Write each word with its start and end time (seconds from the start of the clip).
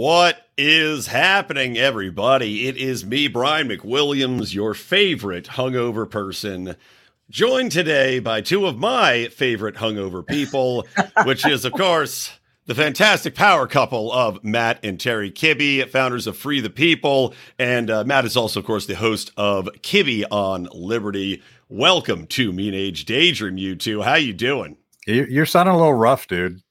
What 0.00 0.46
is 0.56 1.08
happening, 1.08 1.76
everybody? 1.76 2.66
It 2.66 2.78
is 2.78 3.04
me, 3.04 3.28
Brian 3.28 3.68
McWilliams, 3.68 4.54
your 4.54 4.72
favorite 4.72 5.44
hungover 5.44 6.08
person, 6.10 6.74
joined 7.28 7.72
today 7.72 8.18
by 8.18 8.40
two 8.40 8.64
of 8.64 8.78
my 8.78 9.28
favorite 9.28 9.74
hungover 9.74 10.26
people, 10.26 10.86
which 11.26 11.46
is, 11.46 11.66
of 11.66 11.74
course, 11.74 12.32
the 12.64 12.74
fantastic 12.74 13.34
power 13.34 13.66
couple 13.66 14.10
of 14.10 14.42
Matt 14.42 14.82
and 14.82 14.98
Terry 14.98 15.30
Kibbe, 15.30 15.86
founders 15.90 16.26
of 16.26 16.34
Free 16.34 16.60
the 16.60 16.70
People. 16.70 17.34
And 17.58 17.90
uh, 17.90 18.04
Matt 18.04 18.24
is 18.24 18.38
also, 18.38 18.60
of 18.60 18.66
course, 18.66 18.86
the 18.86 18.96
host 18.96 19.32
of 19.36 19.66
Kibbe 19.82 20.24
on 20.30 20.66
Liberty. 20.72 21.42
Welcome 21.68 22.26
to 22.28 22.54
Mean 22.54 22.72
Age 22.72 23.04
Daydream, 23.04 23.58
you 23.58 23.76
two. 23.76 24.00
How 24.00 24.14
you 24.14 24.32
doing? 24.32 24.78
You're 25.06 25.44
sounding 25.44 25.74
a 25.74 25.78
little 25.78 25.92
rough, 25.92 26.26
dude. 26.26 26.62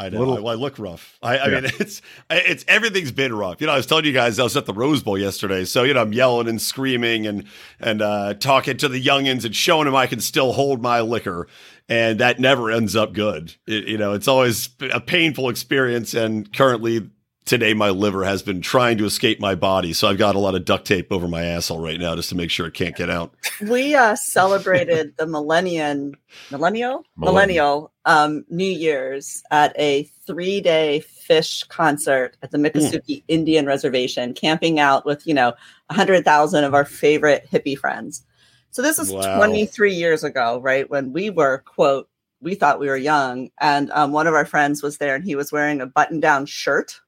I 0.00 0.08
know. 0.08 0.20
Little, 0.20 0.48
I, 0.48 0.52
I, 0.52 0.54
look 0.54 0.78
rough. 0.78 1.18
I, 1.22 1.36
I 1.36 1.48
yeah. 1.48 1.60
mean, 1.60 1.70
it's 1.78 2.00
it's 2.30 2.64
everything's 2.66 3.12
been 3.12 3.34
rough. 3.34 3.60
You 3.60 3.66
know, 3.66 3.74
I 3.74 3.76
was 3.76 3.86
telling 3.86 4.06
you 4.06 4.12
guys 4.12 4.38
I 4.38 4.44
was 4.44 4.56
at 4.56 4.64
the 4.64 4.72
Rose 4.72 5.02
Bowl 5.02 5.18
yesterday, 5.18 5.66
so 5.66 5.82
you 5.82 5.92
know 5.92 6.00
I'm 6.00 6.14
yelling 6.14 6.48
and 6.48 6.60
screaming 6.60 7.26
and 7.26 7.44
and 7.80 8.00
uh, 8.00 8.34
talking 8.34 8.78
to 8.78 8.88
the 8.88 9.02
youngins 9.02 9.44
and 9.44 9.54
showing 9.54 9.84
them 9.84 9.94
I 9.94 10.06
can 10.06 10.20
still 10.20 10.52
hold 10.52 10.80
my 10.80 11.02
liquor, 11.02 11.48
and 11.86 12.18
that 12.18 12.40
never 12.40 12.70
ends 12.70 12.96
up 12.96 13.12
good. 13.12 13.54
It, 13.66 13.88
you 13.88 13.98
know, 13.98 14.14
it's 14.14 14.26
always 14.26 14.70
a 14.90 15.00
painful 15.00 15.50
experience, 15.50 16.14
and 16.14 16.50
currently 16.50 17.10
today 17.44 17.74
my 17.74 17.90
liver 17.90 18.24
has 18.24 18.42
been 18.42 18.60
trying 18.60 18.98
to 18.98 19.04
escape 19.04 19.40
my 19.40 19.54
body 19.54 19.92
so 19.92 20.08
i've 20.08 20.18
got 20.18 20.34
a 20.34 20.38
lot 20.38 20.54
of 20.54 20.64
duct 20.64 20.86
tape 20.86 21.10
over 21.10 21.26
my 21.26 21.42
asshole 21.42 21.80
right 21.80 21.98
now 21.98 22.14
just 22.14 22.28
to 22.28 22.34
make 22.34 22.50
sure 22.50 22.66
it 22.66 22.74
can't 22.74 22.96
get 22.96 23.10
out 23.10 23.34
we 23.68 23.94
uh, 23.94 24.14
celebrated 24.14 25.16
the 25.16 25.26
millennium 25.26 26.14
millennial 26.50 27.04
millennial 27.16 27.92
um, 28.04 28.44
new 28.48 28.64
year's 28.64 29.42
at 29.50 29.78
a 29.78 30.04
three-day 30.26 31.02
Phish 31.06 31.68
concert 31.68 32.36
at 32.42 32.50
the 32.50 32.58
hmm. 32.58 32.66
miccosukee 32.66 33.18
mm. 33.18 33.24
indian 33.28 33.66
reservation 33.66 34.34
camping 34.34 34.78
out 34.78 35.04
with 35.04 35.26
you 35.26 35.34
know 35.34 35.52
100000 35.86 36.64
of 36.64 36.74
our 36.74 36.84
favorite 36.84 37.48
hippie 37.50 37.78
friends 37.78 38.24
so 38.70 38.82
this 38.82 38.98
is 38.98 39.12
wow. 39.12 39.36
23 39.36 39.92
years 39.92 40.24
ago 40.24 40.60
right 40.60 40.90
when 40.90 41.12
we 41.12 41.30
were 41.30 41.58
quote 41.66 42.08
we 42.42 42.54
thought 42.54 42.80
we 42.80 42.88
were 42.88 42.96
young 42.96 43.50
and 43.60 43.90
um, 43.90 44.12
one 44.12 44.26
of 44.26 44.34
our 44.34 44.46
friends 44.46 44.82
was 44.82 44.98
there 44.98 45.14
and 45.14 45.24
he 45.24 45.34
was 45.34 45.52
wearing 45.52 45.80
a 45.80 45.86
button-down 45.86 46.46
shirt 46.46 47.00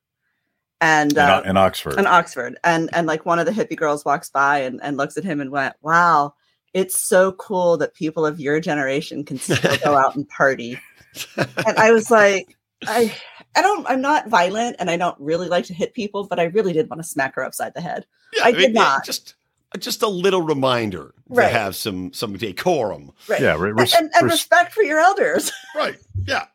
and 0.83 1.17
uh, 1.17 1.41
in, 1.45 1.51
in, 1.51 1.57
Oxford, 1.57 1.99
in 1.99 2.07
Oxford, 2.09 2.59
and 2.65 2.91
and 2.93 3.07
like 3.07 3.25
one 3.25 3.39
of 3.39 3.47
the 3.47 3.53
hippie 3.53 3.77
girls 3.77 4.05
walks 4.05 4.29
by 4.29 4.59
and, 4.59 4.83
and 4.83 4.97
looks 4.97 5.17
at 5.17 5.23
him 5.23 5.41
and 5.41 5.53
went, 5.53 5.77
"Wow, 5.81 6.35
it's 6.75 6.99
so 6.99 7.33
cool 7.33 7.77
that 7.77 7.95
people 7.95 8.27
of 8.27 8.41
your 8.41 8.61
generation 8.61 9.25
can 9.25 9.39
still 9.39 9.77
go 9.85 9.97
out 9.97 10.17
and 10.17 10.29
party." 10.29 10.79
and 11.37 11.79
I 11.79 11.93
was 11.93 12.11
like, 12.11 12.59
I 12.85 13.15
I 13.55 13.63
don't 13.63 13.87
I'm 13.89 14.01
not 14.01 14.29
violent 14.29 14.77
and 14.81 14.91
I 14.91 14.97
don't 14.97 15.19
really 15.21 15.49
like 15.49 15.67
to 15.67 15.75
hit 15.75 15.95
people, 15.95 16.27
but 16.27 16.41
I 16.41 16.45
really 16.45 16.73
did 16.73 16.91
want 16.91 17.01
to 17.01 17.09
smack 17.09 17.37
her 17.37 17.45
upside 17.45 17.75
the 17.75 17.81
head. 17.81 18.05
Yeah, 18.35 18.45
I, 18.45 18.49
I 18.49 18.53
mean, 18.53 18.61
did 18.61 18.75
not. 18.75 19.05
Just 19.05 19.37
just 19.79 20.03
a 20.03 20.09
little 20.09 20.43
reminder 20.43 21.15
right. 21.29 21.47
to 21.47 21.53
have 21.53 21.77
some 21.77 22.13
some 22.13 22.37
decorum. 22.37 23.13
Right. 23.29 23.41
Yeah, 23.41 23.57
res- 23.57 23.95
and, 23.95 24.11
and 24.15 24.25
res- 24.25 24.33
respect 24.33 24.73
for 24.73 24.83
your 24.83 24.99
elders. 24.99 25.53
right. 25.77 25.97
Yeah 26.25 26.47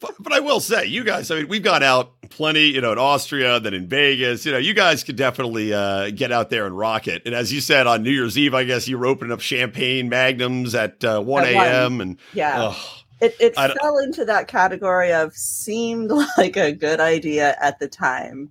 but, 0.00 0.14
but, 0.18 0.32
I 0.32 0.40
will 0.40 0.60
say, 0.60 0.86
you 0.86 1.04
guys, 1.04 1.30
I 1.30 1.36
mean, 1.36 1.48
we've 1.48 1.62
gone 1.62 1.82
out 1.82 2.12
plenty, 2.30 2.66
you 2.66 2.80
know, 2.80 2.92
in 2.92 2.98
Austria, 2.98 3.60
then 3.60 3.74
in 3.74 3.88
Vegas. 3.88 4.44
You 4.44 4.52
know, 4.52 4.58
you 4.58 4.74
guys 4.74 5.02
could 5.02 5.16
definitely 5.16 5.72
uh, 5.72 6.10
get 6.10 6.32
out 6.32 6.50
there 6.50 6.66
and 6.66 6.76
rock 6.76 7.08
it. 7.08 7.22
And 7.26 7.34
as 7.34 7.52
you 7.52 7.60
said 7.60 7.86
on 7.86 8.02
New 8.02 8.10
Year's 8.10 8.36
Eve, 8.38 8.54
I 8.54 8.64
guess 8.64 8.86
you 8.88 8.98
were 8.98 9.06
opening 9.06 9.32
up 9.32 9.40
champagne 9.40 10.08
magnums 10.08 10.74
at 10.74 11.02
uh, 11.04 11.20
1 11.20 11.44
a.m. 11.44 12.00
And 12.00 12.18
yeah. 12.34 12.74
it, 13.20 13.36
it 13.40 13.54
fell 13.54 13.98
into 13.98 14.24
that 14.24 14.48
category 14.48 15.12
of 15.12 15.34
seemed 15.34 16.10
like 16.38 16.56
a 16.56 16.72
good 16.72 17.00
idea 17.00 17.56
at 17.60 17.78
the 17.78 17.88
time, 17.88 18.50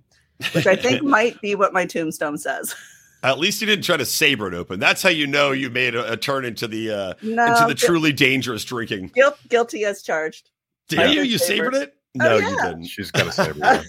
which 0.52 0.66
I 0.66 0.76
think 0.76 1.02
might 1.04 1.40
be 1.40 1.54
what 1.54 1.72
my 1.72 1.86
tombstone 1.86 2.38
says. 2.38 2.74
At 3.22 3.40
least 3.40 3.60
you 3.60 3.66
didn't 3.66 3.84
try 3.84 3.96
to 3.96 4.04
saber 4.04 4.46
it 4.46 4.54
open. 4.54 4.78
That's 4.78 5.02
how 5.02 5.08
you 5.08 5.26
know 5.26 5.50
you 5.50 5.68
made 5.68 5.96
a, 5.96 6.12
a 6.12 6.16
turn 6.16 6.44
into 6.44 6.68
the 6.68 6.90
uh, 6.90 7.14
no, 7.22 7.46
into 7.46 7.66
the 7.66 7.74
truly 7.74 8.12
dangerous 8.12 8.62
drinking. 8.62 9.08
Guilt, 9.14 9.36
guilty 9.48 9.84
as 9.84 10.02
charged. 10.02 10.50
Did 10.88 11.14
you? 11.14 11.22
You 11.22 11.38
sabered 11.38 11.74
it? 11.74 11.96
Oh, 12.20 12.24
no, 12.24 12.36
yeah. 12.38 12.48
you 12.48 12.56
didn't. 12.56 12.84
She's 12.84 13.10
got 13.10 13.26
a 13.26 13.32
saber. 13.32 13.64
uh, 13.64 13.80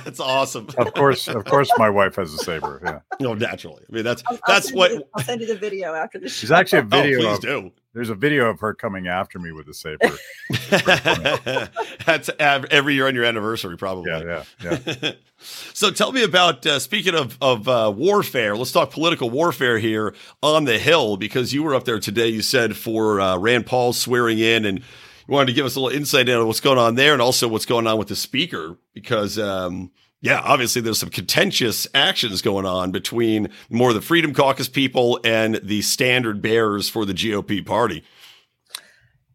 that's 0.04 0.20
awesome. 0.20 0.66
of 0.78 0.94
course, 0.94 1.28
of 1.28 1.44
course, 1.44 1.70
my 1.78 1.90
wife 1.90 2.16
has 2.16 2.32
a 2.34 2.38
saber. 2.38 2.80
Yeah. 2.84 3.00
No, 3.20 3.34
naturally. 3.34 3.84
I 3.88 3.94
mean, 3.94 4.04
that's 4.04 4.22
I'll, 4.26 4.38
that's 4.46 4.70
I'll 4.70 4.76
what. 4.76 4.90
You, 4.92 5.04
I'll 5.14 5.22
send 5.22 5.40
you 5.40 5.46
the 5.46 5.56
video 5.56 5.94
after 5.94 6.18
the. 6.18 6.28
She's 6.28 6.50
actually 6.50 6.80
a 6.80 6.82
oh, 6.82 7.02
video. 7.02 7.18
Oh, 7.18 7.22
please 7.22 7.34
of, 7.36 7.42
do. 7.42 7.72
There's 7.92 8.10
a 8.10 8.14
video 8.14 8.50
of 8.50 8.60
her 8.60 8.74
coming 8.74 9.08
after 9.08 9.38
me 9.38 9.52
with 9.52 9.68
a 9.68 9.74
saber. 9.74 10.10
that's 12.04 12.28
every 12.38 12.94
year 12.94 13.06
on 13.06 13.14
your 13.14 13.24
anniversary, 13.24 13.78
probably. 13.78 14.10
Yeah, 14.10 14.44
yeah, 14.62 14.78
yeah. 14.86 15.12
so, 15.38 15.90
tell 15.90 16.12
me 16.12 16.22
about 16.22 16.66
uh, 16.66 16.78
speaking 16.78 17.14
of 17.14 17.38
of 17.40 17.66
uh, 17.68 17.90
warfare. 17.96 18.54
Let's 18.54 18.72
talk 18.72 18.90
political 18.90 19.30
warfare 19.30 19.78
here 19.78 20.14
on 20.42 20.64
the 20.64 20.78
Hill 20.78 21.16
because 21.16 21.54
you 21.54 21.62
were 21.62 21.74
up 21.74 21.84
there 21.84 21.98
today. 21.98 22.28
You 22.28 22.42
said 22.42 22.76
for 22.76 23.18
uh, 23.18 23.38
Rand 23.38 23.64
Paul 23.64 23.94
swearing 23.94 24.40
in 24.40 24.66
and 24.66 24.78
you 24.78 24.84
wanted 25.26 25.46
to 25.46 25.52
give 25.52 25.66
us 25.66 25.76
a 25.76 25.80
little 25.80 25.96
insight 25.96 26.28
into 26.28 26.44
what's 26.46 26.60
going 26.60 26.78
on 26.78 26.94
there 26.94 27.12
and 27.12 27.22
also 27.22 27.48
what's 27.48 27.66
going 27.66 27.86
on 27.86 27.98
with 27.98 28.08
the 28.08 28.16
speaker 28.16 28.76
because 28.94 29.38
um, 29.38 29.90
yeah, 30.20 30.40
obviously 30.40 30.82
there's 30.82 30.98
some 30.98 31.10
contentious 31.10 31.86
actions 31.94 32.42
going 32.42 32.66
on 32.66 32.90
between 32.90 33.48
more 33.70 33.90
of 33.90 33.94
the 33.94 34.00
Freedom 34.00 34.32
Caucus 34.32 34.68
people 34.68 35.20
and 35.24 35.56
the 35.62 35.82
standard 35.82 36.40
bearers 36.40 36.88
for 36.88 37.04
the 37.04 37.12
GOP 37.12 37.64
party. 37.64 38.02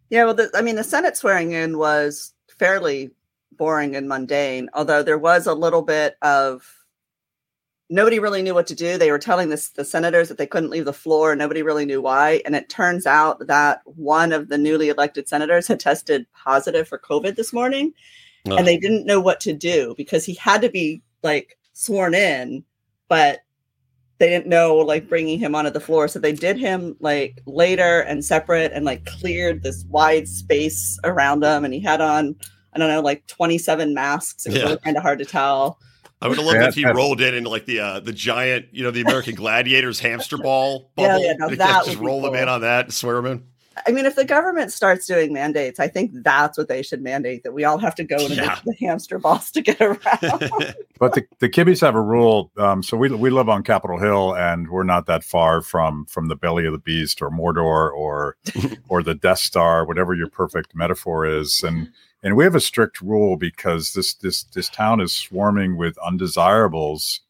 Yeah, 0.10 0.26
well, 0.26 0.34
the, 0.34 0.50
I 0.54 0.62
mean, 0.62 0.76
the 0.76 0.84
Senate 0.84 1.16
swearing 1.16 1.54
in 1.54 1.78
was 1.78 2.34
fairly 2.60 3.12
boring 3.54 3.96
and 3.96 4.10
mundane, 4.10 4.70
although 4.74 5.04
there 5.04 5.18
was 5.18 5.48
a 5.48 5.54
little 5.54 5.82
bit 5.82 6.18
of 6.22 6.81
nobody 7.92 8.20
really 8.20 8.42
knew 8.42 8.54
what 8.56 8.68
to 8.68 8.74
do. 8.74 8.98
They 8.98 9.12
were 9.12 9.20
telling 9.20 9.50
this, 9.50 9.70
the 9.70 9.84
senators 9.84 10.30
that 10.30 10.38
they 10.38 10.48
couldn't 10.48 10.70
leave 10.70 10.86
the 10.86 10.94
floor. 10.94 11.36
Nobody 11.36 11.62
really 11.62 11.86
knew 11.86 12.02
why. 12.02 12.42
And 12.46 12.56
it 12.56 12.70
turns 12.70 13.06
out 13.06 13.46
that 13.48 13.82
one 13.84 14.32
of 14.32 14.48
the 14.48 14.58
newly 14.58 14.88
elected 14.88 15.28
senators 15.28 15.68
had 15.68 15.80
tested 15.80 16.26
positive 16.34 16.88
for 16.88 16.98
COVID 16.98 17.36
this 17.36 17.54
morning. 17.54 17.94
Oh. 18.50 18.56
And 18.56 18.66
they 18.66 18.78
didn't 18.78 19.06
know 19.06 19.20
what 19.20 19.42
to 19.42 19.54
do 19.54 19.94
because 19.98 20.26
he 20.26 20.34
had 20.34 20.62
to 20.62 20.70
be 20.70 21.04
like 21.22 21.60
sworn 21.74 22.16
in, 22.16 22.64
but 23.10 23.42
they 24.18 24.30
didn't 24.30 24.48
know 24.48 24.78
like 24.78 25.10
bringing 25.10 25.38
him 25.38 25.54
onto 25.54 25.70
the 25.70 25.80
floor. 25.80 26.08
So 26.08 26.18
they 26.18 26.32
did 26.32 26.58
him 26.58 26.96
like 27.02 27.42
later 27.46 28.00
and 28.02 28.24
separate 28.24 28.72
and 28.72 28.86
like 28.86 29.06
cleared 29.06 29.64
this 29.64 29.84
wide 29.90 30.28
space 30.28 30.98
around 31.04 31.44
him. 31.44 31.66
And 31.66 31.74
he 31.74 31.82
had 31.82 32.00
on, 32.00 32.36
I 32.74 32.80
don't 32.80 32.88
know, 32.88 33.02
like 33.02 33.28
27 33.28 33.94
masks. 33.94 34.46
It 34.46 34.50
was 34.50 34.60
yeah. 34.60 34.66
really 34.66 34.78
kind 34.78 34.96
of 34.96 35.04
hard 35.04 35.20
to 35.20 35.26
tell. 35.26 35.78
I 36.22 36.28
would 36.28 36.38
have 36.38 36.46
loved 36.46 36.60
if 36.60 36.76
he 36.76 36.86
rolled 36.86 37.20
in 37.20 37.34
into 37.34 37.50
like 37.50 37.66
the 37.66 37.80
uh, 37.80 38.00
the 38.00 38.14
giant, 38.14 38.68
you 38.72 38.84
know, 38.84 38.92
the 38.92 39.02
American 39.02 39.36
Gladiators 39.36 40.00
hamster 40.00 40.38
ball 40.38 40.92
bubble. 40.96 41.20
Yeah, 41.20 41.32
yeah, 41.32 41.34
no, 41.38 41.56
that 41.56 41.86
just 41.86 41.98
roll 41.98 42.22
cool. 42.22 42.32
them 42.32 42.42
in 42.42 42.48
on 42.48 42.62
that 42.62 42.86
and 42.86 42.94
swear 42.94 43.16
them 43.16 43.26
in. 43.26 43.44
I 43.88 43.92
mean, 43.92 44.06
if 44.06 44.16
the 44.16 44.26
government 44.26 44.72
starts 44.72 45.08
doing 45.08 45.32
mandates, 45.32 45.80
I 45.80 45.88
think 45.88 46.12
that's 46.14 46.58
what 46.58 46.68
they 46.68 46.82
should 46.82 47.02
mandate 47.02 47.44
that 47.44 47.54
we 47.54 47.64
all 47.64 47.78
have 47.78 47.96
to 47.96 48.04
go 48.04 48.18
into 48.18 48.36
yeah. 48.36 48.60
the, 48.66 48.72
the, 48.72 48.86
hamster 48.86 49.18
balls 49.18 49.50
to 49.52 49.62
get 49.62 49.82
around. 49.82 49.98
but 51.00 51.14
the, 51.14 51.26
the 51.40 51.50
Kibbes 51.50 51.80
have 51.82 51.96
a 51.96 52.02
rule. 52.02 52.52
Um, 52.58 52.84
so 52.84 52.98
we, 52.98 53.10
we 53.10 53.30
live 53.30 53.48
on 53.48 53.64
Capitol 53.64 53.98
Hill 53.98 54.36
and 54.36 54.70
we're 54.70 54.84
not 54.84 55.06
that 55.06 55.24
far 55.24 55.62
from 55.62 56.06
from 56.06 56.28
the 56.28 56.36
belly 56.36 56.66
of 56.66 56.74
the 56.74 56.80
beast 56.80 57.22
or 57.22 57.30
Mordor 57.30 57.92
or 57.92 58.36
or 58.90 59.02
the 59.02 59.16
Death 59.16 59.40
Star, 59.40 59.86
whatever 59.86 60.14
your 60.14 60.30
perfect 60.30 60.76
metaphor 60.76 61.26
is. 61.26 61.64
And 61.66 61.90
and 62.24 62.36
we 62.36 62.44
have 62.44 62.56
a 62.56 62.60
strict 62.60 63.02
rule 63.02 63.38
because 63.38 63.94
this 63.94 64.14
this 64.16 64.44
this 64.44 64.70
town 64.70 65.02
is 65.02 65.14
swarming 65.14 65.78
with 65.78 65.98
undesirables 66.00 67.22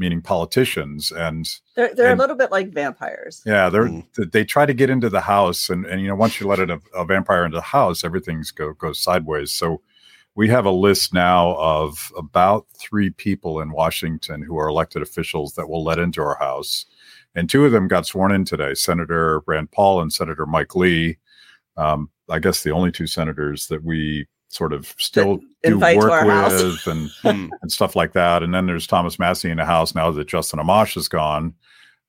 meaning 0.00 0.22
politicians 0.22 1.12
and 1.12 1.60
they're, 1.76 1.94
they're 1.94 2.10
and, 2.12 2.18
a 2.18 2.22
little 2.22 2.34
bit 2.34 2.50
like 2.50 2.72
vampires. 2.72 3.42
Yeah 3.44 3.68
they're 3.68 3.84
mm. 3.84 4.32
they 4.32 4.44
try 4.44 4.64
to 4.64 4.72
get 4.72 4.90
into 4.90 5.10
the 5.10 5.20
house 5.20 5.68
and 5.68 5.84
and 5.84 6.00
you 6.00 6.08
know 6.08 6.14
once 6.14 6.40
you 6.40 6.48
let 6.48 6.58
a, 6.58 6.80
a 6.94 7.04
vampire 7.04 7.44
into 7.44 7.58
the 7.58 7.62
house 7.62 8.02
everything's 8.02 8.50
go 8.50 8.72
goes 8.72 8.98
sideways. 8.98 9.52
So 9.52 9.82
we 10.34 10.48
have 10.48 10.64
a 10.64 10.70
list 10.70 11.12
now 11.12 11.54
of 11.56 12.10
about 12.16 12.66
three 12.78 13.10
people 13.10 13.60
in 13.60 13.72
washington 13.72 14.42
who 14.42 14.58
are 14.58 14.68
elected 14.68 15.02
officials 15.02 15.54
that 15.54 15.68
will 15.68 15.84
let 15.84 15.98
into 15.98 16.22
our 16.22 16.36
house. 16.36 16.86
And 17.34 17.48
two 17.48 17.64
of 17.64 17.70
them 17.72 17.86
got 17.86 18.06
sworn 18.06 18.32
in 18.32 18.44
today 18.46 18.74
senator 18.74 19.42
rand 19.46 19.70
paul 19.70 20.00
and 20.00 20.12
senator 20.12 20.46
mike 20.46 20.74
lee. 20.74 21.18
Um, 21.76 22.08
i 22.30 22.38
guess 22.38 22.62
the 22.62 22.72
only 22.72 22.90
two 22.90 23.06
senators 23.06 23.68
that 23.68 23.84
we 23.84 24.26
sort 24.50 24.72
of 24.72 24.94
still 24.98 25.38
do 25.62 25.78
work 25.78 26.24
with 26.24 26.86
and 26.86 27.10
hmm. 27.22 27.48
and 27.62 27.72
stuff 27.72 27.96
like 27.96 28.12
that. 28.12 28.42
And 28.42 28.52
then 28.52 28.66
there's 28.66 28.86
Thomas 28.86 29.18
Massie 29.18 29.50
in 29.50 29.56
the 29.56 29.64
house 29.64 29.94
now 29.94 30.10
that 30.10 30.26
Justin 30.26 30.58
Amash 30.58 30.96
is 30.96 31.08
gone. 31.08 31.54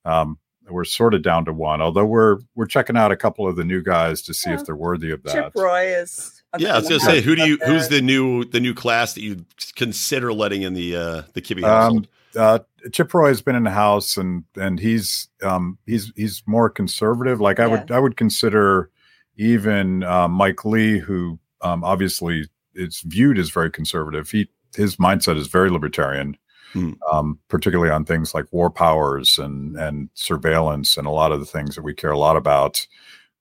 Um, 0.04 0.38
we're 0.68 0.84
sort 0.84 1.14
of 1.14 1.22
down 1.22 1.44
to 1.46 1.52
one. 1.52 1.80
Although 1.80 2.04
we're 2.04 2.38
we're 2.54 2.66
checking 2.66 2.96
out 2.96 3.12
a 3.12 3.16
couple 3.16 3.48
of 3.48 3.56
the 3.56 3.64
new 3.64 3.82
guys 3.82 4.22
to 4.22 4.34
see 4.34 4.50
Yeah. 4.50 4.56
if 4.56 4.66
they're 4.66 4.76
worthy 4.76 5.10
of 5.10 5.22
that. 5.22 5.32
Chip 5.32 5.52
Roy 5.54 5.94
is. 5.94 6.42
Yeah, 6.58 6.74
I 6.74 6.78
was 6.80 6.88
gonna 6.88 7.00
say, 7.00 7.22
who 7.22 7.34
do 7.34 7.46
you? 7.46 7.56
there. 7.56 7.68
Who's 7.68 7.88
the 7.88 8.02
new 8.02 8.44
the 8.44 8.60
new 8.60 8.74
class 8.74 9.14
that 9.14 9.22
you 9.22 9.44
consider 9.74 10.32
letting 10.32 10.62
in 10.62 10.74
the 10.74 10.96
uh 10.96 11.22
the 11.32 11.40
Kibbe 11.40 11.64
Um, 11.64 12.06
uh, 12.36 12.60
Chip 12.92 13.12
Roy 13.14 13.28
has 13.28 13.42
been 13.42 13.56
in 13.56 13.64
the 13.64 13.70
house, 13.70 14.16
and 14.16 14.44
and 14.56 14.78
he's 14.78 15.28
um, 15.42 15.78
he's 15.86 16.12
he's 16.16 16.42
more 16.46 16.68
conservative. 16.68 17.40
Like 17.40 17.60
I 17.60 17.66
would 17.66 17.90
I 17.90 17.98
would 17.98 18.16
consider 18.16 18.90
even 19.36 20.02
uh, 20.02 20.28
Mike 20.28 20.64
Lee, 20.64 20.98
who 20.98 21.38
um, 21.62 21.84
obviously 21.84 22.48
it's 22.74 23.02
viewed 23.02 23.38
as 23.38 23.50
very 23.50 23.70
conservative. 23.70 24.30
He 24.30 24.48
his 24.76 24.96
mindset 24.96 25.36
is 25.36 25.48
very 25.48 25.70
libertarian, 25.70 26.36
Hmm. 26.72 26.92
um, 27.12 27.38
particularly 27.48 27.90
on 27.90 28.04
things 28.06 28.32
like 28.34 28.50
war 28.52 28.70
powers 28.70 29.38
and 29.38 29.76
and 29.76 30.08
surveillance 30.14 30.96
and 30.96 31.06
a 31.06 31.10
lot 31.10 31.32
of 31.32 31.40
the 31.40 31.46
things 31.46 31.74
that 31.74 31.82
we 31.82 31.94
care 31.94 32.12
a 32.12 32.18
lot 32.18 32.36
about. 32.36 32.86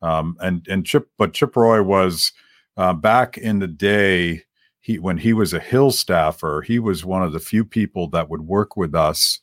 Um, 0.01 0.35
and 0.41 0.67
and 0.67 0.85
Chip, 0.85 1.07
but 1.17 1.33
Chip 1.33 1.55
Roy 1.55 1.81
was 1.81 2.33
uh, 2.77 2.93
back 2.93 3.37
in 3.37 3.59
the 3.59 3.67
day 3.67 4.43
he 4.81 4.99
when 4.99 5.17
he 5.17 5.31
was 5.33 5.53
a 5.53 5.59
Hill 5.59 5.91
staffer, 5.91 6.61
he 6.65 6.79
was 6.79 7.05
one 7.05 7.23
of 7.23 7.31
the 7.31 7.39
few 7.39 7.63
people 7.63 8.09
that 8.09 8.29
would 8.29 8.41
work 8.41 8.75
with 8.75 8.95
us 8.95 9.39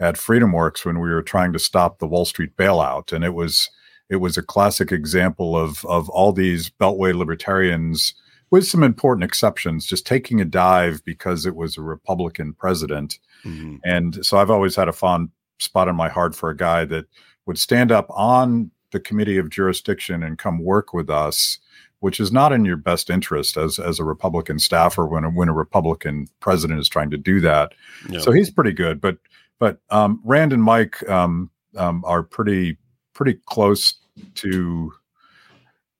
at 0.00 0.14
FreedomWorks 0.16 0.84
when 0.84 0.98
we 0.98 1.10
were 1.10 1.22
trying 1.22 1.52
to 1.52 1.58
stop 1.58 1.98
the 1.98 2.06
Wall 2.06 2.24
Street 2.24 2.56
bailout, 2.56 3.12
and 3.12 3.24
it 3.24 3.34
was 3.34 3.68
it 4.10 4.16
was 4.16 4.36
a 4.36 4.42
classic 4.42 4.92
example 4.92 5.56
of 5.56 5.84
of 5.84 6.08
all 6.08 6.32
these 6.32 6.70
Beltway 6.70 7.14
libertarians, 7.14 8.14
with 8.50 8.66
some 8.66 8.82
important 8.82 9.24
exceptions, 9.24 9.86
just 9.86 10.06
taking 10.06 10.40
a 10.40 10.44
dive 10.44 11.04
because 11.04 11.46
it 11.46 11.54
was 11.54 11.76
a 11.76 11.82
Republican 11.82 12.54
president. 12.54 13.18
Mhm. 13.44 13.80
And 13.84 14.24
so 14.24 14.38
I've 14.38 14.50
always 14.50 14.76
had 14.76 14.88
a 14.88 14.92
fond 14.92 15.30
spot 15.58 15.88
in 15.88 15.96
my 15.96 16.08
heart 16.08 16.34
for 16.34 16.50
a 16.50 16.56
guy 16.56 16.84
that 16.86 17.06
would 17.46 17.58
stand 17.58 17.92
up 17.92 18.06
on 18.10 18.70
the 18.92 19.00
committee 19.00 19.36
of 19.36 19.50
jurisdiction 19.50 20.22
and 20.22 20.38
come 20.38 20.64
work 20.64 20.94
with 20.94 21.10
us, 21.10 21.58
which 22.00 22.20
is 22.20 22.32
not 22.32 22.52
in 22.52 22.64
your 22.64 22.76
best 22.76 23.10
interest 23.10 23.56
as 23.56 23.78
as 23.78 23.98
a 23.98 24.04
Republican 24.04 24.58
staffer 24.58 25.06
when 25.06 25.24
a, 25.24 25.30
when 25.30 25.48
a 25.48 25.52
Republican 25.52 26.26
president 26.40 26.80
is 26.80 26.88
trying 26.88 27.10
to 27.10 27.18
do 27.18 27.40
that. 27.40 27.72
Yeah. 28.08 28.20
So 28.20 28.32
he's 28.32 28.50
pretty 28.50 28.72
good, 28.72 29.00
but 29.00 29.18
but 29.58 29.80
um, 29.90 30.20
Rand 30.24 30.52
and 30.52 30.62
Mike 30.62 31.06
um, 31.08 31.50
um, 31.76 32.04
are 32.06 32.22
pretty 32.22 32.78
pretty 33.12 33.38
close 33.46 33.94
to. 34.36 34.92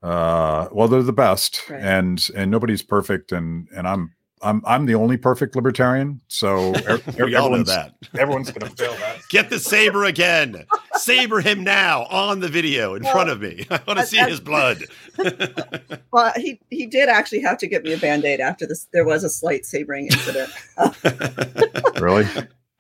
Uh, 0.03 0.69
well, 0.71 0.87
they're 0.87 1.03
the 1.03 1.13
best, 1.13 1.69
Right. 1.69 1.81
and 1.83 2.29
and 2.37 2.51
nobody's 2.51 2.83
perfect, 2.83 3.33
and 3.33 3.67
and 3.77 3.89
I'm 3.89 4.15
I'm 4.43 4.63
I'm 4.65 4.87
the 4.87 4.95
only 4.95 5.17
perfect 5.17 5.57
libertarian. 5.57 6.21
So 6.29 6.73
er- 6.89 7.01
we 7.25 7.35
all 7.35 7.51
know 7.51 7.57
everyone's- 7.57 7.69
that. 7.69 7.95
Everyone's 8.17 8.51
gonna 8.53 8.71
fail 8.77 8.93
that. 8.95 9.19
Get 9.29 9.51
the 9.51 9.59
saber 9.59 10.05
again. 10.05 10.65
saber 10.95 11.41
him 11.41 11.65
now 11.65 12.05
on 12.05 12.39
the 12.39 12.49
video 12.49 12.95
in 12.95 13.03
Well, 13.03 13.13
front 13.13 13.31
of 13.31 13.41
me. 13.41 13.67
I 13.71 13.81
want 13.89 13.99
to 13.99 14.07
see 14.07 14.21
I- 14.21 14.29
his 14.29 14.39
blood. 14.39 14.85
Well, 16.13 16.33
he 16.37 16.61
he 16.71 16.87
did 16.87 17.09
actually 17.09 17.41
have 17.41 17.59
to 17.59 17.67
get 17.67 17.83
me 17.83 17.93
a 17.93 17.99
band 17.99 18.25
aid 18.25 18.39
after 18.39 18.67
this. 18.69 18.87
There 18.93 19.05
was 19.05 19.25
a 19.25 19.29
slight 19.31 19.67
sabering 19.67 20.07
incident. 20.07 20.51
Really? 22.01 22.25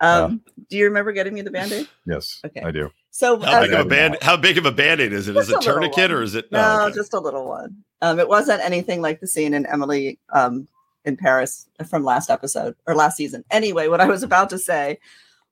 Um, 0.00 0.43
do 0.70 0.76
you 0.76 0.85
remember 0.85 1.11
getting 1.11 1.35
me 1.35 1.43
the 1.43 1.50
band 1.50 1.73
aid? 1.73 1.88
Yes, 2.06 2.40
Okay. 2.46 2.61
I 2.62 2.70
do. 2.70 2.90
So 3.19 3.41
How 3.41 3.59
uh, 3.59 3.61
big 3.62 3.73
of 3.73 3.81
a 3.81 3.82
I- 3.82 3.88
band? 3.88 4.19
How 4.23 4.37
big 4.37 4.59
of 4.59 4.65
a 4.65 4.70
band-aid 4.70 5.12
is 5.12 5.26
it? 5.26 5.37
Is 5.37 5.49
Just 5.49 5.65
it 5.65 5.69
a 5.69 5.73
tourniquet 5.73 6.11
one. 6.12 6.20
or 6.20 6.23
is 6.23 6.37
it? 6.37 6.53
no, 6.53 6.61
oh, 6.61 6.87
okay. 6.87 6.94
just 6.94 7.12
a 7.12 7.19
little 7.19 7.49
one. 7.49 7.82
Um, 8.00 8.20
it 8.20 8.29
wasn't 8.29 8.61
anything 8.61 9.00
like 9.03 9.19
the 9.19 9.26
scene 9.26 9.55
in 9.55 9.67
Emily 9.67 10.20
um, 10.32 10.69
in 11.05 11.17
Paris 11.17 11.69
from 11.91 12.05
last 12.05 12.31
episode 12.31 12.76
or 12.87 12.94
last 12.94 13.17
season. 13.17 13.44
Anyway, 13.50 13.88
what 13.88 14.00
I 14.00 14.06
was 14.06 14.23
about 14.23 14.50
to 14.50 14.59
say 14.59 15.00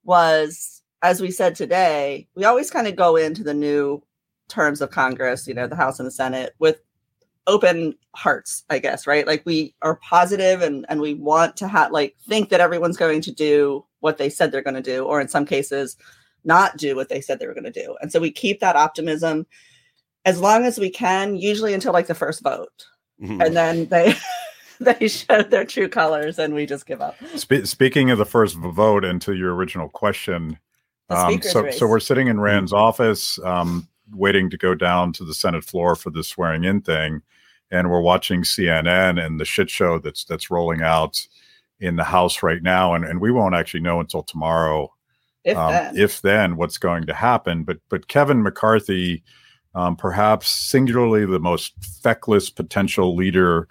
was, 0.04 0.80
as 1.02 1.20
we 1.20 1.32
said 1.32 1.56
today, 1.56 2.28
we 2.36 2.44
always 2.44 2.70
kind 2.70 2.86
of 2.86 2.94
go 2.94 3.16
into 3.16 3.42
the 3.42 3.52
new 3.52 4.00
terms 4.46 4.80
of 4.80 4.92
Congress, 4.92 5.48
you 5.48 5.54
know, 5.54 5.66
the 5.66 5.74
House 5.74 5.98
and 5.98 6.06
the 6.06 6.12
Senate, 6.12 6.54
with 6.60 6.80
open 7.48 7.96
hearts, 8.14 8.62
I 8.70 8.78
guess, 8.78 9.08
right? 9.08 9.26
Like 9.26 9.42
we 9.44 9.74
are 9.82 9.96
positive 9.96 10.62
and 10.62 10.86
and 10.88 11.00
we 11.00 11.14
want 11.14 11.56
to 11.56 11.66
have 11.66 11.90
like 11.90 12.14
think 12.28 12.50
that 12.50 12.60
everyone's 12.60 12.96
going 12.96 13.22
to 13.22 13.32
do 13.32 13.84
what 13.98 14.18
they 14.18 14.28
said 14.30 14.52
they're 14.52 14.62
going 14.62 14.74
to 14.74 14.80
do, 14.80 15.04
or 15.04 15.20
in 15.20 15.26
some 15.26 15.44
cases, 15.44 15.96
not 16.46 16.76
do 16.78 16.96
what 16.96 17.08
they 17.10 17.20
said 17.20 17.38
they 17.38 17.46
were 17.46 17.52
going 17.54 17.64
to 17.64 17.70
do. 17.70 17.96
And 18.00 18.10
so 18.10 18.20
we 18.20 18.30
keep 18.30 18.60
that 18.60 18.76
optimism 18.76 19.46
as 20.24 20.40
long 20.40 20.64
as 20.64 20.78
we 20.78 20.88
can, 20.90 21.36
usually 21.36 21.74
until 21.74 21.92
like 21.92 22.06
the 22.06 22.14
first 22.14 22.42
vote, 22.42 22.86
Mhm. 23.22 23.44
and 23.44 23.56
then 23.56 23.86
they 23.86 24.14
they 24.80 25.08
show 25.08 25.42
their 25.42 25.64
true 25.64 25.88
colors, 25.88 26.38
and 26.38 26.54
we 26.54 26.66
just 26.66 26.86
give 26.86 27.00
up. 27.02 27.16
Spe- 27.36 27.64
speaking 27.64 28.10
of 28.10 28.18
the 28.18 28.24
first 28.26 28.56
vote, 28.56 29.04
and 29.04 29.20
to 29.22 29.34
your 29.34 29.54
original 29.54 29.88
question, 29.88 30.58
um, 31.10 31.40
so 31.42 31.62
race. 31.62 31.78
so 31.78 31.86
we're 31.86 32.00
sitting 32.00 32.26
in 32.28 32.40
Rand's 32.40 32.72
office, 32.72 33.38
um, 33.44 33.88
waiting 34.12 34.50
to 34.50 34.56
go 34.56 34.74
down 34.74 35.12
to 35.14 35.24
the 35.24 35.34
Senate 35.34 35.64
floor 35.64 35.94
for 35.96 36.10
the 36.10 36.22
swearing 36.24 36.64
in 36.64 36.80
thing, 36.82 37.22
and 37.70 37.90
we're 37.90 38.00
watching 38.00 38.42
CNN 38.42 39.24
and 39.24 39.38
the 39.40 39.44
shit 39.44 39.70
show 39.70 39.98
that's 39.98 40.24
that's 40.24 40.50
rolling 40.50 40.82
out 40.82 41.26
in 41.80 41.96
the 41.96 42.04
House 42.04 42.42
right 42.42 42.62
now, 42.62 42.94
and 42.94 43.04
and 43.04 43.20
we 43.20 43.30
won't 43.30 43.54
actually 43.54 43.80
know 43.80 44.00
until 44.00 44.22
tomorrow 44.24 44.92
if 45.46 45.56
um, 45.56 45.70
then. 45.70 45.96
if 45.96 46.20
then 46.22 46.56
what's 46.56 46.76
going 46.76 47.06
to 47.06 47.14
happen. 47.14 47.62
But 47.62 47.78
but 47.88 48.08
Kevin 48.08 48.42
McCarthy, 48.42 49.22
um, 49.74 49.96
perhaps 49.96 50.48
singularly 50.48 51.24
the 51.24 51.38
most 51.38 51.72
feckless 52.02 52.50
potential 52.50 53.14
leader 53.14 53.68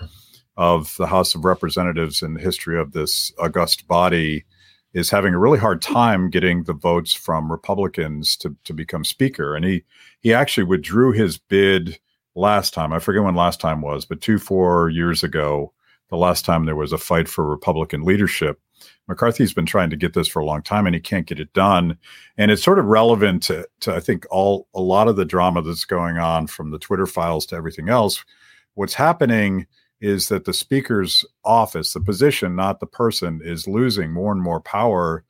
of 0.58 0.96
the 0.98 1.06
House 1.06 1.36
of 1.36 1.44
Representatives 1.44 2.22
in 2.22 2.34
the 2.34 2.40
history 2.40 2.80
of 2.80 2.94
this 2.94 3.34
august 3.38 3.88
body, 3.88 4.46
is 4.94 5.10
having 5.10 5.34
a 5.34 5.40
really 5.40 5.60
hard 5.60 5.82
time 5.82 6.30
getting 6.30 6.64
the 6.64 6.74
votes 6.74 7.14
from 7.14 7.52
Republicans 7.52 8.38
to 8.38 8.56
to 8.64 8.74
become 8.74 9.04
Speaker. 9.04 9.56
And 9.56 9.66
he 9.66 9.84
he 10.22 10.34
actually 10.34 10.64
withdrew 10.64 11.12
his 11.12 11.38
bid 11.38 12.00
last 12.36 12.74
time. 12.74 12.94
I 12.94 13.00
forget 13.00 13.24
when 13.24 13.36
last 13.36 13.60
time 13.60 13.82
was, 13.82 14.06
but 14.06 14.22
two 14.22 14.40
four 14.40 14.90
years 14.90 15.24
ago. 15.24 15.72
The 16.12 16.18
last 16.18 16.46
time 16.46 16.66
there 16.66 16.76
was 16.76 16.94
a 16.94 17.00
fight 17.00 17.28
for 17.28 17.44
Republican 17.44 18.04
leadership, 18.04 18.60
McCarthy's 19.08 19.54
been 19.54 19.66
trying 19.66 19.90
to 19.92 19.96
get 19.96 20.14
this 20.14 20.28
for 20.28 20.40
a 20.40 20.46
long 20.46 20.62
time 20.62 20.86
and 20.86 20.96
he 20.96 21.02
can't 21.02 21.28
get 21.28 21.40
it 21.40 21.54
done. 21.54 21.98
And 22.38 22.52
it's 22.52 22.64
sort 22.64 22.80
of 22.80 22.86
relevant 22.86 23.44
to, 23.44 23.68
to 23.82 23.96
I 23.96 24.00
think 24.00 24.26
all 24.32 24.68
a 24.74 24.82
lot 24.82 25.08
of 25.08 25.16
the 25.16 25.26
drama 25.26 25.62
that's 25.62 25.86
going 25.86 26.18
on 26.18 26.48
from 26.48 26.72
the 26.72 26.80
Twitter 26.80 27.06
files 27.06 27.46
to 27.48 27.56
everything 27.56 27.90
else. 27.90 28.24
What's 28.74 28.96
happening 28.96 29.68
is 30.02 30.28
that 30.30 30.46
the 30.46 30.54
speaker's 30.54 31.24
office, 31.44 31.94
the 31.94 32.02
position, 32.02 32.56
not 32.56 32.80
the 32.80 32.88
person, 32.88 33.42
is 33.44 33.68
losing 33.68 34.12
more 34.12 34.32
and 34.32 34.42
more 34.42 34.60
power, 34.60 35.24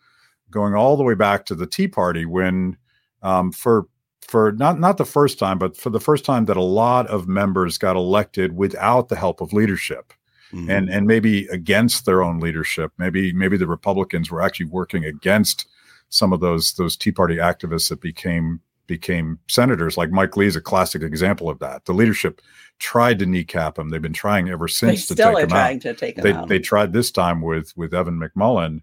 going 0.49 0.73
all 0.73 0.97
the 0.97 1.03
way 1.03 1.15
back 1.15 1.45
to 1.45 1.55
the 1.55 1.67
Tea 1.67 1.87
Party 1.87 2.25
when 2.25 2.77
um, 3.21 3.51
for 3.51 3.87
for 4.21 4.53
not 4.53 4.79
not 4.79 4.97
the 4.97 5.05
first 5.05 5.37
time, 5.37 5.59
but 5.59 5.77
for 5.77 5.91
the 5.91 5.99
first 5.99 6.25
time 6.25 6.45
that 6.45 6.57
a 6.57 6.63
lot 6.63 7.07
of 7.07 7.27
members 7.27 7.77
got 7.77 7.95
elected 7.95 8.55
without 8.55 9.09
the 9.09 9.15
help 9.15 9.39
of 9.41 9.53
leadership 9.53 10.13
Mhm. 10.55 10.69
and 10.69 10.89
and 10.89 11.07
maybe 11.07 11.47
against 11.47 12.05
their 12.05 12.23
own 12.23 12.39
leadership. 12.39 12.91
Maybe 12.97 13.33
maybe 13.33 13.57
the 13.57 13.67
Republicans 13.67 14.31
were 14.31 14.41
actually 14.41 14.67
working 14.67 15.05
against 15.05 15.67
some 16.09 16.33
of 16.33 16.39
those 16.39 16.73
those 16.73 16.95
Tea 16.95 17.11
Party 17.11 17.35
activists 17.37 17.89
that 17.89 18.01
became 18.01 18.61
became 18.87 19.39
senators. 19.47 19.97
Like 19.97 20.11
Mike 20.11 20.37
Lee 20.37 20.45
is 20.45 20.55
a 20.55 20.61
classic 20.61 21.01
example 21.01 21.49
of 21.49 21.59
that. 21.59 21.85
The 21.85 21.93
leadership 21.93 22.41
tried 22.79 23.19
to 23.19 23.25
kneecap 23.25 23.79
him. 23.79 23.89
They've 23.89 24.01
been 24.01 24.13
trying 24.13 24.49
ever 24.49 24.67
they 24.67 24.73
since 24.73 25.07
to 25.07 25.13
still 25.13 25.33
take 25.33 25.37
are 25.37 25.41
him 25.41 25.51
out 25.51 25.55
trying 25.55 25.79
to 25.81 25.93
take 25.93 26.17
him 26.17 26.23
they 26.23 26.33
out. 26.33 26.47
they 26.47 26.59
tried 26.59 26.93
this 26.93 27.11
time 27.11 27.41
with 27.41 27.75
with 27.75 27.93
Evan 27.93 28.19
McMullin. 28.19 28.81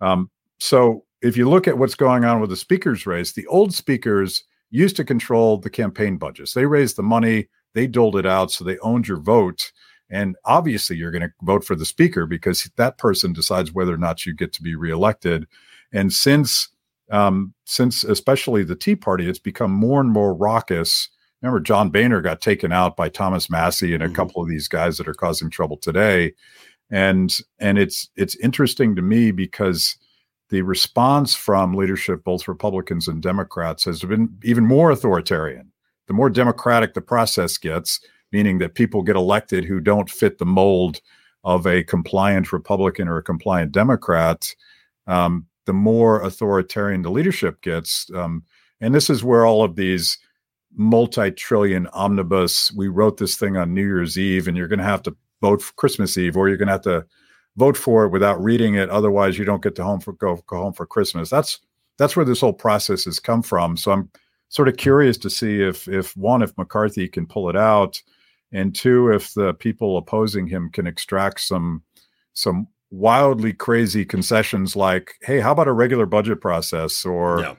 Um, 0.00 0.30
so 0.58 1.04
if 1.20 1.36
you 1.36 1.48
look 1.48 1.68
at 1.68 1.78
what's 1.78 1.94
going 1.94 2.24
on 2.24 2.40
with 2.40 2.50
the 2.50 2.56
speakers 2.56 3.06
race, 3.06 3.32
the 3.32 3.46
old 3.46 3.72
speakers 3.74 4.42
used 4.70 4.96
to 4.96 5.04
control 5.04 5.58
the 5.58 5.70
campaign 5.70 6.16
budgets. 6.16 6.54
They 6.54 6.66
raised 6.66 6.96
the 6.96 7.02
money, 7.02 7.48
they 7.74 7.86
doled 7.86 8.16
it 8.16 8.26
out, 8.26 8.50
so 8.50 8.64
they 8.64 8.78
owned 8.78 9.06
your 9.06 9.18
vote. 9.20 9.70
And 10.12 10.36
obviously, 10.44 10.96
you're 10.96 11.10
going 11.10 11.22
to 11.22 11.32
vote 11.42 11.64
for 11.64 11.74
the 11.74 11.86
speaker 11.86 12.26
because 12.26 12.70
that 12.76 12.98
person 12.98 13.32
decides 13.32 13.72
whether 13.72 13.94
or 13.94 13.98
not 13.98 14.24
you 14.26 14.34
get 14.34 14.52
to 14.52 14.62
be 14.62 14.76
reelected. 14.76 15.46
And 15.92 16.12
since 16.12 16.68
um, 17.10 17.52
since 17.64 18.04
especially 18.04 18.62
the 18.62 18.76
Tea 18.76 18.96
Party, 18.96 19.28
it's 19.28 19.38
become 19.38 19.72
more 19.72 20.00
and 20.00 20.10
more 20.10 20.32
raucous. 20.34 21.08
Remember, 21.42 21.60
John 21.60 21.90
Boehner 21.90 22.20
got 22.22 22.40
taken 22.40 22.72
out 22.72 22.96
by 22.96 23.08
Thomas 23.08 23.50
Massie 23.50 23.92
and 23.94 24.02
a 24.02 24.08
Mhm. 24.08 24.14
couple 24.14 24.42
of 24.42 24.48
these 24.48 24.68
guys 24.68 24.96
that 24.98 25.08
are 25.08 25.14
causing 25.14 25.50
trouble 25.50 25.76
today 25.76 26.34
and 26.92 27.38
and 27.58 27.78
it's 27.78 28.08
it's 28.16 28.36
interesting 28.36 28.94
to 28.94 29.02
me 29.02 29.30
because 29.32 29.96
the 30.50 30.62
response 30.62 31.34
from 31.34 31.74
leadership 31.74 32.22
both 32.22 32.46
republicans 32.46 33.08
and 33.08 33.22
democrats 33.22 33.84
has 33.84 34.02
been 34.02 34.28
even 34.44 34.64
more 34.64 34.90
authoritarian 34.90 35.72
the 36.06 36.12
more 36.12 36.28
democratic 36.30 36.94
the 36.94 37.00
process 37.00 37.56
gets 37.56 38.00
meaning 38.32 38.58
that 38.58 38.74
people 38.74 39.02
get 39.02 39.16
elected 39.16 39.64
who 39.64 39.80
don't 39.80 40.10
fit 40.10 40.38
the 40.38 40.46
mold 40.46 41.00
of 41.44 41.66
a 41.66 41.84
compliant 41.84 42.52
republican 42.52 43.08
or 43.08 43.18
a 43.18 43.22
compliant 43.22 43.72
democrat 43.72 44.54
um, 45.06 45.46
the 45.66 45.72
more 45.72 46.22
authoritarian 46.22 47.02
the 47.02 47.10
leadership 47.10 47.60
gets 47.62 48.10
um, 48.14 48.42
and 48.80 48.94
this 48.94 49.10
is 49.10 49.24
where 49.24 49.46
all 49.46 49.62
of 49.62 49.76
these 49.76 50.18
multi-trillion 50.74 51.86
omnibus 51.88 52.72
we 52.72 52.88
wrote 52.88 53.18
this 53.18 53.36
thing 53.36 53.56
on 53.56 53.74
new 53.74 53.84
year's 53.84 54.18
eve 54.18 54.48
and 54.48 54.56
you're 54.56 54.68
going 54.68 54.78
to 54.78 54.84
have 54.84 55.02
to 55.02 55.14
vote 55.42 55.60
for 55.60 55.74
Christmas 55.74 56.16
Eve, 56.16 56.38
or 56.38 56.48
you're 56.48 56.56
going 56.56 56.68
to 56.68 56.72
have 56.72 56.80
to 56.82 57.04
vote 57.56 57.76
for 57.76 58.04
it 58.06 58.08
without 58.08 58.42
reading 58.42 58.76
it. 58.76 58.88
Otherwise, 58.88 59.36
you 59.36 59.44
don't 59.44 59.62
get 59.62 59.74
to 59.74 59.84
home 59.84 60.00
for 60.00 60.14
go 60.14 60.36
go 60.46 60.56
home 60.56 60.72
for 60.72 60.86
Christmas. 60.86 61.28
That's 61.28 61.58
that's 61.98 62.16
where 62.16 62.24
this 62.24 62.40
whole 62.40 62.54
process 62.54 63.04
has 63.04 63.18
come 63.18 63.42
from. 63.42 63.76
So 63.76 63.92
I'm 63.92 64.10
sort 64.48 64.68
of 64.68 64.78
curious 64.78 65.18
to 65.18 65.28
see 65.28 65.60
if 65.60 65.86
if 65.88 66.16
one 66.16 66.40
if 66.40 66.56
McCarthy 66.56 67.08
can 67.08 67.26
pull 67.26 67.50
it 67.50 67.56
out, 67.56 68.00
and 68.52 68.74
two 68.74 69.10
if 69.12 69.34
the 69.34 69.54
people 69.54 69.96
opposing 69.96 70.46
him 70.46 70.70
can 70.70 70.86
extract 70.86 71.40
some 71.40 71.82
some 72.34 72.66
wildly 72.90 73.52
crazy 73.52 74.04
concessions 74.04 74.76
like, 74.76 75.14
hey, 75.22 75.40
how 75.40 75.52
about 75.52 75.68
a 75.68 75.72
regular 75.72 76.06
budget 76.06 76.40
process 76.40 77.04
or 77.04 77.40
Yeah. 77.40 77.54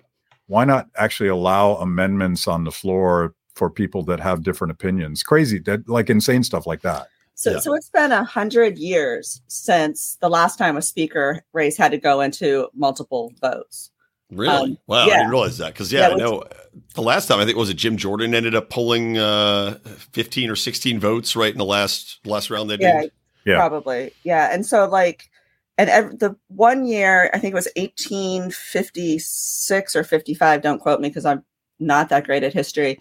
why 0.47 0.63
not 0.65 0.87
actually 0.95 1.29
allow 1.29 1.75
amendments 1.75 2.47
on 2.47 2.63
the 2.63 2.71
floor 2.71 3.33
for 3.55 3.69
people 3.69 4.03
that 4.03 4.19
have 4.19 4.43
different 4.43 4.71
opinions? 4.71 5.23
Crazy, 5.23 5.59
that 5.59 5.87
like 5.89 6.09
insane 6.09 6.43
stuff 6.43 6.67
like 6.67 6.81
that. 6.81 7.07
So, 7.35 7.51
Yeah. 7.53 7.59
so 7.59 7.73
it's 7.73 7.89
been 7.89 8.11
a 8.11 8.23
hundred 8.23 8.77
years 8.77 9.41
since 9.47 10.17
the 10.21 10.29
last 10.29 10.57
time 10.57 10.77
a 10.77 10.81
speaker 10.83 11.43
race 11.51 11.77
had 11.77 11.91
to 11.91 11.97
go 11.97 12.21
into 12.21 12.69
multiple 12.75 13.31
votes. 13.41 13.89
Really? 14.35 14.71
Um, 14.71 14.77
wow, 14.87 15.03
I 15.03 15.09
didn't 15.09 15.29
realize 15.29 15.57
that. 15.59 15.73
Because 15.73 15.91
yeah, 15.91 16.07
Yeah, 16.09 16.13
I 16.13 16.17
know 16.17 16.39
uh, 16.39 16.49
the 16.95 17.01
last 17.01 17.27
time 17.27 17.39
I 17.39 17.45
think 17.45 17.57
was 17.57 17.69
it 17.69 17.75
Jim 17.75 17.97
Jordan 17.97 18.33
ended 18.35 18.55
up 18.55 18.69
pulling 18.69 19.17
uh, 19.17 19.77
fifteen 20.11 20.49
or 20.49 20.55
sixteen 20.55 20.99
votes 20.99 21.35
right 21.35 21.51
in 21.51 21.57
the 21.57 21.65
last 21.65 22.19
last 22.25 22.49
round 22.49 22.69
they 22.69 22.77
Yeah, 22.79 23.01
did. 23.01 23.11
Yeah. 23.45 23.55
probably. 23.55 24.11
Yeah, 24.23 24.49
and 24.53 24.65
so 24.65 24.87
like, 24.87 25.29
and 25.77 25.89
ev- 25.89 26.19
the 26.19 26.35
one 26.47 26.85
year 26.85 27.29
I 27.33 27.39
think 27.39 27.51
it 27.51 27.55
was 27.55 27.67
eighteen 27.75 28.51
fifty 28.51 29.19
six 29.19 29.95
or 29.95 30.03
fifty 30.03 30.33
five. 30.33 30.61
Don't 30.61 30.79
quote 30.79 30.99
me 31.01 31.09
because 31.09 31.25
I'm 31.25 31.43
not 31.79 32.09
that 32.09 32.25
great 32.25 32.43
at 32.43 32.53
history. 32.53 32.99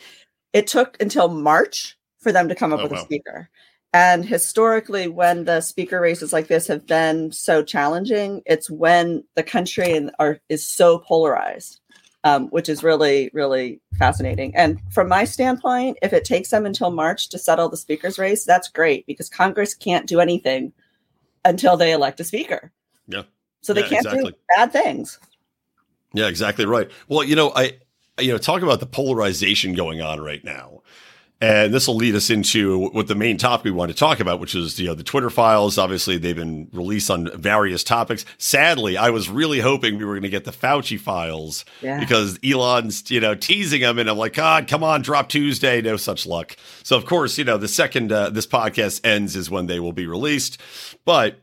It 0.52 0.66
took 0.66 1.00
until 1.00 1.28
March 1.28 1.96
for 2.20 2.32
them 2.32 2.48
to 2.48 2.54
come 2.54 2.72
up 2.72 2.80
Oh, 2.80 2.82
with 2.84 2.92
wow. 2.92 2.98
a 2.98 3.02
speaker. 3.02 3.48
And 3.92 4.24
historically, 4.24 5.06
when 5.08 5.44
the 5.44 5.60
speaker 5.60 6.00
races 6.00 6.32
like 6.32 6.46
this 6.48 6.66
have 6.68 6.86
been 6.86 7.30
so 7.30 7.62
challenging, 7.62 8.42
it's 8.46 8.70
when 8.70 9.24
the 9.34 9.42
country 9.42 9.94
and 9.94 10.10
are 10.18 10.40
is 10.48 10.66
so 10.66 10.98
polarized, 10.98 11.80
um, 12.24 12.48
which 12.48 12.70
is 12.70 12.82
really 12.82 13.30
really 13.34 13.80
fascinating. 13.98 14.56
And 14.56 14.80
from 14.90 15.08
my 15.08 15.24
standpoint, 15.24 15.98
if 16.00 16.14
it 16.14 16.24
takes 16.24 16.48
them 16.50 16.64
until 16.64 16.90
March 16.90 17.28
to 17.30 17.38
settle 17.38 17.68
the 17.68 17.76
speaker's 17.76 18.18
race, 18.18 18.44
that's 18.44 18.68
great 18.68 19.06
because 19.06 19.28
Congress 19.28 19.74
can't 19.74 20.06
do 20.06 20.20
anything 20.20 20.72
until 21.44 21.76
they 21.76 21.92
elect 21.92 22.20
a 22.20 22.24
speaker. 22.24 22.72
Yeah. 23.06 23.24
So 23.60 23.74
they 23.74 23.82
Yeah, 23.82 23.88
can't 23.88 24.06
exactly. 24.06 24.30
do 24.30 24.38
bad 24.56 24.72
things. 24.72 25.18
Yeah, 26.14 26.28
exactly 26.28 26.64
right. 26.64 26.90
Well, 27.08 27.24
you 27.24 27.36
know, 27.36 27.52
I 27.54 27.76
you 28.18 28.32
know 28.32 28.38
talk 28.38 28.62
about 28.62 28.80
the 28.80 28.86
polarization 28.86 29.74
going 29.74 30.00
on 30.00 30.20
right 30.20 30.42
now. 30.44 30.82
And 31.42 31.74
this 31.74 31.88
will 31.88 31.96
lead 31.96 32.14
us 32.14 32.30
into 32.30 32.88
what 32.90 33.08
the 33.08 33.16
main 33.16 33.36
topic 33.36 33.64
we 33.64 33.72
want 33.72 33.90
to 33.90 33.96
talk 33.96 34.20
about, 34.20 34.38
which 34.38 34.54
is 34.54 34.78
you 34.78 34.86
know 34.86 34.94
the 34.94 35.02
Twitter 35.02 35.28
files. 35.28 35.76
Obviously, 35.76 36.16
they've 36.16 36.36
been 36.36 36.68
released 36.72 37.10
on 37.10 37.28
various 37.36 37.82
topics. 37.82 38.24
Sadly, 38.38 38.96
I 38.96 39.10
was 39.10 39.28
really 39.28 39.58
hoping 39.58 39.98
we 39.98 40.04
were 40.04 40.12
going 40.14 40.22
to 40.22 40.28
get 40.28 40.44
the 40.44 40.52
Fauci 40.52 40.98
files 41.00 41.64
Yeah. 41.80 41.98
because 41.98 42.38
Elon's 42.44 43.10
you 43.10 43.18
know 43.18 43.34
teasing 43.34 43.80
them, 43.80 43.98
and 43.98 44.08
I'm 44.08 44.16
like, 44.18 44.34
God, 44.34 44.68
come 44.68 44.84
on, 44.84 45.02
drop 45.02 45.28
Tuesday. 45.28 45.82
No 45.82 45.96
such 45.96 46.26
luck. 46.26 46.56
So 46.84 46.96
of 46.96 47.06
course, 47.06 47.36
you 47.36 47.44
know 47.44 47.58
the 47.58 47.66
second 47.66 48.12
uh, 48.12 48.30
this 48.30 48.46
podcast 48.46 49.04
ends 49.04 49.34
is 49.34 49.50
when 49.50 49.66
they 49.66 49.80
will 49.80 49.92
be 49.92 50.06
released. 50.06 50.60
But 51.04 51.40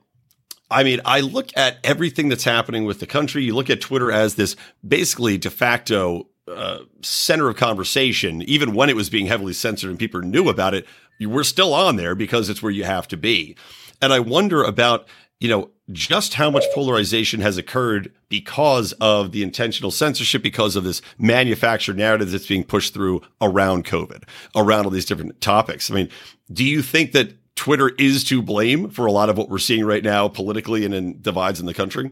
I 0.72 0.84
mean, 0.84 1.02
I 1.04 1.20
look 1.20 1.50
at 1.58 1.78
everything 1.84 2.30
that's 2.30 2.46
happening 2.46 2.86
with 2.86 3.02
the 3.02 3.06
country. 3.08 3.44
You 3.44 3.54
look 3.54 3.70
at 3.70 3.82
Twitter 3.82 4.14
as 4.14 4.36
this 4.36 4.56
basically 4.88 5.38
de 5.38 5.50
facto 5.50 6.28
uh, 6.50 6.80
center 7.02 7.50
of 7.50 7.56
conversation, 7.56 8.42
even 8.44 8.74
when 8.74 8.90
it 8.90 8.96
was 8.96 9.10
being 9.10 9.28
heavily 9.28 9.54
censored 9.54 9.90
and 9.90 10.00
people 10.00 10.22
knew 10.22 10.50
about 10.50 10.74
it. 10.74 10.86
You 11.18 11.30
were 11.30 11.44
still 11.44 11.74
on 11.74 11.96
there 11.96 12.16
because 12.16 12.50
it's 12.50 12.64
where 12.64 12.72
you 12.72 12.84
have 12.86 13.08
to 13.10 13.18
be. 13.18 13.56
And 14.02 14.14
I 14.14 14.20
wonder 14.20 14.64
about, 14.64 15.08
you 15.40 15.50
know, 15.50 15.70
just 15.92 16.36
how 16.36 16.50
much 16.50 16.64
polarization 16.74 17.42
has 17.42 17.58
occurred 17.58 18.14
because 18.30 18.94
of 18.94 19.32
the 19.32 19.44
intentional 19.44 19.92
censorship, 19.92 20.44
because 20.44 20.76
of 20.76 20.84
this 20.84 21.02
manufactured 21.18 21.98
narrative 21.98 22.32
that's 22.32 22.48
being 22.48 22.64
pushed 22.64 22.94
through 22.94 23.22
around 23.42 23.86
COVID, 23.86 24.24
around 24.56 24.86
all 24.86 24.92
these 24.92 25.06
different 25.06 25.42
topics. 25.42 25.90
I 25.90 25.96
mean, 25.96 26.10
do 26.52 26.64
you 26.64 26.82
think 26.82 27.12
that 27.14 27.34
Twitter 27.56 27.90
is 27.98 28.24
to 28.26 28.42
blame 28.42 28.90
for 28.90 29.06
a 29.06 29.12
lot 29.12 29.30
of 29.30 29.38
what 29.38 29.50
we're 29.50 29.58
seeing 29.58 29.84
right 29.84 30.04
now 30.04 30.28
politically 30.28 30.86
and 30.86 30.94
in 30.94 31.22
divides 31.22 31.60
in 31.60 31.66
the 31.66 31.74
country? 31.74 32.12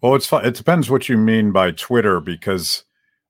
Well, 0.00 0.14
it's 0.14 0.26
fun. 0.26 0.44
It 0.44 0.54
depends 0.54 0.90
what 0.90 1.08
you 1.08 1.16
mean 1.16 1.52
by 1.52 1.72
Twitter 1.72 2.20
because 2.20 2.84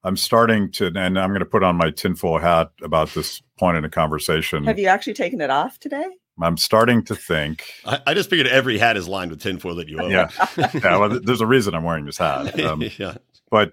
I'm 0.04 0.16
starting 0.16 0.70
to, 0.72 0.86
and 0.86 1.18
I'm 1.18 1.30
going 1.30 1.40
to 1.40 1.46
put 1.46 1.62
on 1.62 1.76
my 1.76 1.90
tinfoil 1.90 2.38
hat 2.38 2.70
about 2.82 3.10
this 3.14 3.42
point 3.58 3.76
in 3.76 3.84
a 3.84 3.90
conversation. 3.90 4.64
Have 4.64 4.78
you 4.78 4.86
actually 4.86 5.14
taken 5.14 5.40
it 5.40 5.50
off 5.50 5.78
today? 5.78 6.06
I'm 6.40 6.56
starting 6.56 7.02
to 7.04 7.16
think, 7.16 7.64
I, 7.84 8.00
I 8.06 8.14
just 8.14 8.30
figured 8.30 8.46
every 8.46 8.78
hat 8.78 8.96
is 8.96 9.08
lined 9.08 9.32
with 9.32 9.42
tinfoil 9.42 9.74
that 9.74 9.88
you 9.88 10.00
own. 10.00 10.10
yeah, 10.10 10.30
yeah. 10.56 10.96
Well, 10.96 11.18
there's 11.20 11.40
a 11.40 11.46
reason 11.46 11.74
I'm 11.74 11.82
wearing 11.82 12.06
this 12.06 12.18
hat. 12.18 12.58
Um, 12.68 12.82
yeah. 12.98 13.16
but 13.50 13.72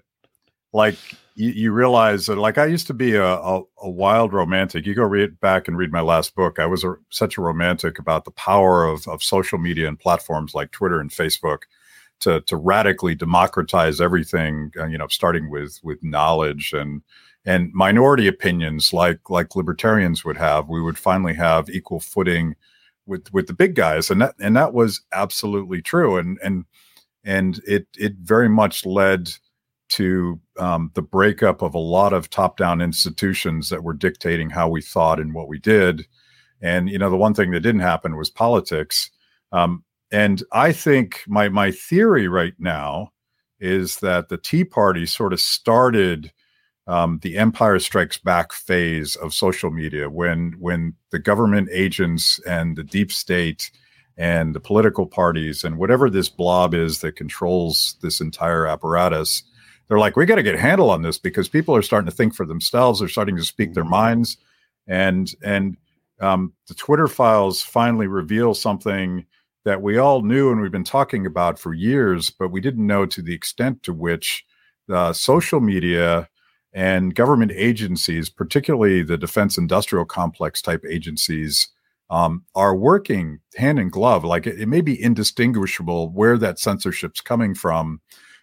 like 0.72 0.96
you, 1.36 1.50
you 1.50 1.72
realize 1.72 2.26
that 2.26 2.36
like 2.36 2.58
i 2.58 2.64
used 2.64 2.86
to 2.86 2.94
be 2.94 3.14
a, 3.14 3.24
a, 3.24 3.62
a 3.82 3.90
wild 3.90 4.32
romantic 4.32 4.86
you 4.86 4.94
go 4.94 5.02
read 5.02 5.38
back 5.40 5.68
and 5.68 5.76
read 5.76 5.92
my 5.92 6.00
last 6.00 6.34
book 6.34 6.58
i 6.58 6.66
was 6.66 6.84
a, 6.84 6.94
such 7.10 7.36
a 7.36 7.40
romantic 7.40 7.98
about 7.98 8.24
the 8.24 8.30
power 8.32 8.84
of, 8.84 9.06
of 9.06 9.22
social 9.22 9.58
media 9.58 9.86
and 9.86 9.98
platforms 9.98 10.54
like 10.54 10.70
twitter 10.70 11.00
and 11.00 11.10
facebook 11.10 11.62
to, 12.20 12.40
to 12.42 12.56
radically 12.56 13.14
democratize 13.14 14.00
everything 14.00 14.70
uh, 14.78 14.86
you 14.86 14.98
know 14.98 15.06
starting 15.08 15.50
with 15.50 15.78
with 15.82 16.02
knowledge 16.02 16.72
and 16.72 17.02
and 17.44 17.72
minority 17.72 18.26
opinions 18.26 18.92
like 18.92 19.30
like 19.30 19.56
libertarians 19.56 20.24
would 20.24 20.36
have 20.36 20.68
we 20.68 20.82
would 20.82 20.98
finally 20.98 21.34
have 21.34 21.68
equal 21.70 22.00
footing 22.00 22.54
with 23.06 23.32
with 23.32 23.46
the 23.46 23.54
big 23.54 23.74
guys 23.74 24.10
and 24.10 24.20
that 24.20 24.34
and 24.40 24.56
that 24.56 24.72
was 24.72 25.02
absolutely 25.12 25.80
true 25.82 26.16
and 26.16 26.38
and 26.42 26.64
and 27.24 27.60
it 27.66 27.86
it 27.98 28.14
very 28.22 28.48
much 28.48 28.86
led 28.86 29.30
to 29.88 30.40
um, 30.58 30.90
the 30.94 31.02
breakup 31.02 31.62
of 31.62 31.74
a 31.74 31.78
lot 31.78 32.12
of 32.12 32.30
top-down 32.30 32.80
institutions 32.80 33.68
that 33.68 33.82
were 33.84 33.92
dictating 33.92 34.50
how 34.50 34.68
we 34.68 34.82
thought 34.82 35.20
and 35.20 35.34
what 35.34 35.48
we 35.48 35.58
did. 35.58 36.06
And 36.60 36.88
you 36.88 36.98
know, 36.98 37.10
the 37.10 37.16
one 37.16 37.34
thing 37.34 37.50
that 37.52 37.60
didn't 37.60 37.82
happen 37.82 38.16
was 38.16 38.30
politics. 38.30 39.10
Um, 39.52 39.84
and 40.10 40.42
I 40.52 40.72
think 40.72 41.22
my 41.26 41.48
my 41.48 41.70
theory 41.70 42.28
right 42.28 42.54
now 42.58 43.12
is 43.58 43.98
that 44.00 44.28
the 44.28 44.38
Tea 44.38 44.64
Party 44.64 45.06
sort 45.06 45.32
of 45.32 45.40
started 45.40 46.32
um, 46.86 47.18
the 47.22 47.36
Empire 47.36 47.78
Strikes 47.78 48.18
Back 48.18 48.52
phase 48.52 49.16
of 49.16 49.34
social 49.34 49.70
media 49.70 50.08
when 50.10 50.54
when 50.58 50.94
the 51.10 51.18
government 51.18 51.68
agents 51.72 52.40
and 52.46 52.76
the 52.76 52.84
deep 52.84 53.10
state 53.10 53.70
and 54.16 54.54
the 54.54 54.60
political 54.60 55.06
parties 55.06 55.64
and 55.64 55.78
whatever 55.78 56.08
this 56.08 56.28
blob 56.28 56.74
is 56.74 57.00
that 57.00 57.16
controls 57.16 57.96
this 58.02 58.20
entire 58.20 58.66
apparatus 58.66 59.42
they're 59.88 59.98
like, 59.98 60.16
we 60.16 60.26
got 60.26 60.36
to 60.36 60.42
get 60.42 60.56
a 60.56 60.60
handle 60.60 60.90
on 60.90 61.02
this 61.02 61.18
because 61.18 61.48
people 61.48 61.74
are 61.76 61.82
starting 61.82 62.10
to 62.10 62.16
think 62.16 62.34
for 62.34 62.44
themselves. 62.44 62.98
They're 63.00 63.08
starting 63.08 63.36
to 63.36 63.44
speak 63.44 63.74
their 63.74 63.84
minds, 63.84 64.36
and 64.86 65.32
and 65.42 65.76
um, 66.20 66.52
the 66.66 66.74
Twitter 66.74 67.06
files 67.06 67.62
finally 67.62 68.06
reveal 68.06 68.54
something 68.54 69.26
that 69.66 69.82
we 69.82 69.98
all 69.98 70.22
knew 70.22 70.52
and 70.52 70.60
we've 70.60 70.70
been 70.70 70.84
talking 70.84 71.26
about 71.26 71.58
for 71.58 71.74
years, 71.74 72.30
but 72.30 72.52
we 72.52 72.60
didn't 72.60 72.86
know 72.86 73.04
to 73.04 73.20
the 73.20 73.34
extent 73.34 73.82
to 73.82 73.92
which 73.92 74.44
uh, 74.88 75.12
social 75.12 75.58
media 75.58 76.28
and 76.72 77.16
government 77.16 77.50
agencies, 77.52 78.30
particularly 78.30 79.02
the 79.02 79.18
defense 79.18 79.58
industrial 79.58 80.04
complex 80.04 80.62
type 80.62 80.84
agencies, 80.88 81.66
um, 82.10 82.44
are 82.54 82.76
working 82.76 83.40
hand 83.56 83.80
in 83.80 83.88
glove. 83.88 84.22
Like 84.22 84.46
it, 84.46 84.60
it 84.60 84.68
may 84.68 84.82
be 84.82 85.02
indistinguishable 85.02 86.10
where 86.10 86.38
that 86.38 86.60
censorship's 86.60 87.20
coming 87.20 87.52
from. 87.52 88.00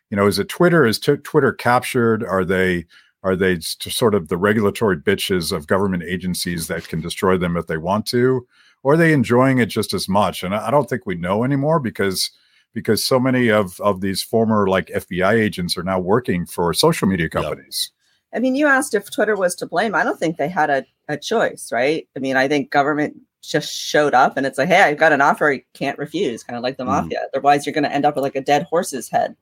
You 0.10 0.18
know 0.18 0.28
is 0.28 0.40
it 0.40 0.50
twitter? 0.50 0.86
Is 0.86 1.00
t- 1.00 1.16
twitter 1.16 1.54
captured? 1.54 2.22
Are 2.22 2.44
they 2.44 2.86
are 3.24 3.38
they 3.38 3.62
sort 3.62 4.14
of 4.14 4.28
the 4.28 4.36
regulatory 4.36 4.98
bitches 4.98 5.54
of 5.54 5.68
government 5.68 6.04
agencies 6.04 6.68
that 6.68 6.90
can 6.90 7.00
destroy 7.00 7.38
them 7.38 7.56
if 7.56 7.68
they 7.68 7.78
want 7.78 8.06
to 8.08 8.46
or 8.84 8.94
are 8.94 8.98
they 8.98 9.14
enjoying 9.14 9.58
it 9.60 9.68
just 9.68 9.94
as 9.94 10.08
much 10.08 10.44
and 10.44 10.54
i 10.56 10.68
I 10.68 10.72
don't 10.72 10.88
think 10.90 11.06
we 11.06 11.16
know 11.16 11.44
anymore 11.44 11.80
because 11.80 12.30
because 12.74 13.04
so 13.04 13.20
many 13.20 13.50
of 13.50 13.80
of 13.82 14.02
these 14.02 14.22
former 14.24 14.68
like 14.68 14.88
fbi 14.88 15.34
agents 15.34 15.78
are 15.78 15.84
now 15.84 16.00
working 16.00 16.46
for 16.46 16.74
social 16.74 17.08
media 17.08 17.26
Yeah. 17.34 17.42
companies 17.42 17.92
I 18.36 18.40
mean, 18.40 18.56
you 18.56 18.66
asked 18.66 18.96
if 18.96 19.12
Twitter 19.12 19.36
was 19.36 19.54
to 19.58 19.68
blame. 19.68 19.94
I 19.94 20.04
don't 20.04 20.18
think 20.20 20.38
they 20.38 20.50
had 20.50 20.72
a, 20.72 20.84
a 21.08 21.18
choice, 21.18 21.70
right? 21.72 22.08
I 22.16 22.20
mean, 22.20 22.36
I 22.36 22.48
think 22.48 22.72
government 22.72 23.16
just 23.44 23.72
showed 23.72 24.16
up 24.16 24.38
and 24.38 24.46
it's 24.48 24.58
like, 24.58 24.70
hey, 24.70 24.82
I've 24.82 24.98
got 24.98 25.12
an 25.12 25.22
offer 25.22 25.52
you 25.52 25.62
can't 25.76 26.00
refuse, 26.00 26.44
kind 26.44 26.58
of 26.58 26.64
like 26.64 26.78
the 26.78 26.84
Mhm. 26.84 26.88
mafia. 26.88 27.28
Otherwise, 27.32 27.68
you're 27.68 27.74
going 27.74 27.84
to 27.84 27.94
end 27.94 28.06
up 28.06 28.16
with 28.16 28.24
like 28.24 28.36
a 28.36 28.42
dead 28.42 28.64
horse's 28.72 29.08
head 29.08 29.36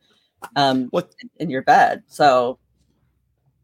um, 0.57 0.87
What 0.91 1.09
in- 1.23 1.29
in 1.39 1.49
your 1.49 1.61
bed. 1.61 2.03
So, 2.07 2.59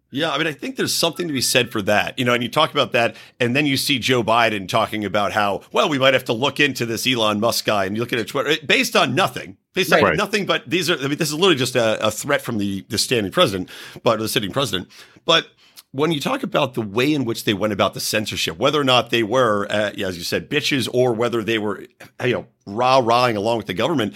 Yeah, 0.09 0.31
I 0.31 0.37
mean, 0.37 0.47
I 0.47 0.53
think 0.53 0.77
there's 0.77 0.93
something 0.93 1.27
to 1.27 1.33
be 1.33 1.41
said 1.41 1.71
for 1.71 1.81
that. 1.81 2.17
You 2.17 2.23
know, 2.25 2.33
and 2.33 2.41
you 2.41 2.49
talk 2.49 2.71
about 2.71 2.93
that, 2.93 3.15
and 3.39 3.55
then 3.55 3.65
you 3.65 3.75
see 3.75 3.99
Joe 3.99 4.23
Biden 4.23 4.67
talking 4.69 5.03
about 5.03 5.33
how, 5.33 5.61
well, 5.73 5.89
we 5.89 5.99
might 5.99 6.13
have 6.13 6.23
to 6.25 6.33
look 6.33 6.59
into 6.61 6.85
this 6.85 7.05
Elon 7.05 7.39
Musk 7.41 7.65
guy, 7.65 7.85
and 7.85 7.95
you 7.95 8.01
look 8.01 8.13
at 8.13 8.19
it 8.19 8.27
Twitter 8.29 8.55
based 8.65 8.95
on 8.95 9.15
nothing, 9.15 9.57
based 9.73 9.91
on 9.91 10.01
Right. 10.01 10.15
nothing. 10.17 10.45
But 10.45 10.69
these 10.69 10.89
are, 10.89 10.95
I 10.97 11.07
mean, 11.07 11.17
this 11.17 11.27
is 11.27 11.33
literally 11.33 11.55
just 11.55 11.75
a, 11.75 12.05
a 12.07 12.11
threat 12.11 12.41
from 12.41 12.57
the 12.57 12.85
the 12.87 12.97
standing 12.97 13.31
president, 13.33 13.69
but 14.01 14.19
the 14.19 14.29
sitting 14.29 14.51
president. 14.51 14.89
But 15.25 15.47
when 15.91 16.11
you 16.11 16.19
talk 16.21 16.43
about 16.43 16.73
the 16.73 16.81
way 16.81 17.13
in 17.13 17.25
which 17.25 17.43
they 17.43 17.53
went 17.53 17.73
about 17.73 17.93
the 17.93 17.99
censorship, 17.99 18.57
whether 18.57 18.79
or 18.79 18.83
not 18.83 19.09
they 19.09 19.23
were, 19.23 19.67
uh, 19.69 19.91
as 19.91 20.17
you 20.17 20.23
said, 20.23 20.49
bitches, 20.49 20.87
or 20.93 21.11
whether 21.13 21.43
they 21.43 21.57
were, 21.57 21.85
you 22.23 22.33
know, 22.33 22.47
rah 22.65 22.99
rahing 22.99 23.35
along 23.35 23.57
with 23.57 23.67
the 23.67 23.73
government, 23.73 24.13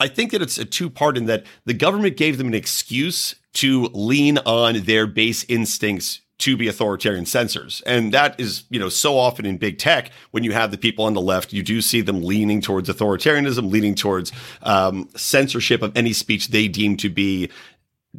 I 0.00 0.08
think 0.08 0.32
that 0.32 0.42
it's 0.42 0.58
a 0.58 0.64
two 0.64 0.90
part 0.90 1.16
in 1.16 1.26
that 1.26 1.44
the 1.64 1.74
government 1.74 2.16
gave 2.16 2.38
them 2.38 2.48
an 2.48 2.54
excuse 2.54 3.34
to 3.54 3.90
lean 3.92 4.38
on 4.38 4.82
their 4.82 5.06
base 5.06 5.44
instincts 5.44 6.20
to 6.38 6.56
be 6.56 6.66
authoritarian 6.66 7.24
censors. 7.24 7.82
And 7.86 8.12
that 8.12 8.38
is, 8.40 8.64
you 8.68 8.80
know, 8.80 8.88
so 8.88 9.16
often 9.16 9.46
in 9.46 9.58
big 9.58 9.78
tech, 9.78 10.10
when 10.32 10.42
you 10.42 10.52
have 10.52 10.72
the 10.72 10.78
people 10.78 11.04
on 11.04 11.14
the 11.14 11.20
left, 11.20 11.52
you 11.52 11.62
do 11.62 11.80
see 11.80 12.00
them 12.00 12.24
leaning 12.24 12.60
towards 12.60 12.88
authoritarianism, 12.88 13.70
leaning 13.70 13.94
towards 13.94 14.32
um, 14.62 15.08
censorship 15.14 15.82
of 15.82 15.96
any 15.96 16.12
speech 16.12 16.48
they 16.48 16.66
deem 16.66 16.96
to 16.96 17.08
be 17.08 17.48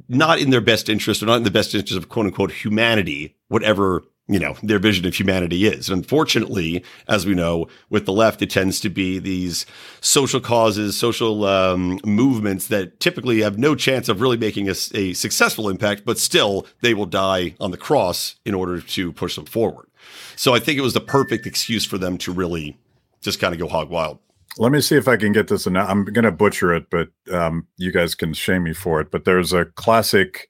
not 0.08 0.40
in 0.40 0.52
their 0.52 0.62
best 0.62 0.88
interest 0.88 1.22
or 1.22 1.26
not 1.26 1.36
in 1.36 1.44
the 1.44 1.52
best 1.52 1.76
interest 1.76 1.98
of 1.98 2.08
quote 2.08 2.28
unquote 2.28 2.52
humanity, 2.52 3.36
whatever 3.50 4.04
you 4.28 4.40
know 4.40 4.56
their 4.64 4.80
vision 4.80 5.06
of 5.06 5.14
humanity 5.14 5.66
is 5.66 5.90
and 5.90 5.98
unfortunately 5.98 6.84
as 7.08 7.26
we 7.26 7.34
know 7.34 7.68
with 7.90 8.06
the 8.06 8.14
left 8.14 8.42
it 8.42 8.50
tends 8.50 8.80
to 8.80 8.90
be 8.90 9.20
these 9.20 9.66
social 10.02 10.40
causes 10.40 10.98
social 10.98 11.46
um, 11.46 12.00
movements 12.06 12.68
that 12.68 13.00
typically 13.00 13.42
have 13.42 13.58
no 13.58 13.76
chance 13.76 14.08
of 14.08 14.22
really 14.22 14.38
making 14.38 14.70
a, 14.70 14.76
a 14.94 15.14
successful 15.14 15.70
impact 15.70 16.04
but 16.06 16.18
still 16.18 16.66
they 16.82 16.94
will 16.94 17.06
die 17.06 17.54
on 17.60 17.72
the 17.72 17.78
cross 17.78 18.36
in 18.46 18.54
order 18.54 18.80
to 18.80 19.12
push 19.12 19.36
them 19.36 19.46
forward 19.46 19.88
so 20.36 20.54
i 20.54 20.60
think 20.60 20.78
it 20.78 20.84
was 20.84 20.94
the 20.94 21.02
perfect 21.02 21.46
excuse 21.46 21.86
for 21.86 21.98
them 21.98 22.18
to 22.18 22.32
really 22.32 22.78
just 23.22 23.40
kind 23.40 23.54
of 23.54 23.60
go 23.60 23.68
hog 23.68 23.90
wild 23.90 24.20
let 24.58 24.72
me 24.72 24.82
see 24.82 24.96
if 24.96 25.08
I 25.08 25.18
can 25.18 25.32
get 25.32 25.48
this. 25.48 25.66
And 25.66 25.76
I'm 25.78 26.06
going 26.06 26.26
to 26.26 26.32
butcher 26.32 26.76
it, 26.76 26.92
but 26.92 27.10
um, 27.32 27.68
you 27.78 27.92
guys 27.92 28.14
can 28.14 28.36
shame 28.36 28.62
me 28.62 28.74
for 28.74 29.02
it. 29.02 29.10
But 29.10 29.26
there's 29.26 29.52
a 29.52 29.66
classic 29.66 30.48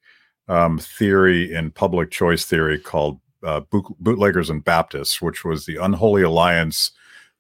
um, 0.48 0.78
theory 0.78 1.54
in 1.54 1.72
public 1.72 2.12
choice 2.12 2.46
theory 2.46 2.80
called 2.80 3.20
uh, 3.44 3.62
bootleggers 4.00 4.50
and 4.50 4.64
Baptists, 4.64 5.22
which 5.22 5.44
was 5.44 5.66
the 5.66 5.78
unholy 5.78 6.22
alliance 6.22 6.92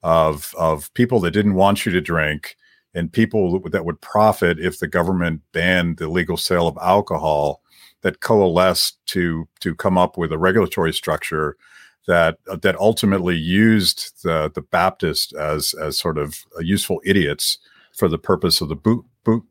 of 0.02 0.54
of 0.58 0.94
people 0.94 1.20
that 1.22 1.32
didn't 1.32 1.54
want 1.54 1.86
you 1.86 1.92
to 1.92 2.02
drink 2.02 2.58
and 2.94 3.12
people 3.12 3.60
that 3.70 3.86
would 3.86 4.02
profit 4.02 4.60
if 4.60 4.80
the 4.80 4.88
government 4.88 5.42
banned 5.52 5.98
the 5.98 6.08
legal 6.08 6.38
sale 6.38 6.68
of 6.68 6.78
alcohol 6.82 7.62
that 8.02 8.20
coalesced 8.20 8.98
to 9.08 9.48
to 9.62 9.74
come 9.76 9.98
up 9.98 10.18
with 10.18 10.32
a 10.32 10.38
regulatory 10.38 10.94
structure 10.94 11.56
that 12.06 12.38
that 12.62 12.76
ultimately 12.80 13.36
used 13.36 14.24
the 14.24 14.52
the 14.54 14.62
Baptist 14.62 15.34
as 15.34 15.74
as 15.76 15.98
sort 15.98 16.18
of 16.18 16.46
useful 16.60 17.02
idiots 17.06 17.58
for 17.96 18.08
the 18.08 18.18
purpose 18.18 18.60
of 18.60 18.70
the 18.70 18.76
boot, 18.76 19.06
boot 19.24 19.44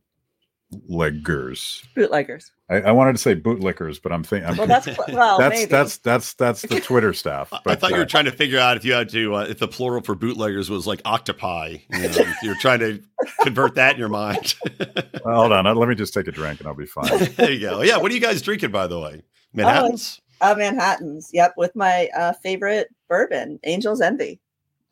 bootleggers. 0.72 1.84
Bootleggers. 1.94 2.50
I, 2.70 2.76
I, 2.76 2.92
wanted 2.92 3.12
to 3.12 3.18
say 3.18 3.34
bootlickers, 3.34 4.00
but 4.02 4.12
I'm 4.12 4.24
thinking. 4.24 4.56
Well, 4.56 4.66
that's 4.66 4.86
well, 5.08 5.38
that's 5.38 5.56
maybe. 5.56 5.70
that's 5.70 5.98
that's 5.98 6.34
that's 6.34 6.62
the 6.62 6.80
Twitter 6.80 7.12
staff. 7.12 7.50
But, 7.64 7.70
I 7.70 7.74
thought 7.76 7.92
uh, 7.92 7.96
you 7.96 8.00
were 8.00 8.06
trying 8.06 8.24
to 8.24 8.32
figure 8.32 8.58
out 8.58 8.76
if 8.76 8.84
you 8.84 8.92
had 8.92 9.08
to 9.10 9.36
uh, 9.36 9.46
if 9.48 9.58
the 9.58 9.68
plural 9.68 10.02
for 10.02 10.14
bootleggers 10.14 10.70
was 10.70 10.86
like 10.86 11.00
octopi. 11.04 11.76
You 11.90 12.08
know, 12.08 12.32
you're 12.42 12.58
trying 12.60 12.80
to 12.80 13.02
convert 13.42 13.74
that 13.76 13.94
in 13.94 13.98
your 13.98 14.08
mind. 14.08 14.54
well, 15.24 15.36
hold 15.36 15.52
on, 15.52 15.64
let 15.76 15.88
me 15.88 15.94
just 15.94 16.14
take 16.14 16.26
a 16.26 16.32
drink 16.32 16.60
and 16.60 16.68
I'll 16.68 16.74
be 16.74 16.86
fine. 16.86 17.24
there 17.36 17.52
you 17.52 17.60
go. 17.60 17.82
Yeah, 17.82 17.98
what 17.98 18.10
are 18.10 18.14
you 18.14 18.20
guys 18.20 18.42
drinking, 18.42 18.70
by 18.70 18.86
the 18.86 18.98
way? 18.98 19.22
Manhattan's. 19.52 20.20
Oh, 20.40 20.52
uh, 20.52 20.54
Manhattan's. 20.54 21.30
Yep, 21.32 21.54
with 21.56 21.76
my 21.76 22.08
uh, 22.16 22.32
favorite 22.42 22.88
bourbon, 23.08 23.60
Angel's 23.62 24.00
Envy. 24.00 24.40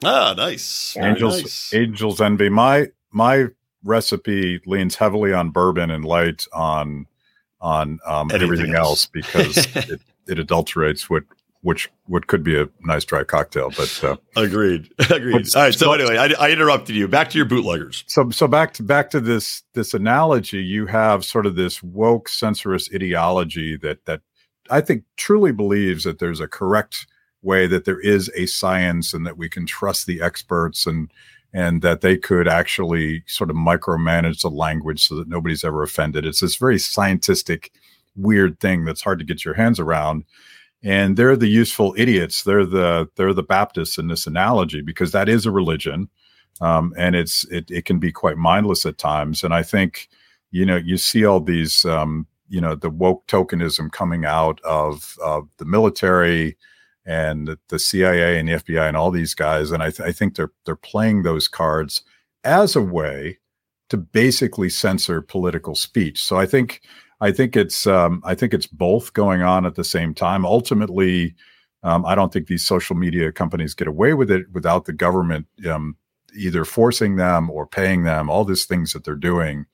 Ah, 0.04 0.34
nice. 0.36 0.94
Yeah. 0.96 1.10
Angels, 1.10 1.42
nice. 1.42 1.74
Angels 1.74 2.20
Envy. 2.20 2.48
My 2.48 2.88
my 3.10 3.46
recipe 3.84 4.60
leans 4.66 4.96
heavily 4.96 5.32
on 5.32 5.50
bourbon 5.50 5.90
and 5.90 6.04
light 6.04 6.46
on 6.52 7.06
on 7.60 7.98
um, 8.06 8.30
everything 8.32 8.74
else, 8.74 8.88
else 8.88 9.06
because 9.06 9.56
it, 9.76 10.00
it, 10.26 10.38
adulterates 10.38 11.10
what 11.10 11.24
which 11.62 11.90
what 12.06 12.26
could 12.26 12.42
be 12.42 12.58
a 12.58 12.66
nice 12.80 13.04
dry 13.04 13.22
cocktail. 13.22 13.70
But 13.76 14.00
uh, 14.02 14.16
agreed, 14.36 14.90
agreed. 15.10 15.32
But, 15.52 15.56
All 15.56 15.62
right. 15.64 15.74
So, 15.74 15.86
so 15.86 15.92
anyway, 15.92 16.16
I, 16.16 16.46
I, 16.46 16.50
interrupted 16.50 16.96
you. 16.96 17.06
Back 17.06 17.30
to 17.30 17.38
your 17.38 17.46
bootleggers. 17.46 18.04
So 18.06 18.30
so 18.30 18.48
back 18.48 18.72
to 18.74 18.82
back 18.82 19.10
to 19.10 19.20
this 19.20 19.62
this 19.74 19.92
analogy. 19.92 20.62
You 20.62 20.86
have 20.86 21.24
sort 21.24 21.46
of 21.46 21.56
this 21.56 21.82
woke 21.82 22.28
censorious 22.28 22.88
ideology 22.94 23.76
that 23.78 24.06
that 24.06 24.22
I 24.70 24.80
think 24.80 25.04
truly 25.16 25.52
believes 25.52 26.04
that 26.04 26.18
there's 26.18 26.40
a 26.40 26.48
correct 26.48 27.06
way 27.42 27.66
that 27.66 27.84
there 27.84 28.00
is 28.00 28.30
a 28.34 28.46
science 28.46 29.14
and 29.14 29.26
that 29.26 29.36
we 29.36 29.48
can 29.48 29.66
trust 29.66 30.06
the 30.06 30.20
experts 30.20 30.86
and 30.86 31.10
and 31.52 31.82
that 31.82 32.00
they 32.00 32.16
could 32.16 32.46
actually 32.46 33.22
sort 33.26 33.50
of 33.50 33.56
micromanage 33.56 34.42
the 34.42 34.50
language 34.50 35.06
so 35.06 35.16
that 35.16 35.28
nobody's 35.28 35.64
ever 35.64 35.82
offended. 35.82 36.24
It's 36.24 36.40
this 36.40 36.56
very 36.56 36.78
scientific, 36.78 37.72
weird 38.16 38.60
thing 38.60 38.84
that's 38.84 39.02
hard 39.02 39.18
to 39.18 39.24
get 39.24 39.44
your 39.44 39.54
hands 39.54 39.80
around. 39.80 40.24
And 40.82 41.16
they're 41.16 41.36
the 41.36 41.48
useful 41.48 41.94
idiots. 41.96 42.44
They're 42.44 42.64
the 42.64 43.08
they're 43.16 43.34
the 43.34 43.42
Baptists 43.42 43.98
in 43.98 44.08
this 44.08 44.26
analogy 44.26 44.80
because 44.80 45.12
that 45.12 45.28
is 45.28 45.44
a 45.44 45.50
religion, 45.50 46.08
um, 46.62 46.94
and 46.96 47.14
it's 47.14 47.44
it 47.50 47.70
it 47.70 47.84
can 47.84 47.98
be 47.98 48.10
quite 48.10 48.38
mindless 48.38 48.86
at 48.86 48.96
times. 48.96 49.44
And 49.44 49.52
I 49.52 49.62
think 49.62 50.08
you 50.52 50.64
know 50.64 50.76
you 50.76 50.96
see 50.96 51.26
all 51.26 51.40
these 51.40 51.84
um, 51.84 52.26
you 52.48 52.62
know 52.62 52.74
the 52.74 52.88
woke 52.88 53.26
tokenism 53.26 53.92
coming 53.92 54.24
out 54.24 54.58
of 54.62 55.18
of 55.22 55.48
the 55.58 55.66
military 55.66 56.56
and 57.10 57.56
the 57.70 57.78
CIA 57.80 58.38
and 58.38 58.48
the 58.48 58.52
FBI 58.52 58.86
and 58.86 58.96
all 58.96 59.10
these 59.10 59.34
guys, 59.34 59.72
and 59.72 59.82
I, 59.82 59.90
th- 59.90 60.08
I 60.08 60.12
think 60.12 60.36
they're 60.36 60.52
they're 60.64 60.76
playing 60.76 61.24
those 61.24 61.48
cards 61.48 62.02
as 62.44 62.76
a 62.76 62.80
way 62.80 63.38
to 63.88 63.96
basically 63.96 64.68
censor 64.68 65.20
political 65.20 65.74
speech. 65.74 66.22
So 66.22 66.36
I 66.36 66.46
think 66.46 66.82
I 67.20 67.32
think 67.32 67.56
it's 67.56 67.84
um, 67.84 68.22
I 68.24 68.36
think 68.36 68.54
it's 68.54 68.68
both 68.68 69.12
going 69.12 69.42
on 69.42 69.66
at 69.66 69.74
the 69.74 69.82
same 69.82 70.14
time. 70.14 70.46
Ultimately, 70.46 71.34
um, 71.82 72.06
I 72.06 72.14
don't 72.14 72.32
think 72.32 72.46
these 72.46 72.64
social 72.64 72.94
media 72.94 73.32
companies 73.32 73.74
get 73.74 73.88
away 73.88 74.14
with 74.14 74.30
it 74.30 74.46
without 74.52 74.84
the 74.84 74.92
government 74.92 75.46
um, 75.68 75.96
either 76.38 76.64
forcing 76.64 77.16
them 77.16 77.50
or 77.50 77.66
paying 77.66 78.04
them. 78.04 78.30
All 78.30 78.44
these 78.44 78.66
things 78.66 78.92
that 78.92 79.02
they're 79.02 79.16
doing. 79.16 79.66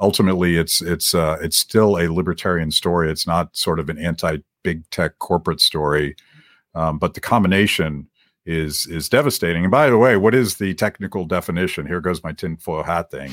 Ultimately, 0.00 0.58
it's 0.58 0.82
it's 0.82 1.14
uh, 1.14 1.38
it's 1.40 1.56
still 1.56 1.96
a 1.96 2.12
libertarian 2.12 2.70
story. 2.70 3.10
It's 3.10 3.26
not 3.26 3.56
sort 3.56 3.80
of 3.80 3.88
an 3.88 3.96
anti 3.98 4.38
big 4.62 4.88
tech 4.90 5.18
corporate 5.18 5.62
story. 5.62 6.14
Um, 6.74 6.98
but 6.98 7.14
the 7.14 7.20
combination 7.20 8.08
is 8.46 8.86
is 8.86 9.08
devastating. 9.08 9.64
And 9.64 9.70
by 9.70 9.88
the 9.88 9.98
way, 9.98 10.16
what 10.16 10.34
is 10.34 10.56
the 10.56 10.74
technical 10.74 11.24
definition? 11.24 11.86
Here 11.86 12.00
goes 12.00 12.22
my 12.22 12.32
tinfoil 12.32 12.82
hat 12.82 13.10
thing. 13.10 13.32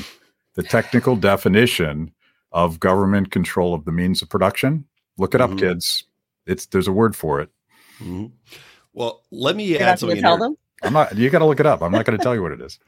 The 0.55 0.63
technical 0.63 1.15
definition 1.31 2.11
of 2.51 2.79
government 2.79 3.31
control 3.31 3.73
of 3.73 3.85
the 3.85 3.91
means 3.91 4.21
of 4.21 4.29
production. 4.29 4.85
Look 5.17 5.35
it 5.35 5.41
up, 5.41 5.51
mm-hmm. 5.51 5.59
kids. 5.59 6.05
It's 6.45 6.65
there's 6.67 6.87
a 6.87 6.91
word 6.91 7.15
for 7.15 7.41
it. 7.41 7.49
Mm-hmm. 7.99 8.27
Well, 8.93 9.23
let 9.31 9.55
me 9.55 9.65
You're 9.65 9.83
add 9.83 9.99
something. 9.99 10.21
Tell 10.21 10.37
them? 10.37 10.55
I'm 10.83 10.93
not. 10.93 11.15
You 11.15 11.29
got 11.29 11.39
to 11.39 11.45
look 11.45 11.59
it 11.59 11.65
up. 11.65 11.81
I'm 11.81 11.91
not 11.91 12.05
going 12.05 12.17
to 12.17 12.23
tell 12.23 12.33
you 12.33 12.41
what 12.41 12.51
it 12.51 12.61
is. 12.61 12.79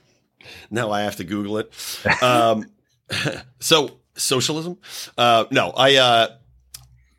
no, 0.70 0.90
I 0.90 1.02
have 1.02 1.16
to 1.16 1.24
Google 1.24 1.58
it. 1.58 1.72
Um, 2.22 2.66
so 3.60 3.98
socialism? 4.14 4.78
Uh, 5.18 5.44
no, 5.50 5.70
I. 5.70 5.96
Uh, 5.96 6.28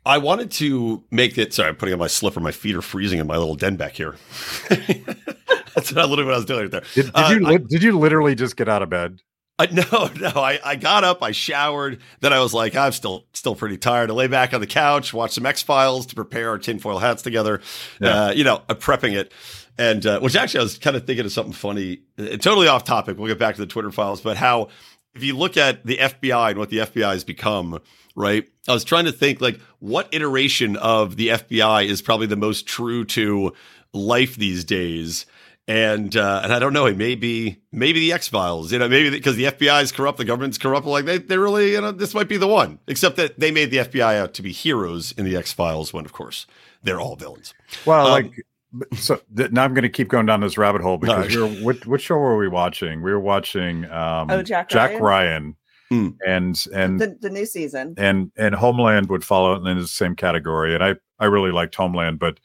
I 0.06 0.18
wanted 0.18 0.52
to 0.52 1.02
make 1.10 1.36
it. 1.36 1.52
Sorry, 1.52 1.68
I'm 1.68 1.76
putting 1.76 1.92
on 1.92 1.98
my 1.98 2.06
slipper. 2.06 2.38
My 2.38 2.52
feet 2.52 2.76
are 2.76 2.82
freezing 2.82 3.18
in 3.18 3.26
my 3.26 3.36
little 3.36 3.56
den 3.56 3.76
back 3.76 3.92
here. 3.92 4.14
That's 4.68 5.92
not 5.92 6.08
literally 6.08 6.24
what 6.24 6.34
I 6.34 6.36
was 6.36 6.44
doing 6.44 6.60
right 6.62 6.70
there. 6.70 6.82
Did, 6.94 7.06
did 7.06 7.14
uh, 7.14 7.36
you 7.38 7.46
I, 7.46 7.56
did 7.58 7.82
you 7.82 7.98
literally 7.98 8.36
just 8.36 8.56
get 8.56 8.68
out 8.68 8.82
of 8.82 8.88
bed? 8.88 9.20
I, 9.58 9.66
no, 9.72 10.10
no. 10.20 10.40
I, 10.40 10.60
I 10.64 10.76
got 10.76 11.02
up, 11.02 11.22
I 11.22 11.32
showered, 11.32 12.00
then 12.20 12.32
I 12.32 12.40
was 12.40 12.54
like, 12.54 12.76
I'm 12.76 12.92
still 12.92 13.26
still 13.32 13.56
pretty 13.56 13.78
tired. 13.78 14.10
I 14.10 14.14
lay 14.14 14.28
back 14.28 14.54
on 14.54 14.60
the 14.60 14.66
couch, 14.66 15.12
watch 15.12 15.32
some 15.32 15.44
X 15.44 15.62
Files 15.62 16.06
to 16.06 16.14
prepare 16.14 16.50
our 16.50 16.58
tinfoil 16.58 16.98
hats 16.98 17.22
together. 17.22 17.60
Yeah. 18.00 18.26
Uh, 18.26 18.30
you 18.32 18.44
know, 18.44 18.62
I'm 18.68 18.76
prepping 18.76 19.14
it, 19.14 19.32
and 19.76 20.06
uh, 20.06 20.20
which 20.20 20.36
actually 20.36 20.60
I 20.60 20.62
was 20.62 20.78
kind 20.78 20.96
of 20.96 21.04
thinking 21.04 21.26
of 21.26 21.32
something 21.32 21.52
funny, 21.52 22.02
uh, 22.18 22.36
totally 22.36 22.68
off 22.68 22.84
topic. 22.84 23.18
We'll 23.18 23.28
get 23.28 23.38
back 23.38 23.56
to 23.56 23.60
the 23.60 23.66
Twitter 23.66 23.90
files, 23.90 24.20
but 24.20 24.36
how 24.36 24.68
if 25.16 25.24
you 25.24 25.36
look 25.36 25.56
at 25.56 25.84
the 25.84 25.96
FBI 25.96 26.50
and 26.50 26.58
what 26.58 26.70
the 26.70 26.78
FBI 26.78 27.12
has 27.12 27.24
become, 27.24 27.80
right? 28.16 28.48
I 28.66 28.72
was 28.72 28.82
trying 28.82 29.04
to 29.04 29.12
think 29.12 29.40
like 29.40 29.60
what 29.78 30.08
iteration 30.12 30.76
of 30.76 31.16
the 31.16 31.28
FBI 31.28 31.86
is 31.86 32.02
probably 32.02 32.26
the 32.26 32.36
most 32.36 32.66
true 32.66 33.04
to 33.04 33.52
life 33.92 34.34
these 34.34 34.64
days. 34.64 35.26
And 35.68 36.16
uh, 36.16 36.42
and 36.44 36.52
I 36.52 36.60
don't 36.60 36.72
know, 36.72 36.92
maybe 36.94 37.60
maybe 37.72 37.98
the 37.98 38.12
X 38.12 38.28
Files, 38.28 38.72
you 38.72 38.78
know, 38.78 38.88
maybe 38.88 39.10
because 39.10 39.34
the, 39.34 39.46
the 39.46 39.52
FBI 39.52 39.82
is 39.82 39.90
corrupt, 39.90 40.16
the 40.16 40.24
government's 40.24 40.58
corrupt. 40.58 40.86
Like 40.86 41.06
they, 41.06 41.18
they 41.18 41.38
really, 41.38 41.72
you 41.72 41.80
know, 41.80 41.90
this 41.90 42.14
might 42.14 42.28
be 42.28 42.36
the 42.36 42.46
one. 42.46 42.78
Except 42.86 43.16
that 43.16 43.40
they 43.40 43.50
made 43.50 43.72
the 43.72 43.78
FBI 43.78 44.16
out 44.16 44.32
to 44.34 44.42
be 44.42 44.52
heroes 44.52 45.10
in 45.12 45.24
the 45.24 45.36
X 45.36 45.52
Files, 45.52 45.92
when 45.92 46.04
of 46.04 46.12
course 46.12 46.46
they're 46.84 47.00
all 47.00 47.16
villains. 47.16 47.52
Well, 47.84 48.06
um, 48.06 48.12
like 48.12 48.46
so 48.94 49.20
th- 49.36 49.50
now 49.50 49.64
I'm 49.64 49.74
going 49.74 49.82
to 49.82 49.88
keep 49.88 50.06
going 50.06 50.26
down 50.26 50.40
this 50.40 50.56
rabbit 50.56 50.82
hole 50.82 50.98
because 50.98 51.28
we 51.34 51.40
were, 51.40 51.48
what, 51.48 51.84
what, 51.86 52.00
show 52.00 52.16
were 52.16 52.36
we 52.36 52.46
watching? 52.46 53.02
We 53.02 53.10
were 53.10 53.20
watching 53.20 53.84
um, 53.86 54.30
oh, 54.30 54.42
Jack, 54.42 54.68
Jack 54.68 54.92
Ryan, 54.92 55.02
Ryan. 55.02 55.56
Mm. 55.92 56.16
and 56.26 56.66
and 56.74 57.00
the, 57.00 57.16
the, 57.20 57.30
new 57.30 57.46
season 57.46 57.94
and 57.96 58.32
and 58.36 58.56
Homeland 58.56 59.08
would 59.08 59.24
follow 59.24 59.54
in 59.54 59.78
the 59.78 59.86
same 59.86 60.16
category, 60.16 60.74
and 60.74 60.82
I 60.82 60.96
I 61.18 61.26
really 61.26 61.52
liked 61.52 61.76
Homeland, 61.76 62.18
but 62.18 62.40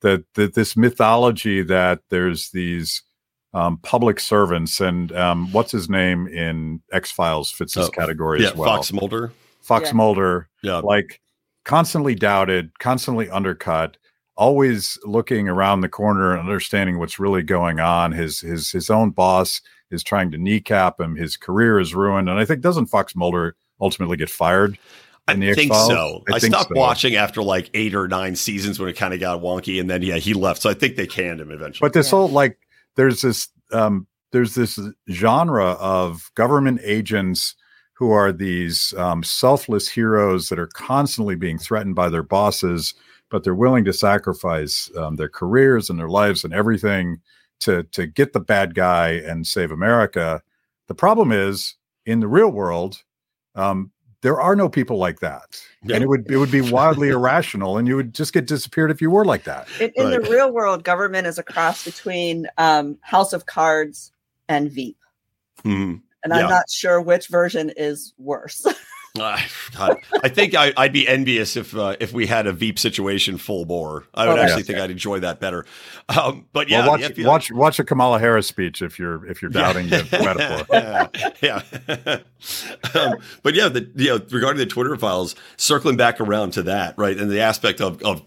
the, 0.00 0.24
the 0.34 0.48
this 0.48 0.76
mythology 0.76 1.62
that 1.62 2.00
there's 2.10 2.50
these 2.50 3.02
um, 3.52 3.78
public 3.78 4.20
servants 4.20 4.80
and 4.80 5.10
um, 5.12 5.50
what's 5.52 5.72
his 5.72 5.88
name 5.88 6.28
in 6.28 6.82
X 6.92 7.10
Files 7.10 7.50
fits 7.50 7.74
this 7.74 7.86
oh, 7.86 7.90
category 7.90 8.42
yeah, 8.42 8.50
as 8.50 8.54
well. 8.54 8.76
Fox 8.76 8.92
Mulder. 8.92 9.32
Fox 9.62 9.88
yeah. 9.88 9.94
Mulder, 9.94 10.48
yeah, 10.62 10.78
like 10.78 11.20
constantly 11.64 12.14
doubted, 12.14 12.78
constantly 12.78 13.28
undercut 13.30 13.96
always 14.36 14.98
looking 15.04 15.48
around 15.48 15.80
the 15.80 15.88
corner 15.88 16.32
and 16.32 16.40
understanding 16.40 16.98
what's 16.98 17.18
really 17.18 17.42
going 17.42 17.80
on. 17.80 18.12
His 18.12 18.40
his 18.40 18.70
his 18.70 18.90
own 18.90 19.10
boss 19.10 19.60
is 19.94 20.02
trying 20.02 20.30
to 20.32 20.38
kneecap 20.38 21.00
him. 21.00 21.16
His 21.16 21.36
career 21.36 21.80
is 21.80 21.94
ruined, 21.94 22.28
and 22.28 22.38
I 22.38 22.44
think 22.44 22.60
doesn't 22.60 22.86
Fox 22.86 23.16
Mulder 23.16 23.56
ultimately 23.80 24.16
get 24.16 24.30
fired? 24.30 24.78
I 25.26 25.34
think 25.54 25.72
so. 25.72 26.22
I, 26.28 26.34
I 26.36 26.38
think 26.38 26.54
stopped 26.54 26.72
so. 26.74 26.78
watching 26.78 27.14
after 27.16 27.42
like 27.42 27.70
eight 27.72 27.94
or 27.94 28.06
nine 28.06 28.36
seasons 28.36 28.78
when 28.78 28.90
it 28.90 28.96
kind 28.96 29.14
of 29.14 29.20
got 29.20 29.40
wonky, 29.40 29.80
and 29.80 29.88
then 29.88 30.02
yeah, 30.02 30.16
he 30.16 30.34
left. 30.34 30.60
So 30.60 30.68
I 30.68 30.74
think 30.74 30.96
they 30.96 31.06
canned 31.06 31.40
him 31.40 31.50
eventually. 31.50 31.86
But 31.86 31.94
this 31.94 32.08
yeah. 32.08 32.18
whole 32.18 32.28
like, 32.28 32.58
there's 32.96 33.22
this 33.22 33.48
um, 33.72 34.06
there's 34.32 34.54
this 34.54 34.78
genre 35.10 35.72
of 35.72 36.30
government 36.34 36.80
agents 36.84 37.54
who 37.94 38.10
are 38.10 38.32
these 38.32 38.92
um, 38.94 39.22
selfless 39.22 39.88
heroes 39.88 40.48
that 40.48 40.58
are 40.58 40.66
constantly 40.66 41.36
being 41.36 41.58
threatened 41.58 41.94
by 41.94 42.08
their 42.08 42.22
bosses, 42.22 42.92
but 43.30 43.44
they're 43.44 43.54
willing 43.54 43.84
to 43.84 43.92
sacrifice 43.92 44.90
um, 44.96 45.16
their 45.16 45.28
careers 45.28 45.88
and 45.88 45.98
their 45.98 46.08
lives 46.08 46.44
and 46.44 46.52
everything 46.52 47.20
to 47.64 47.82
to 47.84 48.06
get 48.06 48.32
the 48.32 48.40
bad 48.40 48.74
guy 48.74 49.10
and 49.10 49.46
save 49.46 49.70
America. 49.70 50.42
The 50.86 50.94
problem 50.94 51.32
is 51.32 51.74
in 52.06 52.20
the 52.20 52.28
real 52.28 52.50
world, 52.50 53.02
um, 53.54 53.90
there 54.20 54.40
are 54.40 54.54
no 54.54 54.68
people 54.68 54.98
like 54.98 55.20
that, 55.20 55.60
and 55.82 56.02
it 56.02 56.08
would 56.08 56.30
it 56.30 56.36
would 56.36 56.50
be 56.50 56.60
wildly 56.60 57.08
irrational, 57.08 57.78
and 57.78 57.88
you 57.88 57.96
would 57.96 58.14
just 58.14 58.32
get 58.32 58.46
disappeared 58.46 58.90
if 58.90 59.00
you 59.00 59.10
were 59.10 59.24
like 59.24 59.44
that. 59.44 59.68
In, 59.80 59.92
in 59.96 60.10
the 60.10 60.20
real 60.20 60.52
world, 60.52 60.84
government 60.84 61.26
is 61.26 61.38
a 61.38 61.42
cross 61.42 61.84
between 61.84 62.46
um, 62.58 62.98
House 63.00 63.32
of 63.32 63.46
Cards 63.46 64.12
and 64.48 64.70
Veep, 64.70 64.98
mm-hmm. 65.64 65.96
and 66.22 66.32
yeah. 66.32 66.34
I'm 66.34 66.48
not 66.48 66.70
sure 66.70 67.00
which 67.00 67.28
version 67.28 67.70
is 67.76 68.14
worse. 68.18 68.64
Uh, 69.16 69.40
God, 69.76 69.98
I 70.24 70.28
think 70.28 70.56
I, 70.56 70.72
would 70.76 70.92
be 70.92 71.06
envious 71.06 71.56
if 71.56 71.76
uh, 71.76 71.94
if 72.00 72.12
we 72.12 72.26
had 72.26 72.48
a 72.48 72.52
Veep 72.52 72.80
situation 72.80 73.38
full 73.38 73.64
bore. 73.64 74.06
I 74.12 74.26
would 74.26 74.38
oh, 74.38 74.42
actually 74.42 74.64
think 74.64 74.80
I'd 74.80 74.90
enjoy 74.90 75.20
that 75.20 75.38
better. 75.38 75.64
Um, 76.08 76.46
but 76.52 76.68
yeah, 76.68 76.80
well, 76.80 76.98
watch, 76.98 77.18
watch 77.18 77.52
watch 77.52 77.78
a 77.78 77.84
Kamala 77.84 78.18
Harris 78.18 78.48
speech 78.48 78.82
if 78.82 78.98
you're 78.98 79.24
if 79.26 79.40
you're 79.40 79.52
doubting 79.52 79.86
yeah. 79.86 80.02
the 80.02 80.18
metaphor. 80.68 81.34
yeah, 81.40 82.20
um, 83.00 83.18
but 83.44 83.54
yeah, 83.54 83.68
the 83.68 83.88
you 83.94 84.08
know 84.08 84.24
regarding 84.30 84.58
the 84.58 84.66
Twitter 84.66 84.96
files, 84.96 85.36
circling 85.56 85.96
back 85.96 86.20
around 86.20 86.52
to 86.54 86.62
that, 86.64 86.98
right, 86.98 87.16
and 87.16 87.30
the 87.30 87.40
aspect 87.40 87.80
of 87.80 88.02
of 88.02 88.22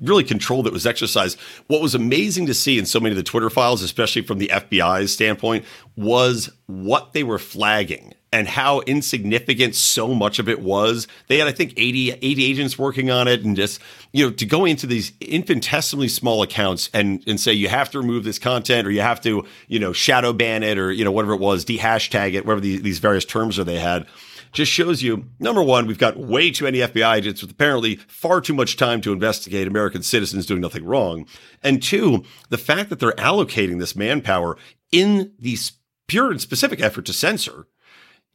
really 0.00 0.24
control 0.24 0.62
that 0.62 0.72
was 0.72 0.86
exercised. 0.86 1.38
What 1.66 1.82
was 1.82 1.96
amazing 1.96 2.46
to 2.46 2.54
see 2.54 2.78
in 2.78 2.86
so 2.86 3.00
many 3.00 3.10
of 3.10 3.16
the 3.16 3.24
Twitter 3.24 3.50
files, 3.50 3.82
especially 3.82 4.22
from 4.22 4.38
the 4.38 4.48
FBI's 4.48 5.12
standpoint, 5.12 5.64
was 5.96 6.50
what 6.66 7.12
they 7.12 7.24
were 7.24 7.38
flagging 7.38 8.14
and 8.32 8.46
how 8.46 8.80
insignificant 8.80 9.74
so 9.74 10.14
much 10.14 10.38
of 10.38 10.48
it 10.48 10.60
was. 10.60 11.06
They 11.28 11.38
had, 11.38 11.48
I 11.48 11.52
think, 11.52 11.72
80, 11.76 12.12
80 12.12 12.44
agents 12.44 12.78
working 12.78 13.10
on 13.10 13.26
it. 13.26 13.44
And 13.44 13.56
just, 13.56 13.80
you 14.12 14.26
know, 14.26 14.32
to 14.32 14.46
go 14.46 14.64
into 14.64 14.86
these 14.86 15.12
infinitesimally 15.20 16.08
small 16.08 16.42
accounts 16.42 16.90
and, 16.92 17.22
and 17.26 17.40
say 17.40 17.52
you 17.52 17.68
have 17.68 17.90
to 17.90 17.98
remove 17.98 18.24
this 18.24 18.38
content 18.38 18.86
or 18.86 18.90
you 18.90 19.00
have 19.00 19.20
to, 19.22 19.46
you 19.66 19.78
know, 19.78 19.92
shadow 19.92 20.32
ban 20.32 20.62
it 20.62 20.78
or, 20.78 20.92
you 20.92 21.04
know, 21.04 21.12
whatever 21.12 21.34
it 21.34 21.40
was, 21.40 21.64
de-hashtag 21.64 22.34
it, 22.34 22.44
whatever 22.44 22.60
the, 22.60 22.78
these 22.78 22.98
various 22.98 23.24
terms 23.24 23.58
are 23.58 23.64
they 23.64 23.78
had 23.78 24.06
just 24.52 24.72
shows 24.72 25.02
you 25.02 25.26
number 25.38 25.62
one, 25.62 25.86
we've 25.86 25.98
got 25.98 26.16
way 26.16 26.50
too 26.50 26.64
many 26.64 26.78
FBI 26.78 27.16
agents 27.16 27.42
with 27.42 27.50
apparently 27.50 27.96
far 27.96 28.40
too 28.40 28.54
much 28.54 28.76
time 28.76 29.00
to 29.02 29.12
investigate 29.12 29.68
American 29.68 30.02
citizens 30.02 30.46
doing 30.46 30.60
nothing 30.60 30.84
wrong. 30.84 31.26
And 31.62 31.82
two, 31.82 32.24
the 32.48 32.58
fact 32.58 32.90
that 32.90 32.98
they're 32.98 33.12
allocating 33.12 33.78
this 33.78 33.94
manpower 33.94 34.56
in 34.90 35.32
the 35.38 35.58
pure 36.06 36.30
and 36.30 36.40
specific 36.40 36.80
effort 36.80 37.04
to 37.06 37.12
censor 37.12 37.66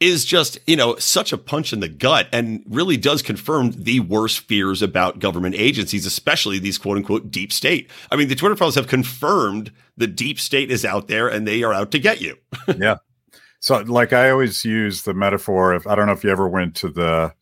is 0.00 0.24
just, 0.24 0.58
you 0.66 0.76
know, 0.76 0.96
such 0.96 1.32
a 1.32 1.38
punch 1.38 1.72
in 1.72 1.80
the 1.80 1.88
gut 1.88 2.28
and 2.32 2.62
really 2.68 2.96
does 2.96 3.22
confirm 3.22 3.70
the 3.70 4.00
worst 4.00 4.40
fears 4.40 4.82
about 4.82 5.18
government 5.18 5.54
agencies, 5.56 6.04
especially 6.04 6.58
these 6.58 6.78
quote 6.78 6.96
unquote 6.96 7.30
deep 7.30 7.52
state. 7.52 7.90
I 8.10 8.16
mean, 8.16 8.28
the 8.28 8.34
Twitter 8.34 8.56
files 8.56 8.74
have 8.74 8.88
confirmed 8.88 9.72
the 9.96 10.06
deep 10.06 10.40
state 10.40 10.70
is 10.70 10.84
out 10.84 11.08
there 11.08 11.28
and 11.28 11.46
they 11.46 11.62
are 11.62 11.72
out 11.72 11.90
to 11.92 11.98
get 11.98 12.20
you. 12.20 12.36
yeah. 12.76 12.96
So 13.60 13.78
like 13.78 14.12
I 14.12 14.30
always 14.30 14.64
use 14.64 15.02
the 15.02 15.14
metaphor 15.14 15.74
if 15.74 15.86
I 15.86 15.94
don't 15.94 16.06
know 16.06 16.12
if 16.12 16.24
you 16.24 16.30
ever 16.30 16.48
went 16.48 16.74
to 16.76 16.90
the 16.90 17.32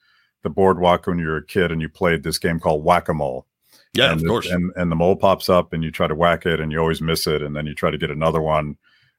the 0.42 0.50
boardwalk 0.50 1.06
when 1.06 1.18
you 1.18 1.26
were 1.26 1.38
a 1.38 1.46
kid 1.46 1.72
and 1.72 1.80
you 1.80 1.88
played 1.88 2.22
this 2.22 2.38
game 2.38 2.60
called 2.60 2.84
whack-a-mole. 2.84 3.46
Yeah, 3.94 4.12
and 4.12 4.20
of 4.20 4.26
course. 4.26 4.48
and 4.48 4.72
and 4.76 4.90
the 4.90 4.96
mole 4.96 5.16
pops 5.16 5.48
up 5.48 5.72
and 5.72 5.82
you 5.82 5.90
try 5.90 6.06
to 6.06 6.14
whack 6.14 6.46
it 6.46 6.60
and 6.60 6.70
you 6.70 6.78
always 6.78 7.02
miss 7.02 7.26
it 7.26 7.42
and 7.42 7.56
then 7.56 7.66
you 7.66 7.74
try 7.74 7.90
to 7.90 7.98
get 7.98 8.10
another 8.10 8.40
one 8.40 8.76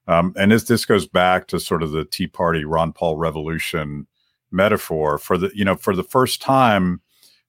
um, 0.07 0.33
and 0.37 0.51
this 0.51 0.63
this 0.63 0.85
goes 0.85 1.07
back 1.07 1.47
to 1.47 1.59
sort 1.59 1.83
of 1.83 1.91
the 1.91 2.05
Tea 2.05 2.27
Party, 2.27 2.65
Ron 2.65 2.91
Paul 2.93 3.17
revolution 3.17 4.07
metaphor. 4.51 5.17
For 5.17 5.37
the 5.37 5.51
you 5.53 5.63
know 5.65 5.75
for 5.75 5.95
the 5.95 6.03
first 6.03 6.41
time, 6.41 7.01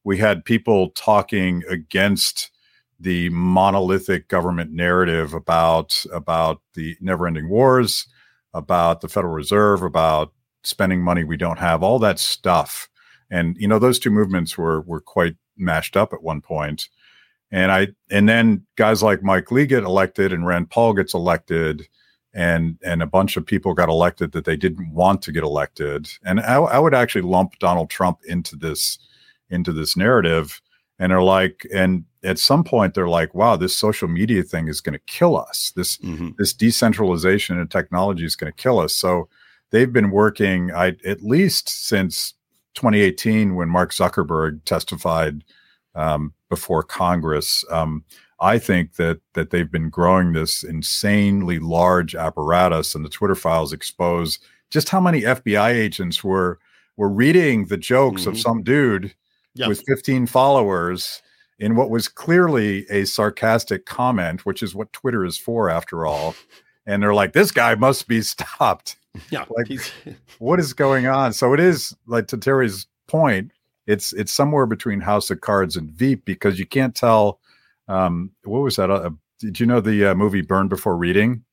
we 0.05 0.19
had 0.19 0.45
people 0.45 0.91
talking 0.91 1.63
against 1.69 2.51
the 3.01 3.29
monolithic 3.31 4.29
government 4.29 4.73
narrative 4.73 5.35
about 5.35 6.05
about 6.13 6.61
the 6.75 6.97
never-ending 7.01 7.49
wars, 7.49 8.07
about 8.53 9.01
the 9.01 9.09
Federal 9.09 9.35
Reserve, 9.35 9.83
about 9.83 10.33
spending 10.63 11.03
money 11.03 11.25
we 11.25 11.37
don't 11.37 11.59
have, 11.59 11.83
all 11.83 11.99
that 11.99 12.19
stuff. 12.19 12.89
And 13.31 13.57
you 13.59 13.67
know 13.67 13.81
those 13.81 13.99
two 13.99 14.11
movements 14.11 14.57
were 14.57 14.81
were 14.83 15.01
quite 15.01 15.37
mashed 15.57 15.97
up 15.97 16.13
at 16.13 16.23
one 16.23 16.41
point. 16.41 16.89
And 17.51 17.73
I 17.73 17.89
and 18.11 18.29
then 18.29 18.65
guys 18.77 19.03
like 19.03 19.23
Mike 19.25 19.51
Lee 19.51 19.67
get 19.67 19.83
elected 19.83 20.33
and 20.33 20.47
Rand 20.47 20.71
Paul 20.71 20.95
gets 20.95 21.15
elected 21.15 21.89
and 22.35 22.79
and 22.83 23.03
a 23.03 23.07
bunch 23.07 23.37
of 23.37 23.47
people 23.47 23.73
got 23.75 23.89
elected 23.89 24.33
that 24.33 24.45
they 24.45 24.57
didn't 24.57 24.93
want 24.93 25.23
to 25.23 25.33
get 25.33 25.45
elected. 25.45 26.09
And 26.25 26.41
I, 26.41 26.57
I 26.57 26.79
would 26.79 26.95
actually 26.95 27.23
lump 27.23 27.59
Donald 27.61 27.91
Trump 27.91 28.19
into 28.27 28.57
this 28.57 28.99
into 29.49 29.73
this 29.73 29.97
narrative. 29.97 30.61
And 30.99 31.11
they're 31.11 31.23
like, 31.23 31.67
and 31.73 32.05
at 32.23 32.39
some 32.39 32.65
point 32.65 32.95
they're 32.95 33.09
like, 33.09 33.35
wow, 33.35 33.57
this 33.57 33.77
social 33.77 34.09
media 34.09 34.43
thing 34.43 34.69
is 34.69 34.81
going 34.81 34.93
to 34.95 35.05
kill 35.07 35.37
us. 35.37 35.73
This 35.77 35.97
mm-hmm. 35.99 36.31
this 36.37 36.53
decentralization 36.53 37.59
and 37.59 37.71
technology 37.71 38.25
is 38.25 38.37
going 38.37 38.53
to 38.53 38.63
kill 38.63 38.81
us. 38.81 38.95
So 38.95 39.29
they've 39.71 39.93
been 39.93 40.11
working, 40.11 40.73
I 40.73 40.97
at 41.05 41.23
least 41.23 41.69
since 41.69 42.35
2018 42.75 43.55
when 43.55 43.69
Mark 43.69 43.93
Zuckerberg 43.93 44.65
testified 44.65 45.45
um, 45.95 46.35
before 46.49 46.83
Congress. 46.83 47.65
Um, 47.71 48.05
I 48.41 48.59
think 48.59 48.97
that 48.97 49.21
that 49.35 49.51
they've 49.51 49.71
been 49.71 49.91
growing 49.91 50.33
this 50.33 50.63
insanely 50.63 51.59
large 51.59 52.15
apparatus, 52.15 52.95
and 52.95 53.05
the 53.05 53.09
Twitter 53.11 53.35
files 53.35 53.73
expose 53.73 54.39
just 54.71 54.89
how 54.89 55.01
many 55.01 55.23
FBI 55.23 55.71
agents 55.71 56.25
were 56.25 56.59
were 56.97 57.09
reading 57.09 57.67
the 57.67 57.77
jokes 57.77 58.23
mm-hmm. 58.23 58.31
of 58.31 58.39
some 58.39 58.63
dude 58.63 59.15
yep. 59.55 59.69
with 59.69 59.83
15 59.87 60.27
followers 60.27 61.23
in 61.59 61.77
what 61.77 61.91
was 61.91 62.09
clearly 62.09 62.87
a 62.91 63.05
sarcastic 63.05 63.87
comment, 63.87 64.45
which 64.45 64.63
is 64.63 64.75
what 64.75 64.93
Twitter 64.93 65.25
is 65.25 65.39
for, 65.39 65.71
after 65.71 66.07
all. 66.07 66.35
And 66.87 67.03
they're 67.03 67.15
like, 67.15 67.33
"This 67.33 67.51
guy 67.51 67.75
must 67.75 68.09
be 68.09 68.21
stopped." 68.21 68.97
Yeah, 69.31 69.45
like, 69.51 69.69
what 70.39 70.61
is 70.61 70.73
going 70.73 71.07
on? 71.07 71.33
So 71.33 71.55
it 71.55 71.61
is 71.61 71.95
like 72.07 72.27
to 72.29 72.37
Terry's 72.37 72.87
point. 73.07 73.53
It's 73.87 74.13
it's 74.13 74.33
somewhere 74.33 74.67
between 74.67 75.01
House 75.01 75.31
of 75.31 75.41
Cards 75.41 75.77
and 75.77 75.91
Veep 75.91 76.25
because 76.25 76.59
you 76.59 76.67
can't 76.67 76.95
tell 76.95 77.41
um, 77.89 78.31
what 78.45 78.61
was 78.61 78.77
that? 78.77 78.91
Uh, 78.91 79.11
did 79.41 79.61
you 79.61 79.67
know 79.67 79.81
the 79.81 80.07
uh, 80.07 80.15
movie 80.15 80.43
Burn 80.43 80.69
Before 80.69 80.97
Reading? 80.97 81.45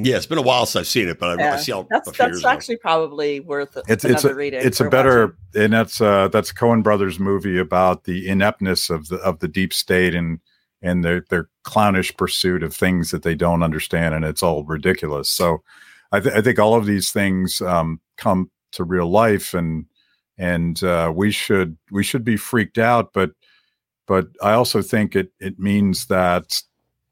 Yeah, 0.00 0.16
it's 0.16 0.26
been 0.26 0.38
a 0.38 0.42
while 0.42 0.64
since 0.64 0.80
I've 0.82 0.86
seen 0.86 1.08
it, 1.08 1.18
but 1.18 1.40
I, 1.40 1.42
yeah. 1.42 1.54
I 1.54 1.56
see 1.56 1.72
all. 1.72 1.86
That's 1.90 2.16
that's 2.16 2.44
actually 2.44 2.76
ago. 2.76 2.82
probably 2.82 3.40
worth 3.40 3.76
it's 3.88 4.04
it's 4.04 4.24
a, 4.24 4.32
reading. 4.32 4.60
It's 4.62 4.80
a 4.80 4.88
better, 4.88 5.26
watching. 5.26 5.64
and 5.64 5.72
that's 5.72 6.00
uh 6.00 6.28
that's 6.28 6.52
Coen 6.52 6.84
Brothers 6.84 7.18
movie 7.18 7.58
about 7.58 8.04
the 8.04 8.28
ineptness 8.28 8.90
of 8.90 9.08
the 9.08 9.16
of 9.16 9.40
the 9.40 9.48
deep 9.48 9.72
state 9.72 10.14
and 10.14 10.38
and 10.82 11.04
their 11.04 11.24
their 11.30 11.48
clownish 11.64 12.16
pursuit 12.16 12.62
of 12.62 12.74
things 12.74 13.10
that 13.10 13.24
they 13.24 13.34
don't 13.34 13.64
understand, 13.64 14.14
and 14.14 14.24
it's 14.24 14.42
all 14.42 14.62
ridiculous. 14.62 15.28
So, 15.30 15.64
I, 16.12 16.20
th- 16.20 16.34
I 16.34 16.42
think 16.42 16.60
all 16.60 16.74
of 16.74 16.86
these 16.86 17.10
things 17.10 17.60
um, 17.60 18.00
come 18.16 18.52
to 18.72 18.84
real 18.84 19.10
life, 19.10 19.52
and 19.52 19.86
and 20.36 20.80
uh, 20.84 21.12
we 21.14 21.32
should 21.32 21.76
we 21.90 22.04
should 22.04 22.24
be 22.24 22.36
freaked 22.36 22.78
out, 22.78 23.12
but 23.12 23.32
but 24.08 24.28
I 24.42 24.52
also 24.52 24.82
think 24.82 25.14
it 25.14 25.32
it 25.38 25.60
means 25.60 26.06
that 26.06 26.60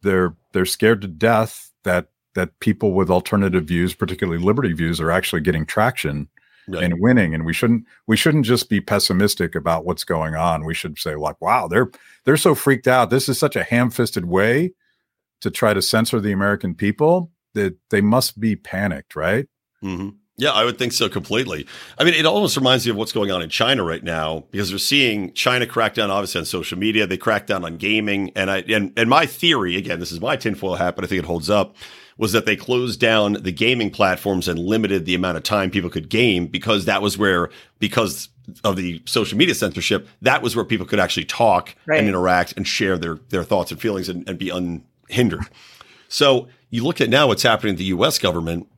they're 0.03 0.35
they're 0.53 0.65
scared 0.65 1.03
to 1.03 1.09
death 1.09 1.71
that 1.85 2.09
that 2.35 2.59
people 2.61 2.93
with 2.93 3.11
alternative 3.11 3.65
views, 3.65 3.95
particularly 3.95 4.43
liberty 4.43 4.73
views, 4.73 5.01
are 5.01 5.11
actually 5.11 5.43
getting 5.43 5.65
traction 5.65 6.29
right. 6.69 6.83
and 6.83 7.01
winning. 7.01 7.35
And 7.35 7.45
we 7.45 7.53
shouldn't 7.53 7.85
we 8.07 8.17
shouldn't 8.17 8.47
just 8.47 8.69
be 8.69 8.81
pessimistic 8.81 9.55
about 9.55 9.85
what's 9.85 10.05
going 10.05 10.35
on. 10.35 10.65
We 10.65 10.75
should 10.75 10.99
say 10.99 11.15
like, 11.15 11.41
wow, 11.41 11.69
they're 11.69 11.91
they're 12.25 12.37
so 12.37 12.55
freaked 12.55 12.89
out. 12.89 13.11
This 13.11 13.29
is 13.29 13.39
such 13.39 13.57
a 13.57 13.63
ham-fisted 13.63 14.25
way 14.25 14.73
to 15.43 15.51
try 15.51 15.75
to 15.75 15.83
censor 15.83 16.19
the 16.19 16.33
American 16.33 16.75
people 16.75 17.31
that 17.55 17.77
they 17.91 18.01
must 18.01 18.41
be 18.41 18.57
panicked, 18.57 19.15
right? 19.15 19.47
Mm-hmm. 19.83 20.11
Yeah, 20.39 20.51
I 20.51 20.67
would 20.67 20.79
think 20.79 20.93
so 20.93 21.09
completely. 21.09 21.67
I 21.97 22.05
mean, 22.05 22.13
it 22.13 22.27
almost 22.27 22.59
reminds 22.59 22.85
me 22.85 22.91
of 22.91 22.97
what's 22.97 23.13
going 23.13 23.31
on 23.31 23.41
in 23.41 23.49
China 23.49 23.83
right 23.83 24.05
now 24.05 24.45
because 24.51 24.69
they're 24.69 24.79
seeing 24.79 25.33
China 25.33 25.67
crack 25.67 25.95
down 25.95 26.11
obviously 26.11 26.41
on 26.41 26.45
social 26.45 26.79
media. 26.79 27.07
They 27.07 27.17
crack 27.17 27.47
down 27.47 27.65
on 27.65 27.79
gaming, 27.79 28.33
and 28.37 28.51
I 28.51 28.59
and 28.69 28.93
and 28.99 29.09
my 29.09 29.25
theory 29.25 29.77
again, 29.77 29.99
this 29.99 30.13
is 30.13 30.21
my 30.21 30.37
tinfoil 30.37 30.75
hat, 30.75 30.95
but 30.95 31.05
I 31.05 31.09
think 31.09 31.21
it 31.21 31.27
holds 31.27 31.49
up. 31.49 31.75
Was 32.19 32.33
that 32.33 32.45
they 32.45 32.57
closed 32.57 33.01
down 33.01 33.35
the 33.35 33.53
gaming 33.53 33.91
platforms 33.91 34.47
and 34.49 34.59
limited 34.59 35.05
the 35.07 35.15
amount 35.15 35.37
of 35.37 35.43
time 35.43 35.71
people 35.71 35.91
could 35.91 36.09
game 36.09 36.47
because 36.47 36.85
that 36.85 37.01
was 37.01 37.17
where 37.17 37.51
because 37.79 38.29
of 38.63 38.77
the 38.77 39.03
social 39.07 39.37
media 39.39 39.55
censorship, 39.55 40.07
that 40.23 40.43
was 40.43 40.55
where 40.55 40.65
people 40.65 40.87
could 40.87 41.01
actually 41.01 41.25
talk 41.25 41.75
right. 41.87 41.99
and 41.99 42.09
interact 42.09 42.55
and 42.59 42.69
share 42.69 42.99
their 42.99 43.19
their 43.31 43.43
thoughts 43.43 43.71
and 43.71 43.81
feelings 43.81 44.11
and, 44.11 44.29
and 44.29 44.39
be 44.39 44.51
unhindered. 44.51 45.49
So 46.09 46.49
you 46.69 46.85
look 46.85 47.01
at 47.01 47.09
now 47.09 47.27
what's 47.27 47.43
happening 47.43 47.71
in 47.71 47.77
the 47.77 47.85
U.S. 47.85 48.19
government 48.19 48.69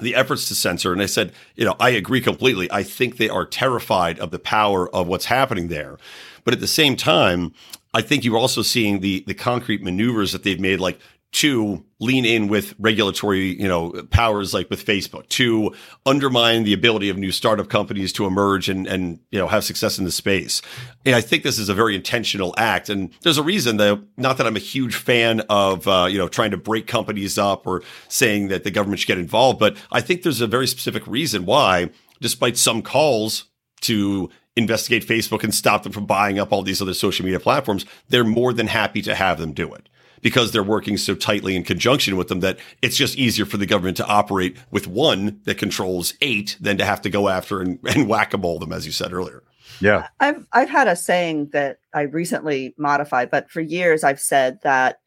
the 0.00 0.14
efforts 0.14 0.48
to 0.48 0.54
censor. 0.54 0.92
And 0.92 1.02
I 1.02 1.06
said, 1.06 1.32
you 1.54 1.64
know, 1.64 1.76
I 1.80 1.90
agree 1.90 2.20
completely. 2.20 2.70
I 2.70 2.82
think 2.82 3.16
they 3.16 3.28
are 3.28 3.44
terrified 3.44 4.18
of 4.18 4.30
the 4.30 4.38
power 4.38 4.94
of 4.94 5.06
what's 5.06 5.26
happening 5.26 5.68
there. 5.68 5.98
But 6.44 6.54
at 6.54 6.60
the 6.60 6.66
same 6.66 6.96
time, 6.96 7.52
I 7.94 8.02
think 8.02 8.24
you're 8.24 8.38
also 8.38 8.62
seeing 8.62 9.00
the 9.00 9.24
the 9.26 9.34
concrete 9.34 9.82
maneuvers 9.82 10.32
that 10.32 10.42
they've 10.42 10.60
made, 10.60 10.80
like 10.80 11.00
to 11.32 11.84
lean 12.00 12.24
in 12.24 12.46
with 12.46 12.74
regulatory, 12.78 13.60
you 13.60 13.66
know, 13.66 13.90
powers 14.10 14.54
like 14.54 14.70
with 14.70 14.84
Facebook 14.84 15.28
to 15.28 15.74
undermine 16.06 16.62
the 16.62 16.72
ability 16.72 17.08
of 17.08 17.18
new 17.18 17.32
startup 17.32 17.68
companies 17.68 18.12
to 18.12 18.24
emerge 18.24 18.68
and, 18.68 18.86
and, 18.86 19.18
you 19.30 19.38
know, 19.38 19.48
have 19.48 19.64
success 19.64 19.98
in 19.98 20.04
the 20.04 20.12
space. 20.12 20.62
And 21.04 21.16
I 21.16 21.20
think 21.20 21.42
this 21.42 21.58
is 21.58 21.68
a 21.68 21.74
very 21.74 21.96
intentional 21.96 22.54
act. 22.56 22.88
And 22.88 23.10
there's 23.22 23.38
a 23.38 23.42
reason 23.42 23.78
that, 23.78 24.00
not 24.16 24.36
that 24.38 24.46
I'm 24.46 24.54
a 24.54 24.60
huge 24.60 24.94
fan 24.94 25.40
of, 25.50 25.88
uh, 25.88 26.06
you 26.08 26.18
know, 26.18 26.28
trying 26.28 26.52
to 26.52 26.56
break 26.56 26.86
companies 26.86 27.36
up 27.36 27.66
or 27.66 27.82
saying 28.06 28.48
that 28.48 28.62
the 28.62 28.70
government 28.70 29.00
should 29.00 29.08
get 29.08 29.18
involved, 29.18 29.58
but 29.58 29.76
I 29.90 30.00
think 30.00 30.22
there's 30.22 30.40
a 30.40 30.46
very 30.46 30.68
specific 30.68 31.04
reason 31.06 31.46
why, 31.46 31.90
despite 32.20 32.56
some 32.56 32.80
calls 32.80 33.44
to 33.80 34.30
investigate 34.54 35.06
Facebook 35.06 35.42
and 35.42 35.54
stop 35.54 35.82
them 35.82 35.92
from 35.92 36.06
buying 36.06 36.38
up 36.38 36.52
all 36.52 36.62
these 36.62 36.82
other 36.82 36.94
social 36.94 37.24
media 37.24 37.40
platforms, 37.40 37.84
they're 38.08 38.24
more 38.24 38.52
than 38.52 38.68
happy 38.68 39.02
to 39.02 39.14
have 39.14 39.38
them 39.38 39.52
do 39.52 39.72
it 39.72 39.88
because 40.22 40.52
they're 40.52 40.62
working 40.62 40.96
so 40.96 41.14
tightly 41.14 41.56
in 41.56 41.64
conjunction 41.64 42.16
with 42.16 42.28
them 42.28 42.40
that 42.40 42.58
it's 42.82 42.96
just 42.96 43.16
easier 43.16 43.44
for 43.44 43.56
the 43.56 43.66
government 43.66 43.96
to 43.98 44.06
operate 44.06 44.56
with 44.70 44.86
one 44.86 45.40
that 45.44 45.58
controls 45.58 46.14
eight 46.20 46.56
than 46.60 46.78
to 46.78 46.84
have 46.84 47.00
to 47.02 47.10
go 47.10 47.28
after 47.28 47.60
and, 47.60 47.78
and 47.94 48.08
whack 48.08 48.34
a 48.34 48.38
mole 48.38 48.58
them, 48.58 48.72
as 48.72 48.86
you 48.86 48.92
said 48.92 49.12
earlier. 49.12 49.42
Yeah. 49.80 50.08
I've 50.20 50.46
I've 50.52 50.70
had 50.70 50.88
a 50.88 50.96
saying 50.96 51.50
that 51.52 51.78
I 51.94 52.02
recently 52.02 52.74
modified, 52.78 53.30
but 53.30 53.50
for 53.50 53.60
years 53.60 54.02
I've 54.02 54.20
said 54.20 54.58
that 54.62 55.00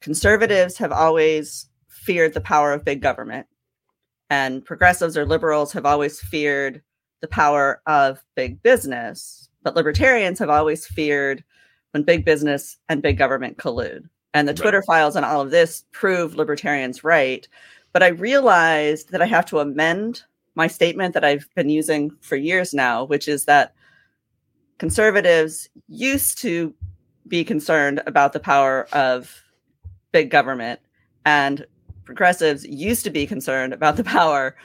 conservatives 0.00 0.78
have 0.78 0.92
always 0.92 1.66
feared 1.88 2.34
the 2.34 2.40
power 2.40 2.72
of 2.72 2.84
big 2.84 3.00
government 3.00 3.46
and 4.30 4.64
progressives 4.64 5.16
or 5.16 5.26
liberals 5.26 5.72
have 5.72 5.86
always 5.86 6.20
feared 6.20 6.82
the 7.20 7.28
power 7.28 7.80
of 7.86 8.22
big 8.34 8.62
business, 8.62 9.48
but 9.62 9.76
libertarians 9.76 10.38
have 10.38 10.50
always 10.50 10.86
feared 10.86 11.44
when 11.92 12.02
big 12.02 12.24
business 12.24 12.76
and 12.88 13.02
big 13.02 13.16
government 13.16 13.56
collude. 13.56 14.08
And 14.34 14.46
the 14.46 14.52
right. 14.52 14.60
Twitter 14.60 14.82
files 14.82 15.16
and 15.16 15.24
all 15.24 15.40
of 15.40 15.50
this 15.50 15.84
prove 15.92 16.34
libertarians 16.34 17.04
right. 17.04 17.48
But 17.92 18.02
I 18.02 18.08
realized 18.08 19.12
that 19.12 19.22
I 19.22 19.26
have 19.26 19.46
to 19.46 19.60
amend 19.60 20.24
my 20.56 20.66
statement 20.66 21.14
that 21.14 21.24
I've 21.24 21.48
been 21.54 21.70
using 21.70 22.10
for 22.20 22.36
years 22.36 22.74
now, 22.74 23.04
which 23.04 23.28
is 23.28 23.44
that 23.44 23.74
conservatives 24.78 25.68
used 25.88 26.38
to 26.42 26.74
be 27.26 27.44
concerned 27.44 28.02
about 28.06 28.32
the 28.32 28.40
power 28.40 28.86
of 28.92 29.42
big 30.12 30.30
government, 30.30 30.80
and 31.24 31.64
progressives 32.04 32.64
used 32.66 33.04
to 33.04 33.10
be 33.10 33.26
concerned 33.26 33.72
about 33.72 33.96
the 33.96 34.04
power 34.04 34.56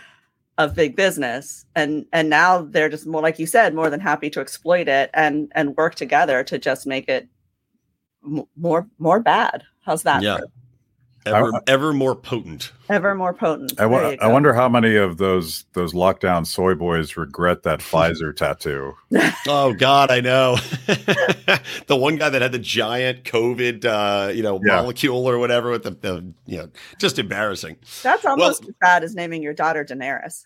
of 0.57 0.75
big 0.75 0.93
business 0.93 1.65
and 1.73 2.05
and 2.11 2.29
now 2.29 2.61
they're 2.61 2.89
just 2.89 3.07
more 3.07 3.21
like 3.21 3.39
you 3.39 3.45
said 3.47 3.73
more 3.73 3.89
than 3.89 4.01
happy 4.01 4.29
to 4.29 4.41
exploit 4.41 4.89
it 4.89 5.09
and 5.13 5.49
and 5.55 5.77
work 5.77 5.95
together 5.95 6.43
to 6.43 6.59
just 6.59 6.85
make 6.85 7.07
it 7.07 7.29
more 8.55 8.87
more 8.97 9.19
bad. 9.19 9.63
How's 9.81 10.03
that? 10.03 10.21
Yeah. 10.21 10.39
Ever, 11.25 11.53
I, 11.53 11.59
ever 11.67 11.93
more 11.93 12.15
potent. 12.15 12.71
Ever 12.87 13.13
more 13.13 13.33
potent. 13.33 13.73
I, 13.77 13.83
w- 13.83 14.17
I 14.21 14.27
wonder 14.27 14.53
how 14.53 14.69
many 14.69 14.95
of 14.95 15.17
those 15.17 15.65
those 15.73 15.93
lockdown 15.93 16.47
soy 16.47 16.75
boys 16.75 17.17
regret 17.17 17.63
that 17.63 17.79
Pfizer 17.79 18.35
tattoo. 18.35 18.95
oh 19.47 19.73
God, 19.73 20.11
I 20.11 20.21
know. 20.21 20.55
the 21.87 21.97
one 21.97 22.15
guy 22.15 22.29
that 22.29 22.41
had 22.41 22.53
the 22.53 22.59
giant 22.59 23.25
COVID, 23.25 23.85
uh, 23.85 24.31
you 24.31 24.41
know, 24.41 24.61
yeah. 24.63 24.77
molecule 24.77 25.29
or 25.29 25.37
whatever 25.37 25.71
with 25.71 25.83
the, 25.83 25.91
the, 25.91 26.33
you 26.45 26.57
know, 26.57 26.69
just 26.99 27.19
embarrassing. 27.19 27.77
That's 28.01 28.25
almost 28.25 28.61
well, 28.61 28.69
as 28.69 28.75
bad 28.79 29.03
as 29.03 29.13
naming 29.13 29.43
your 29.43 29.53
daughter 29.53 29.83
Daenerys. 29.83 30.45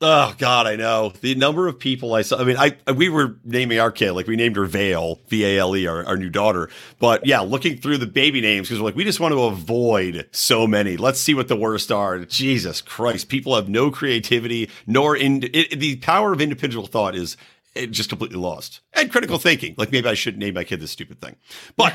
Oh 0.00 0.34
God, 0.38 0.66
I 0.66 0.74
know 0.74 1.12
the 1.20 1.36
number 1.36 1.68
of 1.68 1.78
people 1.78 2.14
I 2.14 2.22
saw. 2.22 2.38
I 2.38 2.44
mean, 2.44 2.56
I 2.58 2.76
we 2.92 3.08
were 3.08 3.38
naming 3.44 3.78
our 3.78 3.92
kid 3.92 4.12
like 4.12 4.26
we 4.26 4.34
named 4.34 4.56
her 4.56 4.66
Vale, 4.66 5.20
V 5.28 5.44
A 5.44 5.58
L 5.60 5.76
E, 5.76 5.86
our, 5.86 6.04
our 6.04 6.16
new 6.16 6.28
daughter. 6.28 6.68
But 6.98 7.24
yeah, 7.26 7.40
looking 7.40 7.78
through 7.78 7.98
the 7.98 8.06
baby 8.06 8.40
names 8.40 8.68
because 8.68 8.80
we're 8.80 8.86
like 8.86 8.96
we 8.96 9.04
just 9.04 9.20
want 9.20 9.32
to 9.32 9.44
avoid 9.44 10.28
so 10.32 10.66
many. 10.66 10.96
Let's 10.96 11.20
see 11.20 11.32
what 11.32 11.46
the 11.48 11.56
worst 11.56 11.92
are. 11.92 12.18
Jesus 12.24 12.82
Christ, 12.82 13.28
people 13.28 13.54
have 13.54 13.68
no 13.68 13.90
creativity 13.90 14.68
nor 14.86 15.16
in 15.16 15.44
it, 15.54 15.78
the 15.78 15.96
power 15.96 16.32
of 16.32 16.40
individual 16.40 16.86
thought 16.86 17.14
is 17.14 17.36
eh, 17.76 17.86
just 17.86 18.08
completely 18.08 18.38
lost 18.38 18.80
and 18.94 19.12
critical 19.12 19.38
thinking. 19.38 19.76
Like 19.78 19.92
maybe 19.92 20.08
I 20.08 20.14
shouldn't 20.14 20.42
name 20.42 20.54
my 20.54 20.64
kid 20.64 20.80
this 20.80 20.90
stupid 20.90 21.20
thing. 21.20 21.36
But 21.76 21.94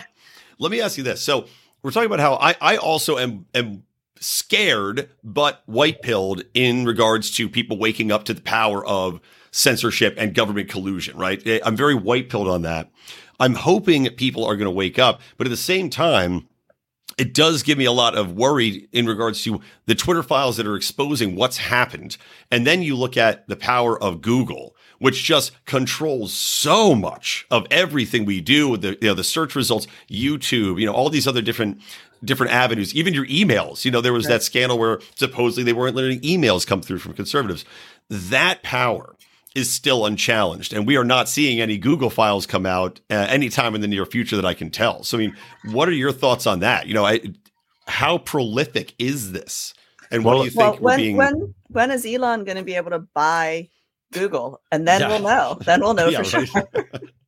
let 0.57 0.71
me 0.71 0.79
ask 0.79 0.97
you 0.97 1.03
this: 1.03 1.21
so 1.21 1.47
we're 1.83 1.91
talking 1.91 2.07
about 2.07 2.21
how 2.21 2.35
I 2.35 2.55
I 2.62 2.77
also 2.77 3.17
am 3.17 3.45
am 3.53 3.83
scared 4.19 5.10
but 5.23 5.63
white 5.65 6.01
pilled 6.01 6.43
in 6.53 6.86
regards 6.86 7.32
to 7.32 7.49
people 7.49 7.77
waking 7.77 8.12
up 8.12 8.25
to 8.25 8.34
the 8.34 8.41
power 8.41 8.86
of 8.86 9.19
censorship 9.51 10.15
and 10.17 10.34
government 10.34 10.69
collusion, 10.69 11.17
right? 11.17 11.45
Eh, 11.45 11.60
I'm 11.63 11.75
very 11.75 11.95
white 11.95 12.29
pilled 12.29 12.47
on 12.47 12.62
that. 12.63 12.91
I'm 13.39 13.55
hoping 13.55 14.10
people 14.12 14.45
are 14.45 14.55
going 14.55 14.65
to 14.65 14.71
wake 14.71 14.99
up, 14.99 15.21
but 15.38 15.47
at 15.47 15.51
the 15.51 15.58
same 15.58 15.89
time, 15.89 16.47
it 17.17 17.34
does 17.34 17.63
give 17.63 17.77
me 17.77 17.86
a 17.86 17.91
lot 17.91 18.15
of 18.15 18.34
worry 18.34 18.88
in 18.91 19.05
regards 19.05 19.43
to 19.43 19.60
the 19.86 19.95
Twitter 19.95 20.23
files 20.23 20.58
that 20.58 20.67
are 20.67 20.75
exposing 20.75 21.36
what's 21.36 21.58
happened. 21.58 22.17
And 22.49 22.65
then 22.65 22.82
you 22.82 22.95
look 22.95 23.17
at 23.17 23.47
the 23.47 23.58
power 23.58 24.01
of 24.01 24.21
Google, 24.21 24.75
which 24.99 25.23
just 25.23 25.51
controls 25.65 26.34
so 26.34 26.95
much 26.95 27.45
of 27.51 27.67
everything 27.71 28.23
we 28.23 28.39
do, 28.39 28.77
the 28.77 28.97
you 29.01 29.10
know, 29.10 29.13
the 29.13 29.23
search 29.23 29.55
results, 29.55 29.88
YouTube, 30.10 30.79
you 30.79 30.86
know, 30.86 30.93
all 30.93 31.10
these 31.10 31.27
other 31.27 31.41
different 31.41 31.82
different 32.23 32.53
avenues, 32.53 32.93
even 32.95 33.13
your 33.13 33.25
emails. 33.25 33.86
You 33.86 33.91
know, 33.91 34.01
there 34.01 34.13
was 34.13 34.25
right. 34.25 34.34
that 34.34 34.43
scandal 34.43 34.77
where 34.77 34.99
supposedly 35.15 35.63
they 35.63 35.73
weren't 35.73 35.95
letting 35.95 36.19
emails 36.21 36.65
come 36.65 36.82
through 36.82 36.99
from 36.99 37.13
conservatives. 37.13 37.65
That 38.10 38.63
power 38.63 39.15
is 39.55 39.71
still 39.71 40.05
unchallenged, 40.05 40.73
and 40.73 40.86
we 40.86 40.97
are 40.97 41.03
not 41.03 41.27
seeing 41.27 41.60
any 41.60 41.77
Google 41.77 42.10
files 42.10 42.45
come 42.45 42.65
out 42.65 42.99
uh, 43.10 43.15
anytime 43.29 43.75
in 43.75 43.82
the 43.82 43.88
near 43.88 44.05
future 44.05 44.36
that 44.36 44.45
I 44.45 44.53
can 44.53 44.69
tell. 44.69 45.03
So, 45.03 45.17
I 45.17 45.21
mean, 45.21 45.36
what 45.71 45.89
are 45.89 45.93
your 45.93 46.12
thoughts 46.12 46.45
on 46.45 46.60
that? 46.60 46.88
You 46.88 46.93
know, 46.93 47.05
I, 47.05 47.21
how 47.88 48.19
prolific 48.19 48.93
is 48.99 49.32
this? 49.32 49.73
And 50.12 50.23
what 50.23 50.34
well, 50.34 50.39
do 50.39 50.45
you 50.45 50.51
think 50.51 50.60
well, 50.60 50.79
when, 50.79 50.97
being... 50.97 51.17
when 51.17 51.53
when 51.67 51.91
is 51.91 52.05
Elon 52.05 52.43
going 52.43 52.58
to 52.58 52.63
be 52.63 52.75
able 52.75 52.91
to 52.91 52.99
buy 52.99 53.69
Google? 54.12 54.62
And 54.71 54.88
then 54.88 55.01
yeah. 55.01 55.08
we'll 55.08 55.19
know. 55.19 55.58
Then 55.62 55.82
we'll 55.82 55.93
know 55.93 56.08
yeah, 56.10 56.23
for 56.23 56.38
right. 56.38 56.49
sure. 56.49 56.84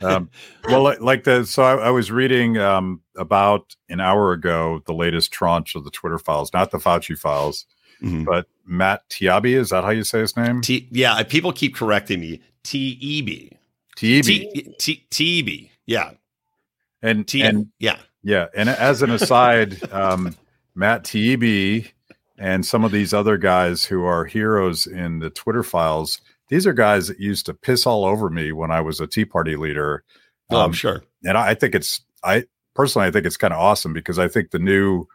um, 0.00 0.30
well, 0.68 0.94
like 1.00 1.24
the 1.24 1.44
so 1.44 1.62
I, 1.62 1.86
I 1.86 1.90
was 1.90 2.10
reading 2.10 2.58
um, 2.58 3.00
about 3.16 3.76
an 3.88 4.00
hour 4.00 4.32
ago 4.32 4.82
the 4.86 4.94
latest 4.94 5.32
tranche 5.32 5.74
of 5.74 5.84
the 5.84 5.90
Twitter 5.90 6.18
files, 6.18 6.52
not 6.52 6.70
the 6.70 6.78
Fauci 6.78 7.16
files, 7.16 7.66
mm-hmm. 8.02 8.24
but 8.24 8.46
Matt 8.66 9.08
Taibbi. 9.08 9.54
Is 9.54 9.70
that 9.70 9.84
how 9.84 9.90
you 9.90 10.04
say 10.04 10.20
his 10.20 10.36
name? 10.36 10.60
T- 10.60 10.88
yeah, 10.90 11.22
people 11.22 11.52
keep 11.52 11.74
correcting 11.74 12.20
me. 12.20 12.42
T 12.62 12.98
E 13.00 13.22
B. 13.22 13.52
T 13.96 14.18
E 14.18 14.22
B. 14.22 14.74
T 14.78 15.06
E 15.10 15.42
B. 15.42 15.70
Yeah. 15.86 16.12
And 17.02 17.28
T- 17.28 17.42
and 17.42 17.68
yeah, 17.78 17.98
yeah. 18.22 18.46
And 18.56 18.68
as 18.68 19.02
an 19.02 19.10
aside, 19.10 19.92
um, 19.92 20.34
Matt 20.74 21.04
Taibbi 21.04 21.90
and 22.38 22.66
some 22.66 22.84
of 22.84 22.90
these 22.90 23.14
other 23.14 23.36
guys 23.36 23.84
who 23.84 24.04
are 24.04 24.24
heroes 24.24 24.86
in 24.86 25.20
the 25.20 25.30
Twitter 25.30 25.62
files 25.62 26.20
these 26.48 26.66
are 26.66 26.72
guys 26.72 27.08
that 27.08 27.20
used 27.20 27.46
to 27.46 27.54
piss 27.54 27.86
all 27.86 28.04
over 28.04 28.30
me 28.30 28.52
when 28.52 28.70
I 28.70 28.80
was 28.80 29.00
a 29.00 29.06
Tea 29.06 29.24
Party 29.24 29.56
leader. 29.56 30.04
Oh, 30.50 30.58
um, 30.58 30.64
I'm 30.66 30.72
sure. 30.72 31.02
And 31.24 31.38
I, 31.38 31.50
I 31.50 31.54
think 31.54 31.74
it's 31.74 32.02
I 32.22 32.44
personally 32.74 33.08
I 33.08 33.10
think 33.10 33.26
it's 33.26 33.36
kind 33.36 33.52
of 33.54 33.60
awesome 33.60 33.92
because 33.92 34.18
I 34.18 34.28
think 34.28 34.50
the 34.50 34.58
new 34.58 35.06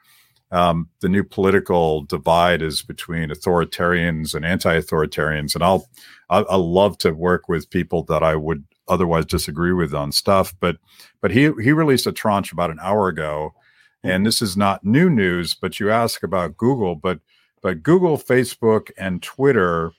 um, 0.51 0.89
the 1.01 1.09
new 1.09 1.23
political 1.23 2.01
divide 2.03 2.61
is 2.61 2.81
between 2.81 3.29
authoritarians 3.29 4.33
and 4.33 4.43
anti-authoritarians, 4.43 5.53
and 5.53 5.63
I'll 5.63 5.87
I, 6.29 6.39
I 6.39 6.55
love 6.55 6.97
to 6.99 7.11
work 7.11 7.47
with 7.47 7.69
people 7.69 8.03
that 8.05 8.23
I 8.23 8.35
would 8.35 8.65
otherwise 8.87 9.25
disagree 9.25 9.73
with 9.73 9.93
on 9.93 10.11
stuff. 10.11 10.53
But 10.59 10.77
but 11.21 11.31
he 11.31 11.51
he 11.61 11.71
released 11.71 12.07
a 12.07 12.11
tranche 12.11 12.51
about 12.51 12.71
an 12.71 12.79
hour 12.81 13.07
ago, 13.07 13.53
and 14.03 14.25
this 14.25 14.41
is 14.41 14.57
not 14.57 14.83
new 14.83 15.09
news. 15.09 15.53
But 15.53 15.79
you 15.79 15.91
ask 15.91 16.23
about 16.23 16.57
Google, 16.57 16.95
but 16.95 17.19
but 17.61 17.83
Google, 17.83 18.17
Facebook, 18.17 18.89
and 18.97 19.21
Twitter 19.21 19.91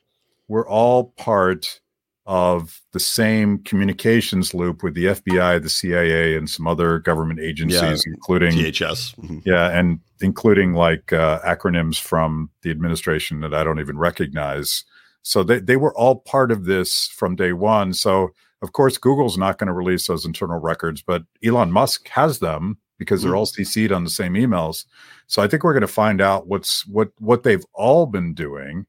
we're 0.51 0.69
all 0.69 1.15
part 1.17 1.81
of 2.27 2.81
the 2.93 2.99
same 2.99 3.59
communications 3.63 4.53
loop 4.53 4.83
with 4.83 4.95
the 4.95 5.07
FBI, 5.07 5.63
the 5.63 5.71
CIA, 5.71 6.37
and 6.37 6.51
some 6.51 6.67
other 6.67 6.99
government 6.99 7.39
agencies, 7.39 8.05
yeah, 8.05 8.13
including 8.13 8.53
DHS. 8.53 9.15
Mm-hmm. 9.15 9.39
Yeah, 9.45 9.71
and 9.71 10.01
including 10.21 10.75
like 10.75 11.13
uh, 11.13 11.41
acronyms 11.43 12.01
from 12.01 12.51
the 12.63 12.71
administration 12.71 13.41
that 13.41 13.55
I 13.55 13.63
don't 13.63 13.79
even 13.79 13.97
recognize. 13.97 14.85
So 15.23 15.45
they, 15.45 15.61
they 15.61 15.77
were 15.77 15.97
all 15.97 16.17
part 16.17 16.51
of 16.51 16.65
this 16.65 17.07
from 17.07 17.37
day 17.37 17.53
one. 17.53 17.95
So 17.95 18.31
of 18.61 18.73
course, 18.73 18.99
Google's 18.99 19.39
not 19.39 19.59
going 19.59 19.69
to 19.69 19.73
release 19.73 20.09
those 20.09 20.27
internal 20.27 20.59
records, 20.59 21.01
but 21.01 21.23
Elon 21.45 21.71
Musk 21.71 22.09
has 22.09 22.41
them 22.41 22.77
because 22.99 23.23
they're 23.23 23.31
mm-hmm. 23.31 23.39
all 23.39 23.47
CC'd 23.47 23.93
on 23.93 24.03
the 24.03 24.11
same 24.11 24.35
emails. 24.35 24.85
So 25.29 25.43
I 25.43 25.47
think 25.47 25.63
we're 25.63 25.73
going 25.75 25.81
to 25.83 25.87
find 25.87 26.21
out 26.21 26.49
what's 26.49 26.85
what 26.89 27.13
what 27.19 27.45
they've 27.45 27.65
all 27.73 28.07
been 28.07 28.35
doing 28.35 28.87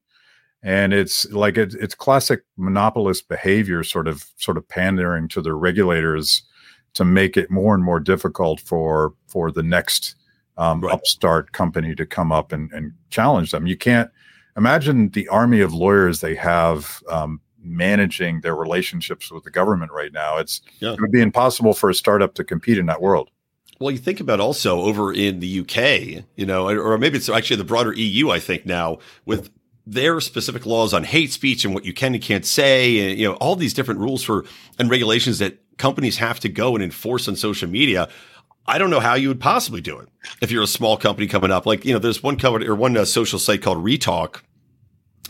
and 0.64 0.94
it's 0.94 1.30
like 1.32 1.58
it, 1.58 1.74
it's 1.76 1.96
classic 1.96 2.44
monopolist 2.58 3.28
behavior 3.28 3.84
sort 3.84 4.08
of 4.08 4.26
sort 4.38 4.58
of 4.58 4.68
pandering 4.68 5.28
to 5.28 5.42
the 5.42 5.54
regulators 5.54 6.44
to 6.94 7.06
make 7.06 7.38
it 7.38 7.50
more 7.50 7.74
and 7.74 7.84
more 7.84 8.00
difficult 8.00 8.60
for 8.60 9.14
for 9.28 9.52
the 9.52 9.64
next 9.64 10.16
um, 10.58 10.82
right. 10.82 10.94
upstart 10.94 11.54
company 11.54 11.96
to 11.96 12.06
come 12.06 12.32
up 12.32 12.52
and, 12.52 12.72
and 12.72 12.94
challenge 13.10 13.52
them 13.52 13.66
you 13.66 13.78
can't 13.78 14.12
imagine 14.58 15.10
the 15.10 15.28
army 15.30 15.62
of 15.62 15.74
lawyers 15.74 16.22
they 16.22 16.36
have 16.36 17.02
um, 17.10 17.40
managing 17.64 18.42
their 18.42 18.56
relationships 18.56 19.32
with 19.32 19.44
the 19.44 19.52
government 19.52 19.92
right 19.92 20.12
now. 20.12 20.38
It's 20.38 20.62
Yeah. 20.80 20.94
it 20.94 21.02
would 21.02 21.12
be 21.12 21.22
impossible 21.22 21.74
for 21.74 21.90
a 21.90 21.96
startup 21.96 22.34
to 22.36 22.44
compete 22.44 22.78
in 22.78 22.86
that 22.88 23.02
world. 23.02 23.30
Well, 23.80 23.92
you 23.92 23.98
think 23.98 24.20
about 24.20 24.40
also 24.40 24.82
over 24.82 25.12
in 25.12 25.40
the 25.40 25.62
UK, 25.62 26.24
you 26.36 26.46
know, 26.46 26.70
or 26.70 26.98
maybe 26.98 27.18
it's 27.18 27.30
actually 27.30 27.58
the 27.58 27.64
broader 27.64 27.94
EU, 27.94 28.30
I 28.30 28.40
think 28.40 28.66
now 28.66 29.00
with 29.26 29.50
their 29.86 30.20
specific 30.22 30.66
laws 30.66 30.94
on 30.94 31.04
hate 31.04 31.32
speech 31.32 31.66
and 31.66 31.74
what 31.74 31.86
you 31.86 31.94
can 31.94 32.14
and 32.14 32.24
can't 32.24 32.46
say, 32.46 33.12
and, 33.12 33.20
you 33.20 33.28
know, 33.28 33.34
all 33.36 33.56
these 33.56 33.74
different 33.74 34.00
rules 34.00 34.24
for 34.24 34.46
and 34.78 34.90
regulations 34.90 35.40
that 35.40 35.58
companies 35.78 36.18
have 36.18 36.40
to 36.40 36.50
go 36.50 36.76
and 36.76 36.84
enforce 36.84 37.28
on 37.28 37.36
social 37.36 37.70
media. 37.70 38.08
I 38.68 38.78
don't 38.78 38.92
know 38.92 39.00
how 39.00 39.16
you 39.16 39.28
would 39.28 39.40
possibly 39.40 39.82
do 39.82 39.98
it 39.98 40.08
if 40.42 40.52
you're 40.52 40.64
a 40.64 40.68
small 40.68 40.96
company 40.98 41.28
coming 41.28 41.52
up. 41.52 41.66
Like, 41.66 41.84
you 41.84 41.94
know, 41.94 42.00
there's 42.00 42.22
one 42.22 42.38
company 42.38 42.68
or 42.68 42.76
one 42.76 42.96
uh, 42.96 43.06
social 43.06 43.40
site 43.40 43.64
called 43.64 43.84
Retalk 43.84 44.42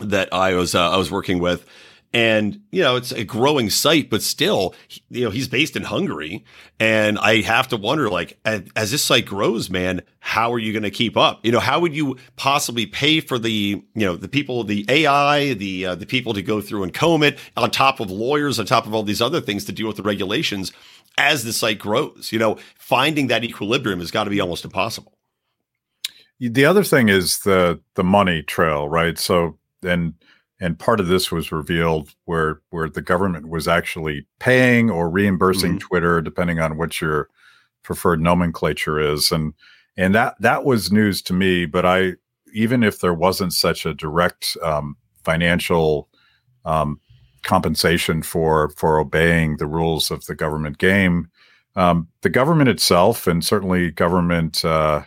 that 0.00 0.32
I 0.32 0.54
was 0.54 0.74
uh, 0.74 0.90
I 0.90 0.96
was 0.96 1.10
working 1.10 1.38
with, 1.38 1.64
and 2.12 2.60
you 2.70 2.82
know 2.82 2.96
it's 2.96 3.12
a 3.12 3.24
growing 3.24 3.70
site, 3.70 4.10
but 4.10 4.22
still, 4.22 4.74
you 5.10 5.24
know, 5.24 5.30
he's 5.30 5.48
based 5.48 5.76
in 5.76 5.84
Hungary, 5.84 6.44
and 6.78 7.18
I 7.18 7.40
have 7.40 7.68
to 7.68 7.76
wonder, 7.76 8.10
like, 8.10 8.38
as, 8.44 8.90
this 8.90 9.02
site 9.02 9.24
grows, 9.24 9.70
man, 9.70 10.02
how 10.20 10.52
are 10.52 10.58
you 10.58 10.72
going 10.72 10.82
to 10.82 10.90
keep 10.90 11.16
up? 11.16 11.40
You 11.44 11.52
know, 11.52 11.60
how 11.60 11.80
would 11.80 11.94
you 11.94 12.16
possibly 12.36 12.86
pay 12.86 13.20
for 13.20 13.38
the 13.38 13.50
you 13.94 14.06
know 14.06 14.16
the 14.16 14.28
people, 14.28 14.64
the 14.64 14.84
AI, 14.88 15.54
the 15.54 15.86
uh, 15.86 15.94
the 15.94 16.06
people 16.06 16.34
to 16.34 16.42
go 16.42 16.60
through 16.60 16.82
and 16.82 16.92
comb 16.92 17.22
it, 17.22 17.38
on 17.56 17.70
top 17.70 18.00
of 18.00 18.10
lawyers, 18.10 18.58
on 18.58 18.66
top 18.66 18.86
of 18.86 18.94
all 18.94 19.02
these 19.02 19.22
other 19.22 19.40
things 19.40 19.64
to 19.66 19.72
deal 19.72 19.86
with 19.86 19.96
the 19.96 20.02
regulations 20.02 20.72
as 21.16 21.44
the 21.44 21.52
site 21.52 21.78
grows? 21.78 22.30
You 22.30 22.38
know, 22.38 22.58
finding 22.76 23.28
that 23.28 23.44
equilibrium 23.44 24.00
has 24.00 24.10
got 24.10 24.24
to 24.24 24.30
be 24.30 24.40
almost 24.40 24.64
impossible. 24.64 25.16
The 26.38 26.64
other 26.64 26.84
thing 26.84 27.08
is 27.08 27.38
the 27.38 27.80
the 27.94 28.04
money 28.04 28.42
trail, 28.42 28.88
right? 28.88 29.18
So 29.18 29.58
and 29.82 30.14
and 30.62 30.78
part 30.78 31.00
of 31.00 31.08
this 31.08 31.32
was 31.32 31.50
revealed 31.50 32.14
where 32.26 32.60
where 32.70 32.88
the 32.88 33.02
government 33.02 33.48
was 33.48 33.66
actually 33.66 34.24
paying 34.38 34.90
or 34.90 35.10
reimbursing 35.10 35.74
Mhm. 35.74 35.80
Twitter, 35.80 36.22
depending 36.22 36.60
on 36.60 36.76
what 36.76 37.00
your 37.00 37.28
preferred 37.82 38.20
nomenclature 38.20 39.00
is, 39.00 39.32
and 39.32 39.54
and 39.96 40.14
that 40.14 40.36
that 40.40 40.64
was 40.64 40.92
news 40.92 41.20
to 41.22 41.32
me. 41.32 41.66
But 41.66 41.84
I 41.84 42.14
even 42.54 42.84
if 42.84 43.00
there 43.00 43.14
wasn't 43.14 43.52
such 43.52 43.84
a 43.84 43.92
direct 43.94 44.56
um, 44.62 44.96
financial 45.24 46.08
um, 46.64 47.00
compensation 47.42 48.22
for 48.22 48.70
for 48.76 49.00
obeying 49.00 49.56
the 49.56 49.66
rules 49.66 50.12
of 50.12 50.26
the 50.26 50.34
government 50.36 50.78
game, 50.78 51.28
um, 51.74 52.06
the 52.20 52.30
government 52.30 52.68
itself, 52.70 53.26
and 53.26 53.44
certainly 53.44 53.90
government. 53.90 54.64
Uh, 54.64 55.02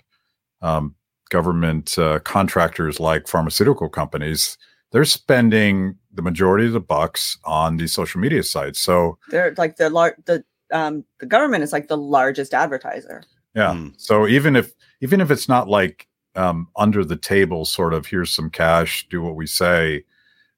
um, 0.62 0.96
government 1.32 1.98
uh, 1.98 2.20
contractors 2.20 3.00
like 3.00 3.28
pharmaceutical 3.28 3.90
companies, 3.90 4.58
they're 4.96 5.04
spending 5.04 5.94
the 6.14 6.22
majority 6.22 6.66
of 6.68 6.72
the 6.72 6.80
bucks 6.80 7.38
on 7.44 7.76
these 7.76 7.92
social 7.92 8.22
media 8.22 8.42
sites. 8.42 8.80
So 8.80 9.18
They're 9.30 9.54
like 9.58 9.76
the 9.76 9.90
lar- 9.90 10.16
the 10.24 10.42
um 10.72 11.04
the 11.20 11.26
government 11.26 11.66
is 11.66 11.74
like 11.74 11.90
the 11.90 11.98
largest 11.98 12.54
advertiser. 12.54 13.24
yeah. 13.54 13.74
Mm. 13.74 13.94
So 13.98 14.26
even 14.26 14.56
if 14.56 14.74
even 15.02 15.20
if 15.20 15.32
it's 15.32 15.50
not 15.50 15.68
like 15.68 16.08
um, 16.36 16.70
under 16.78 17.04
the 17.04 17.18
table, 17.18 17.66
sort 17.66 17.94
of 17.94 18.06
here's 18.06 18.32
some 18.32 18.50
cash, 18.50 19.06
do 19.10 19.22
what 19.22 19.36
we 19.36 19.48
say. 19.48 20.06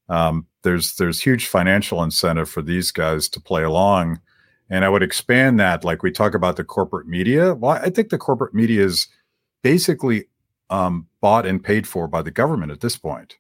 Um, 0.07 0.45
there's 0.61 0.97
there's 0.97 1.19
huge 1.19 1.47
financial 1.47 2.03
incentive 2.03 2.47
for 2.47 2.61
these 2.61 2.91
guys 2.91 3.27
to 3.29 3.41
play 3.41 3.63
along, 3.63 4.19
and 4.69 4.85
I 4.85 4.89
would 4.89 5.01
expand 5.01 5.59
that. 5.59 5.83
Like 5.83 6.03
we 6.03 6.11
talk 6.11 6.35
about 6.35 6.57
the 6.57 6.63
corporate 6.63 7.07
media. 7.07 7.55
Well, 7.55 7.71
I 7.71 7.89
think 7.89 8.09
the 8.09 8.19
corporate 8.19 8.53
media 8.53 8.85
is 8.85 9.07
basically 9.63 10.25
um, 10.69 11.07
bought 11.21 11.47
and 11.47 11.63
paid 11.63 11.87
for 11.87 12.07
by 12.07 12.21
the 12.21 12.29
government 12.29 12.71
at 12.71 12.81
this 12.81 12.97
point. 12.97 13.37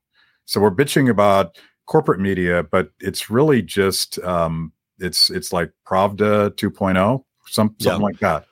So 0.47 0.61
we're 0.61 0.71
bitching 0.71 1.09
about 1.09 1.57
corporate 1.85 2.19
media, 2.21 2.63
but 2.63 2.89
it's 2.99 3.29
really 3.29 3.61
just 3.61 4.17
um, 4.23 4.71
it's 4.97 5.29
it's 5.29 5.53
like 5.53 5.71
Pravda 5.85 6.51
2.0, 6.51 7.23
some 7.47 7.75
something 7.79 7.85
Yeah. 7.85 7.97
like 7.97 8.19
that. 8.19 8.45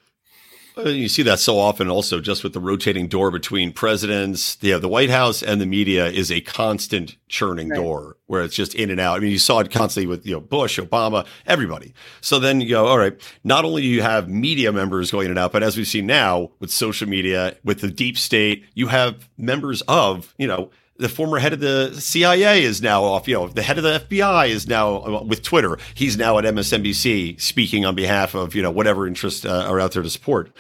Uh, 0.78 0.90
You 0.90 1.08
see 1.08 1.24
that 1.24 1.40
so 1.40 1.58
often 1.58 1.90
also 1.90 2.20
just 2.20 2.44
with 2.44 2.52
the 2.52 2.60
rotating 2.60 3.08
door 3.08 3.32
between 3.32 3.72
presidents. 3.72 4.58
Yeah, 4.60 4.78
the 4.78 4.90
White 4.90 5.10
House 5.10 5.42
and 5.42 5.62
the 5.62 5.66
media 5.66 6.08
is 6.08 6.30
a 6.30 6.42
constant 6.42 7.16
churning 7.30 7.70
Right. 7.70 7.78
door 7.78 8.18
where 8.26 8.44
it's 8.44 8.56
just 8.56 8.76
in 8.76 8.90
and 8.92 9.00
out. 9.00 9.16
I 9.16 9.20
mean, 9.22 9.32
you 9.32 9.40
saw 9.40 9.60
it 9.60 9.72
constantly 9.72 10.06
with, 10.08 10.26
you 10.26 10.34
know, 10.34 10.42
Bush, 10.42 10.78
Obama, 10.78 11.26
everybody. 11.48 11.94
So 12.20 12.40
then 12.40 12.60
you 12.60 12.68
go, 12.68 12.88
all 12.88 12.98
right, 12.98 13.16
not 13.46 13.64
only 13.64 13.84
do 13.84 13.88
you 13.88 14.02
have 14.02 14.28
media 14.28 14.74
members 14.74 15.12
going 15.12 15.26
in 15.28 15.32
and 15.32 15.40
out, 15.40 15.54
but 15.54 15.64
as 15.64 15.78
we 15.78 15.86
see 15.86 16.02
now 16.02 16.52
with 16.60 16.72
social 16.72 17.08
media, 17.08 17.56
with 17.64 17.80
the 17.80 17.90
deep 17.90 18.18
state, 18.18 18.66
you 18.74 18.88
have 18.88 19.30
members 19.38 19.82
of, 19.88 20.34
you 20.38 20.46
know, 20.48 20.72
the 20.98 21.10
former 21.10 21.40
head 21.40 21.54
of 21.54 21.60
the 21.60 21.94
CIA 22.00 22.64
is 22.64 22.82
now 22.82 23.04
off. 23.04 23.28
You 23.28 23.36
know, 23.36 23.48
the 23.48 23.64
head 23.64 23.78
of 23.78 23.84
the 23.84 24.00
FBI 24.00 24.50
is 24.50 24.68
now 24.68 24.98
uh, 25.04 25.24
with 25.24 25.42
Twitter. 25.44 25.78
He's 25.94 26.18
now 26.18 26.38
at 26.38 26.46
MSNBC 26.46 27.40
speaking 27.40 27.86
on 27.86 27.96
behalf 27.96 28.34
of 28.34 28.56
you 28.56 28.62
know 28.62 28.72
whatever 28.72 29.08
interests 29.08 29.46
uh, 29.46 29.66
are 29.68 29.80
out 29.80 29.92
there 29.92 30.04
to 30.04 30.10
support. 30.10 30.52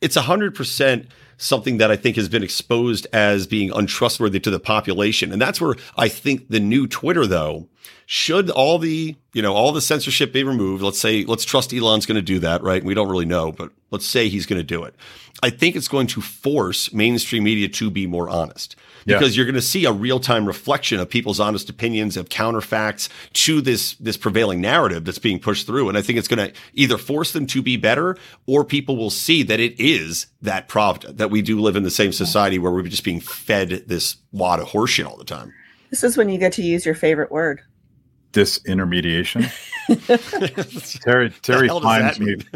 It's 0.00 0.16
hundred 0.16 0.54
percent 0.54 1.08
something 1.38 1.78
that 1.78 1.90
I 1.90 1.96
think 1.96 2.16
has 2.16 2.28
been 2.28 2.42
exposed 2.42 3.06
as 3.12 3.46
being 3.46 3.72
untrustworthy 3.72 4.40
to 4.40 4.50
the 4.50 4.60
population, 4.60 5.32
and 5.32 5.40
that's 5.40 5.60
where 5.60 5.74
I 5.96 6.08
think 6.08 6.48
the 6.48 6.60
new 6.60 6.86
Twitter 6.86 7.26
though 7.26 7.68
should 8.06 8.50
all 8.50 8.78
the 8.78 9.16
you 9.32 9.42
know 9.42 9.54
all 9.54 9.72
the 9.72 9.80
censorship 9.80 10.32
be 10.32 10.44
removed 10.44 10.82
let's 10.82 10.98
say 10.98 11.24
let's 11.24 11.44
trust 11.44 11.72
elon's 11.72 12.04
going 12.04 12.16
to 12.16 12.22
do 12.22 12.38
that 12.38 12.62
right 12.62 12.84
we 12.84 12.94
don't 12.94 13.08
really 13.08 13.24
know 13.24 13.52
but 13.52 13.70
let's 13.90 14.06
say 14.06 14.28
he's 14.28 14.44
going 14.44 14.58
to 14.58 14.64
do 14.64 14.84
it 14.84 14.94
i 15.42 15.48
think 15.48 15.74
it's 15.74 15.88
going 15.88 16.06
to 16.06 16.20
force 16.20 16.92
mainstream 16.92 17.44
media 17.44 17.68
to 17.68 17.90
be 17.90 18.06
more 18.06 18.28
honest 18.28 18.76
Yeah. 19.04 19.18
because 19.18 19.36
you're 19.36 19.46
going 19.46 19.54
to 19.54 19.62
see 19.62 19.84
a 19.84 19.92
real-time 19.92 20.46
reflection 20.46 21.00
of 21.00 21.08
people's 21.08 21.40
honest 21.40 21.68
opinions 21.70 22.16
of 22.16 22.28
counterfacts 22.28 23.08
to 23.34 23.60
this 23.60 23.94
this 23.94 24.16
prevailing 24.16 24.60
narrative 24.60 25.04
that's 25.04 25.18
being 25.18 25.38
pushed 25.38 25.66
through 25.66 25.88
and 25.88 25.98
i 25.98 26.02
think 26.02 26.18
it's 26.18 26.28
going 26.28 26.50
to 26.50 26.58
either 26.74 26.96
force 26.98 27.32
them 27.32 27.46
to 27.46 27.62
be 27.62 27.76
better 27.76 28.16
or 28.46 28.64
people 28.64 28.96
will 28.96 29.10
see 29.10 29.42
that 29.42 29.58
it 29.60 29.74
is 29.80 30.26
that 30.40 30.68
pravda 30.68 31.16
that 31.16 31.30
we 31.30 31.42
do 31.42 31.60
live 31.60 31.74
in 31.76 31.82
the 31.82 31.90
same 31.90 32.12
society 32.12 32.58
where 32.58 32.70
we're 32.72 32.82
just 32.82 33.04
being 33.04 33.20
fed 33.20 33.70
this 33.86 34.16
wad 34.32 34.60
of 34.60 34.68
horseshit 34.68 35.06
all 35.06 35.16
the 35.16 35.24
time 35.24 35.52
This 35.90 36.04
is 36.04 36.16
when 36.16 36.28
you 36.28 36.38
get 36.38 36.52
to 36.54 36.62
use 36.62 36.86
your 36.86 36.94
favorite 36.94 37.30
word. 37.30 37.60
disintermediation. 38.32 39.50
Terry 41.02 41.30
Terry 41.42 41.66
hell 41.66 41.80
finds 41.80 42.18
me. 42.20 42.36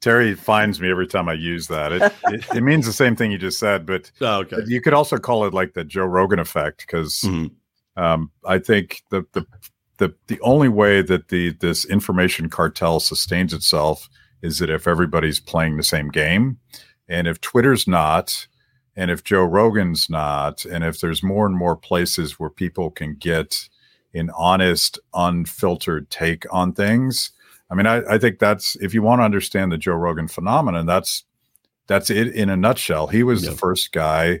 mean? 0.00 0.12
Terry 0.12 0.34
finds 0.34 0.80
me 0.80 0.90
every 0.90 1.06
time 1.06 1.28
I 1.28 1.34
use 1.34 1.68
that. 1.68 1.92
It, 1.92 2.02
it 2.26 2.44
it 2.56 2.60
means 2.62 2.86
the 2.86 2.92
same 2.92 3.16
thing 3.16 3.30
you 3.32 3.38
just 3.38 3.58
said, 3.58 3.86
but 3.86 4.10
Oh, 4.20 4.40
okay 4.40 4.58
you 4.66 4.80
could 4.80 4.94
also 4.94 5.18
call 5.18 5.44
it 5.46 5.54
like 5.54 5.74
the 5.74 5.84
Joe 5.84 6.04
Rogan 6.04 6.38
effect 6.38 6.80
because 6.86 7.20
Mhm. 7.22 7.50
um, 7.96 8.30
I 8.46 8.58
think 8.58 9.02
the 9.10 9.24
the 9.32 9.46
the 9.98 10.14
the 10.28 10.40
only 10.40 10.68
way 10.68 11.02
that 11.02 11.28
the 11.28 11.50
this 11.60 11.84
information 11.84 12.48
cartel 12.48 13.00
sustains 13.00 13.52
itself 13.52 14.08
is 14.42 14.58
that 14.60 14.70
if 14.70 14.86
everybody's 14.86 15.40
playing 15.40 15.76
the 15.76 15.82
same 15.82 16.08
game, 16.10 16.58
and 17.08 17.26
if 17.26 17.40
Twitter's 17.40 17.88
not, 17.88 18.46
and 18.94 19.10
if 19.10 19.24
Joe 19.24 19.42
Rogan's 19.42 20.08
not, 20.08 20.64
and 20.64 20.84
if 20.84 21.00
there's 21.00 21.24
more 21.24 21.44
and 21.46 21.56
more 21.56 21.74
places 21.74 22.38
where 22.38 22.50
people 22.50 22.90
can 22.92 23.14
get 23.14 23.68
an 24.14 24.30
honest, 24.36 24.98
unfiltered 25.14 26.08
take 26.10 26.46
on 26.52 26.72
things. 26.72 27.30
I 27.70 27.74
mean, 27.74 27.86
I, 27.86 28.02
I 28.14 28.18
think 28.18 28.38
that's 28.38 28.76
if 28.76 28.94
you 28.94 29.02
want 29.02 29.20
to 29.20 29.24
understand 29.24 29.70
the 29.72 29.78
Joe 29.78 29.92
Rogan 29.94 30.28
phenomenon, 30.28 30.86
that's 30.86 31.24
that's 31.86 32.10
it 32.10 32.28
in 32.28 32.48
a 32.50 32.56
nutshell. 32.56 33.06
He 33.08 33.22
was 33.22 33.44
Yeah. 33.44 33.50
the 33.50 33.56
first 33.56 33.92
guy 33.92 34.40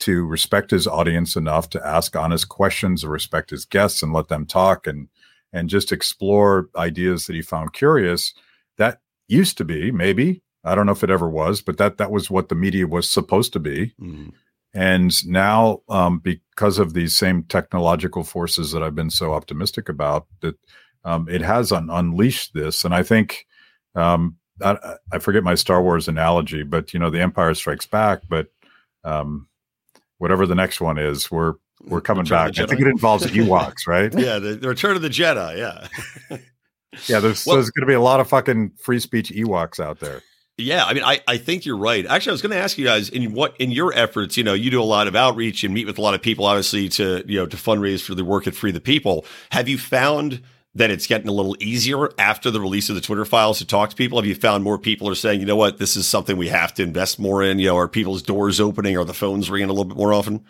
to 0.00 0.24
respect 0.24 0.70
his 0.70 0.86
audience 0.86 1.34
enough 1.36 1.68
to 1.70 1.84
ask 1.86 2.14
honest 2.14 2.48
questions, 2.48 3.00
to 3.02 3.08
respect 3.08 3.50
his 3.50 3.64
guests 3.64 4.02
and 4.02 4.12
let 4.12 4.28
them 4.28 4.46
talk 4.46 4.86
and 4.86 5.08
and 5.52 5.68
just 5.68 5.92
explore 5.92 6.68
ideas 6.76 7.26
that 7.26 7.34
he 7.34 7.42
found 7.42 7.72
curious. 7.72 8.34
That 8.76 9.00
used 9.28 9.56
to 9.58 9.64
be 9.64 9.90
maybe 9.90 10.42
I 10.64 10.74
don't 10.74 10.86
know 10.86 10.92
if 10.92 11.04
it 11.04 11.10
ever 11.10 11.28
was, 11.28 11.60
but 11.62 11.78
that 11.78 11.98
that 11.98 12.10
was 12.10 12.30
what 12.30 12.48
the 12.48 12.54
media 12.54 12.86
was 12.86 13.08
supposed 13.08 13.52
to 13.54 13.60
be. 13.60 13.94
Mhm. 14.00 14.32
And 14.74 15.26
now, 15.26 15.80
um, 15.88 16.18
because 16.18 16.78
of 16.78 16.92
these 16.92 17.16
same 17.16 17.42
technological 17.44 18.22
forces 18.22 18.70
that 18.72 18.82
I've 18.82 18.94
been 18.94 19.08
so 19.10 19.32
optimistic 19.32 19.88
about, 19.88 20.26
that 20.42 20.56
um, 21.08 21.28
it 21.28 21.40
has 21.42 21.72
un- 21.72 21.88
unleashed 21.90 22.52
this. 22.54 22.84
And 22.84 22.94
I 22.94 23.02
think 23.02 23.46
um, 23.94 24.36
I, 24.62 24.96
I 25.12 25.18
forget 25.18 25.42
my 25.42 25.54
Star 25.54 25.82
Wars 25.82 26.08
analogy, 26.08 26.62
but 26.62 26.92
you 26.92 27.00
know, 27.00 27.10
the 27.10 27.20
Empire 27.20 27.54
Strikes 27.54 27.86
Back. 27.86 28.22
But 28.28 28.48
um, 29.04 29.48
whatever 30.18 30.46
the 30.46 30.54
next 30.54 30.80
one 30.80 30.98
is, 30.98 31.30
we're 31.30 31.54
we're 31.86 32.00
coming 32.00 32.24
Return 32.24 32.48
back. 32.48 32.58
I 32.58 32.66
think 32.66 32.80
it 32.80 32.88
involves 32.88 33.24
Ewoks, 33.26 33.86
right? 33.86 34.12
yeah, 34.16 34.38
the, 34.38 34.56
the 34.56 34.68
Return 34.68 34.96
of 34.96 35.02
the 35.02 35.08
Jedi. 35.08 35.58
Yeah, 35.58 36.36
Yeah, 37.06 37.20
there's, 37.20 37.46
Well- 37.46 37.56
there's 37.56 37.70
going 37.70 37.86
to 37.86 37.90
be 37.90 37.94
a 37.94 38.00
lot 38.00 38.18
of 38.20 38.28
fucking 38.28 38.72
free 38.82 38.98
speech 38.98 39.30
Ewoks 39.30 39.78
out 39.78 40.00
there. 40.00 40.22
yeah. 40.56 40.84
I 40.84 40.94
mean, 40.94 41.04
I, 41.04 41.20
I 41.28 41.36
think 41.36 41.64
you're 41.66 41.76
right. 41.76 42.04
Actually, 42.06 42.30
I 42.30 42.32
was 42.32 42.42
going 42.42 42.52
to 42.52 42.58
ask 42.58 42.76
you 42.78 42.84
guys 42.84 43.08
in 43.10 43.32
what 43.32 43.54
in 43.60 43.70
your 43.70 43.92
efforts. 43.94 44.36
You 44.36 44.42
know, 44.44 44.54
you 44.54 44.70
do 44.70 44.82
a 44.82 44.84
lot 44.84 45.06
of 45.06 45.14
outreach 45.14 45.62
and 45.64 45.72
meet 45.72 45.86
with 45.86 45.98
a 45.98 46.02
lot 46.02 46.14
of 46.14 46.22
people, 46.22 46.44
obviously 46.46 46.88
to 46.90 47.22
you 47.26 47.38
know 47.38 47.46
to 47.46 47.56
fundraise 47.56 48.02
for 48.02 48.14
the 48.16 48.24
work 48.24 48.46
at 48.48 48.54
Free 48.54 48.72
the 48.72 48.80
People. 48.80 49.24
Have 49.52 49.68
you 49.68 49.78
found 49.78 50.42
that 50.78 50.90
it's 50.90 51.06
getting 51.06 51.28
a 51.28 51.32
little 51.32 51.56
easier 51.60 52.08
after 52.18 52.50
the 52.50 52.60
release 52.60 52.88
of 52.88 52.94
the 52.94 53.00
Twitter 53.00 53.24
files 53.24 53.58
to 53.58 53.66
talk 53.66 53.90
to 53.90 53.96
people? 53.96 54.18
Have 54.18 54.26
you 54.26 54.34
found 54.34 54.64
more 54.64 54.78
people 54.78 55.08
are 55.08 55.14
saying, 55.14 55.40
you 55.40 55.46
know 55.46 55.56
what, 55.56 55.78
this 55.78 55.96
is 55.96 56.06
something 56.06 56.36
we 56.36 56.48
have 56.48 56.72
to 56.74 56.82
invest 56.82 57.18
more 57.18 57.42
in? 57.42 57.58
You 57.58 57.66
know, 57.66 57.76
are 57.76 57.88
people's 57.88 58.22
doors 58.22 58.60
opening? 58.60 58.96
Are 58.96 59.04
the 59.04 59.14
phones 59.14 59.50
ringing 59.50 59.68
a 59.68 59.72
little 59.72 59.84
bit 59.84 59.96
more 59.96 60.12
often? 60.12 60.44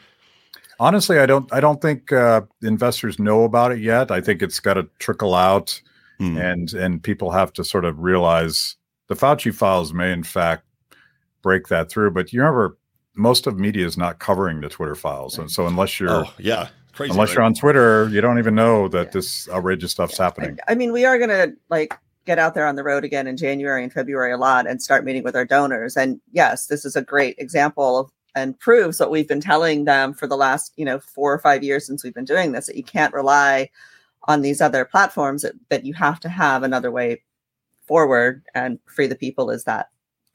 Honestly, 0.80 1.18
I 1.18 1.26
don't. 1.26 1.52
I 1.52 1.58
don't 1.60 1.82
think 1.82 2.12
uh, 2.12 2.42
investors 2.62 3.18
know 3.18 3.42
about 3.42 3.72
it 3.72 3.80
yet. 3.80 4.10
I 4.12 4.20
think 4.20 4.42
it's 4.42 4.60
got 4.60 4.74
to 4.74 4.86
trickle 5.00 5.34
out, 5.34 5.80
Hmm. 6.18 6.36
and 6.38 6.72
and 6.72 7.02
people 7.02 7.32
have 7.32 7.52
to 7.54 7.64
sort 7.64 7.84
of 7.84 7.98
realize 7.98 8.76
the 9.08 9.16
Fauci 9.16 9.52
files 9.52 9.92
may, 9.92 10.12
in 10.12 10.22
fact, 10.22 10.64
break 11.42 11.66
that 11.68 11.90
through. 11.90 12.12
But 12.12 12.32
you 12.32 12.40
remember, 12.40 12.78
most 13.16 13.48
of 13.48 13.58
media 13.58 13.86
is 13.86 13.96
not 13.96 14.20
covering 14.20 14.60
the 14.60 14.68
Twitter 14.68 14.94
files, 14.94 15.36
and 15.36 15.50
so 15.50 15.66
unless 15.66 15.98
you're 15.98 16.10
Oh, 16.10 16.30
yeah. 16.38 16.68
Crazy. 16.99 17.12
unless 17.12 17.30
right? 17.30 17.36
you're 17.36 17.44
on 17.44 17.55
Twitter, 17.55 18.09
you 18.11 18.20
don't 18.20 18.38
even 18.38 18.55
know 18.55 18.88
that 18.88 19.07
Yeah. 19.07 19.11
this 19.12 19.49
outrageous 19.49 19.92
stuff's 19.92 20.18
happening. 20.18 20.59
I 20.68 20.74
mean, 20.74 20.92
we 20.92 21.05
are 21.07 21.16
going 21.16 21.30
to 21.30 21.55
like 21.70 21.94
get 22.26 22.38
out 22.38 22.53
there 22.55 22.66
on 22.66 22.76
the 22.76 22.84
road 22.84 23.05
again 23.05 23.26
in 23.26 23.38
January 23.38 23.82
and 23.82 23.90
February 23.92 24.32
a 24.32 24.36
lot 24.36 24.66
and 24.66 24.82
start 24.82 25.05
meeting 25.05 25.22
with 25.22 25.34
our 25.34 25.46
donors. 25.46 25.96
And 25.96 26.20
yes, 26.32 26.66
this 26.66 26.84
is 26.84 26.94
a 26.96 27.01
great 27.03 27.36
example 27.38 27.99
of 28.01 28.11
and 28.34 28.59
proves 28.61 29.01
what 29.01 29.11
we've 29.11 29.26
been 29.26 29.40
telling 29.40 29.84
them 29.86 30.12
for 30.12 30.26
the 30.26 30.36
last, 30.36 30.72
you 30.76 30.84
know, 30.84 30.99
four 31.01 31.32
or 31.32 31.38
five 31.38 31.64
years 31.64 31.86
since 31.86 32.05
we've 32.05 32.14
been 32.14 32.26
doing 32.26 32.53
this 32.53 32.66
that 32.66 32.76
you 32.76 32.84
can't 32.84 33.14
rely 33.14 33.70
on 34.28 34.42
these 34.42 34.61
other 34.61 34.84
platforms 34.84 35.40
that, 35.42 35.55
that 35.70 35.86
you 35.86 35.94
have 35.94 36.20
to 36.20 36.28
have 36.28 36.62
another 36.62 36.90
way 36.90 37.22
forward 37.86 38.42
and 38.55 38.78
free 38.86 39.07
the 39.07 39.14
people 39.14 39.51
is 39.51 39.64
that 39.64 39.88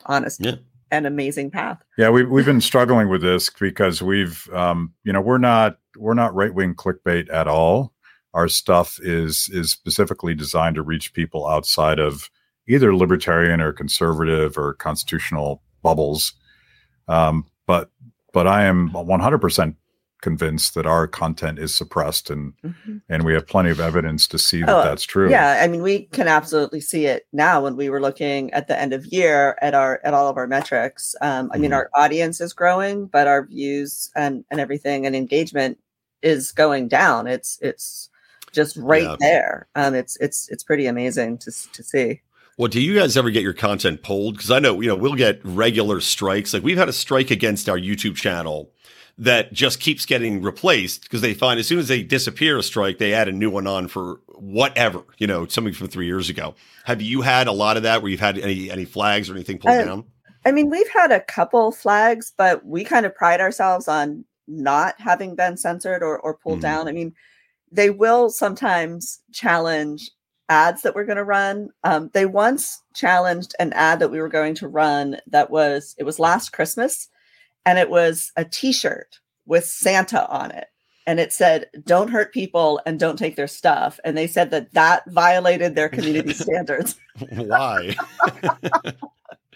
honest 0.08 0.40
Yeah. 0.44 0.56
and 0.92 1.06
amazing 1.06 1.52
path. 1.52 1.84
Yeah, 1.98 2.10
we've 2.10 2.30
we've 2.30 2.46
been 2.46 2.62
struggling 2.62 3.10
with 3.10 3.22
this 3.22 3.50
because 3.52 4.02
we've 4.02 4.50
um, 4.54 4.94
you 5.04 5.14
know 5.14 5.22
we're 5.22 5.38
not 5.38 5.78
we're 5.98 6.14
not 6.14 6.34
right 6.36 6.54
wing 6.54 6.76
clickbait 6.76 7.32
at 7.32 7.48
all. 7.48 7.94
Our 8.34 8.48
stuff 8.48 9.00
is 9.02 9.50
is 9.54 9.72
specifically 9.72 10.34
designed 10.34 10.76
to 10.76 10.82
reach 10.82 11.14
people 11.14 11.48
outside 11.48 12.00
of 12.00 12.30
either 12.68 12.96
libertarian 12.96 13.62
or 13.62 13.74
conservative 13.74 14.58
or 14.58 14.74
constitutional 14.76 15.62
bubbles. 15.82 16.34
Um, 17.08 17.46
but 17.68 17.92
but 18.34 18.48
I 18.48 18.64
am 18.64 18.92
100 18.94 19.38
percent 19.40 19.76
convinced 20.22 20.74
that 20.74 20.86
our 20.86 21.06
content 21.06 21.60
is 21.60 21.76
suppressed 21.76 22.30
and 22.30 22.54
and 23.10 23.24
we 23.24 23.34
have 23.34 23.46
plenty 23.46 23.70
of 23.70 23.82
evidence 23.82 24.26
to 24.26 24.40
see 24.40 24.62
that 24.62 24.70
Oh, 24.70 24.82
that's 24.82 25.04
true. 25.04 25.30
Yeah, 25.30 25.60
I 25.62 25.68
mean, 25.68 25.82
we 25.82 26.04
can 26.14 26.30
absolutely 26.30 26.80
see 26.80 27.08
it 27.08 27.28
now 27.34 27.62
when 27.62 27.76
we 27.76 27.90
were 27.90 28.00
looking 28.00 28.50
at 28.54 28.70
the 28.70 28.80
end 28.80 28.94
of 28.94 29.06
year 29.08 29.58
at 29.62 29.74
our 29.76 30.00
at 30.06 30.14
all 30.14 30.30
of 30.30 30.38
our 30.38 30.48
metrics. 30.48 31.14
Um, 31.20 31.52
I 31.54 31.58
mean, 31.58 31.72
Mhm. 31.72 31.76
our 31.76 31.90
audience 31.94 32.40
is 32.40 32.54
growing, 32.54 33.08
but 33.08 33.28
our 33.28 33.46
views 33.46 34.10
and 34.16 34.46
and 34.50 34.62
everything 34.62 35.06
and 35.06 35.14
engagement 35.14 35.78
is 36.24 36.52
going 36.52 36.88
down. 36.88 37.28
It's 37.28 37.60
it's 37.62 38.10
just 38.52 38.76
right 38.78 39.04
Yeah. 39.04 39.16
there. 39.20 39.68
Um, 39.76 39.94
it's 39.96 40.16
it's 40.18 40.50
it's 40.50 40.64
pretty 40.64 40.86
amazing 40.88 41.38
to 41.40 41.52
to 41.74 41.84
see. 41.84 42.22
Well, 42.58 42.68
do 42.68 42.80
you 42.80 42.96
guys 42.96 43.18
ever 43.18 43.32
get 43.32 43.42
your 43.44 43.54
content 43.54 44.04
pulled? 44.04 44.36
Because 44.36 44.52
I 44.52 44.60
know, 44.60 44.80
you 44.80 44.88
know, 44.88 44.96
we'll 44.96 45.16
get 45.16 45.40
regular 45.44 46.00
strikes. 46.00 46.54
Like 46.54 46.62
we've 46.64 46.78
had 46.78 46.88
a 46.90 46.94
strike 46.94 47.32
against 47.32 47.68
our 47.68 47.78
YouTube 47.80 48.16
channel 48.16 48.70
that 49.18 49.54
just 49.54 49.80
keeps 49.80 50.06
getting 50.06 50.42
replaced 50.42 51.04
because 51.04 51.22
they 51.22 51.34
find 51.34 51.60
as 51.60 51.68
soon 51.68 51.80
as 51.80 51.88
they 51.88 52.04
disappear 52.04 52.58
a 52.60 52.64
strike, 52.64 52.98
they 53.00 53.14
add 53.14 53.28
a 53.28 53.32
new 53.32 53.50
one 53.50 53.66
on 53.68 53.88
for 53.88 54.20
whatever, 54.28 55.04
you 55.18 55.26
know, 55.28 55.48
something 55.48 55.74
from 55.74 55.88
three 55.88 56.06
years 56.06 56.30
ago. 56.30 56.54
Have 56.86 57.02
you 57.02 57.22
had 57.22 57.48
a 57.48 57.52
lot 57.52 57.76
of 57.78 57.84
that 57.84 58.02
where 58.04 58.12
you've 58.12 58.20
had 58.20 58.38
any 58.38 58.70
any 58.70 58.86
flags 58.86 59.30
or 59.32 59.34
anything 59.34 59.58
pulled 59.58 59.74
Uh, 59.80 59.86
down? 59.86 60.04
I 60.46 60.52
mean, 60.52 60.70
we've 60.70 60.90
had 60.90 61.12
a 61.12 61.22
couple 61.22 61.72
flags, 61.72 62.34
but 62.38 62.64
we 62.66 62.84
kind 62.84 63.06
of 63.06 63.16
pride 63.16 63.40
ourselves 63.42 63.88
on 63.88 64.26
not 64.48 64.96
having 65.00 65.36
been 65.36 65.58
censored 65.58 66.04
or, 66.04 66.20
or 66.20 66.38
pulled 66.38 66.60
Mhm. 66.60 66.64
down. 66.64 66.88
I 66.88 66.92
mean, 66.92 67.14
they 67.72 67.90
will 67.90 68.30
sometimes 68.30 69.20
challenge 69.32 70.12
ads 70.50 70.82
that 70.84 70.94
we're 70.94 71.06
going 71.06 71.18
to 71.18 71.24
run. 71.24 71.70
Um, 71.84 72.10
they 72.14 72.26
once 72.26 72.82
challenged 72.94 73.56
an 73.60 73.74
ad 73.74 74.00
that 74.00 74.12
we 74.12 74.20
were 74.20 74.30
going 74.30 74.54
to 74.56 74.68
run 74.68 75.18
that 75.28 75.50
was, 75.50 75.96
it 75.98 76.04
was 76.04 76.20
last 76.20 76.52
Christmas, 76.52 77.08
and 77.66 77.80
it 77.80 77.90
was 77.90 78.32
a 78.36 78.46
t 78.46 78.72
shirt 78.74 79.20
with 79.46 79.66
Santa 79.66 80.28
on 80.30 80.52
it. 80.52 80.68
And 81.08 81.20
it 81.20 81.34
said, 81.34 81.68
don't 81.86 82.10
hurt 82.10 82.34
people 82.34 82.80
and 82.86 83.00
don't 83.00 83.18
take 83.18 83.36
their 83.36 83.48
stuff. 83.48 84.00
And 84.06 84.16
they 84.18 84.28
said 84.28 84.52
that 84.52 84.74
that 84.74 85.04
violated 85.10 85.76
their 85.76 85.90
community 85.90 86.34
standards. 86.34 86.96
Why? 87.32 87.96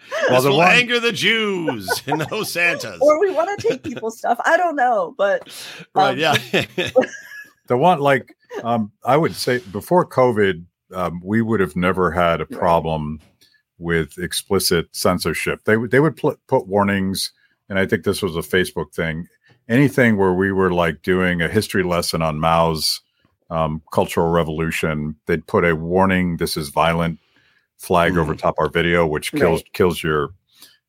Well, 0.30 0.38
this 0.38 0.44
the 0.44 0.50
will 0.52 0.58
one- 0.58 0.72
anger 0.72 1.00
the 1.00 1.12
Jews 1.12 1.90
and 2.08 2.26
no 2.32 2.44
Santas. 2.44 3.00
or 3.02 3.20
we 3.20 3.32
want 3.32 3.60
to 3.60 3.68
take 3.68 3.84
people's 3.84 4.18
stuff. 4.18 4.40
I 4.46 4.58
don't 4.58 4.76
know. 4.76 5.14
But 5.18 5.48
right? 5.96 6.12
um, 6.12 6.18
yeah. 6.18 6.36
the 7.68 7.78
one 7.78 8.00
like 8.00 8.36
um, 8.64 8.92
I 9.04 9.18
would 9.18 9.36
say 9.36 9.60
before 9.60 10.06
COVID, 10.08 10.66
um, 10.94 11.22
we 11.24 11.42
would 11.42 11.60
have 11.60 11.76
never 11.76 12.12
had 12.12 12.42
a 12.42 12.46
Right. 12.46 12.60
problem 12.60 13.20
with 13.80 14.18
explicit 14.18 14.88
censorship. 14.94 15.64
They 15.66 15.78
would 15.78 15.92
they 15.92 16.00
would 16.00 16.16
pl- 16.18 16.38
put 16.48 16.68
warnings, 16.68 17.32
and 17.70 17.78
I 17.78 17.86
think 17.86 18.04
this 18.04 18.22
was 18.22 18.36
a 18.36 18.40
Facebook 18.40 18.94
thing. 18.94 19.28
Anything 19.70 20.16
where 20.18 20.34
we 20.34 20.52
were 20.54 20.72
like 20.74 21.02
doing 21.04 21.42
a 21.42 21.50
history 21.50 21.84
lesson 21.84 22.22
on 22.22 22.40
Mao's 22.40 23.02
um, 23.50 23.82
Cultural 23.94 24.30
Revolution, 24.32 25.16
they'd 25.26 25.46
put 25.46 25.66
a 25.66 25.76
warning: 25.76 26.38
"This 26.38 26.56
is 26.58 26.70
violent." 26.70 27.20
Flag 27.78 28.18
over 28.18 28.34
top 28.36 28.56
our 28.58 28.70
video, 28.70 29.06
which 29.06 29.32
kills 29.32 29.60
Right. 29.62 29.74
kills 29.74 30.04
your 30.04 30.30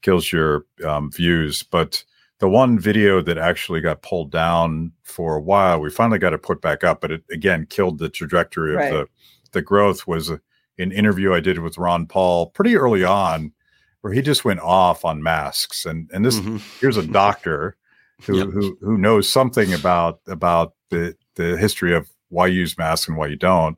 kills 0.03 0.33
your 0.33 0.65
um, 0.87 1.11
views. 1.11 1.63
But 1.63 2.03
the 2.39 2.49
one 2.49 2.79
video 2.79 3.21
that 3.21 3.37
actually 3.37 3.81
got 3.81 4.03
pulled 4.03 4.31
down 4.31 4.93
for 5.03 5.37
a 5.37 5.41
while, 5.41 5.81
we 5.81 5.91
finally 5.91 6.19
got 6.19 6.33
it 6.33 6.43
put 6.43 6.63
back 6.63 6.85
up, 6.85 7.01
but 7.01 7.11
it 7.11 7.25
again 7.31 7.67
killed 7.69 7.99
the 7.99 8.09
trajectory 8.09 8.73
of 8.73 8.79
Right. 8.79 8.93
the 8.93 9.07
the 9.53 9.63
growth. 9.63 10.07
Was 10.07 10.31
an 10.31 10.93
interview 10.93 11.35
I 11.35 11.41
did 11.41 11.59
with 11.59 11.79
Ron 11.79 12.07
Paul 12.07 12.47
pretty 12.51 12.77
early 12.77 13.05
on, 13.05 13.53
where 14.01 14.13
he 14.13 14.23
just 14.23 14.45
went 14.45 14.61
off 14.61 15.05
on 15.05 15.23
masks, 15.23 15.85
and 15.85 16.09
and 16.15 16.25
this 16.25 16.39
Mhm. 16.41 16.63
here's 16.81 16.97
a 16.97 17.07
doctor 17.07 17.77
who 18.23 18.39
Yep. 18.39 18.49
who 18.51 18.79
who 18.81 18.97
knows 18.99 19.29
something 19.29 19.75
about 19.75 20.21
about 20.27 20.75
the 20.91 21.15
the 21.35 21.57
history 21.59 21.95
of 21.95 22.09
why 22.31 22.47
you 22.47 22.61
use 22.61 22.79
masks 22.79 23.09
and 23.09 23.17
why 23.17 23.27
you 23.27 23.37
don't, 23.37 23.77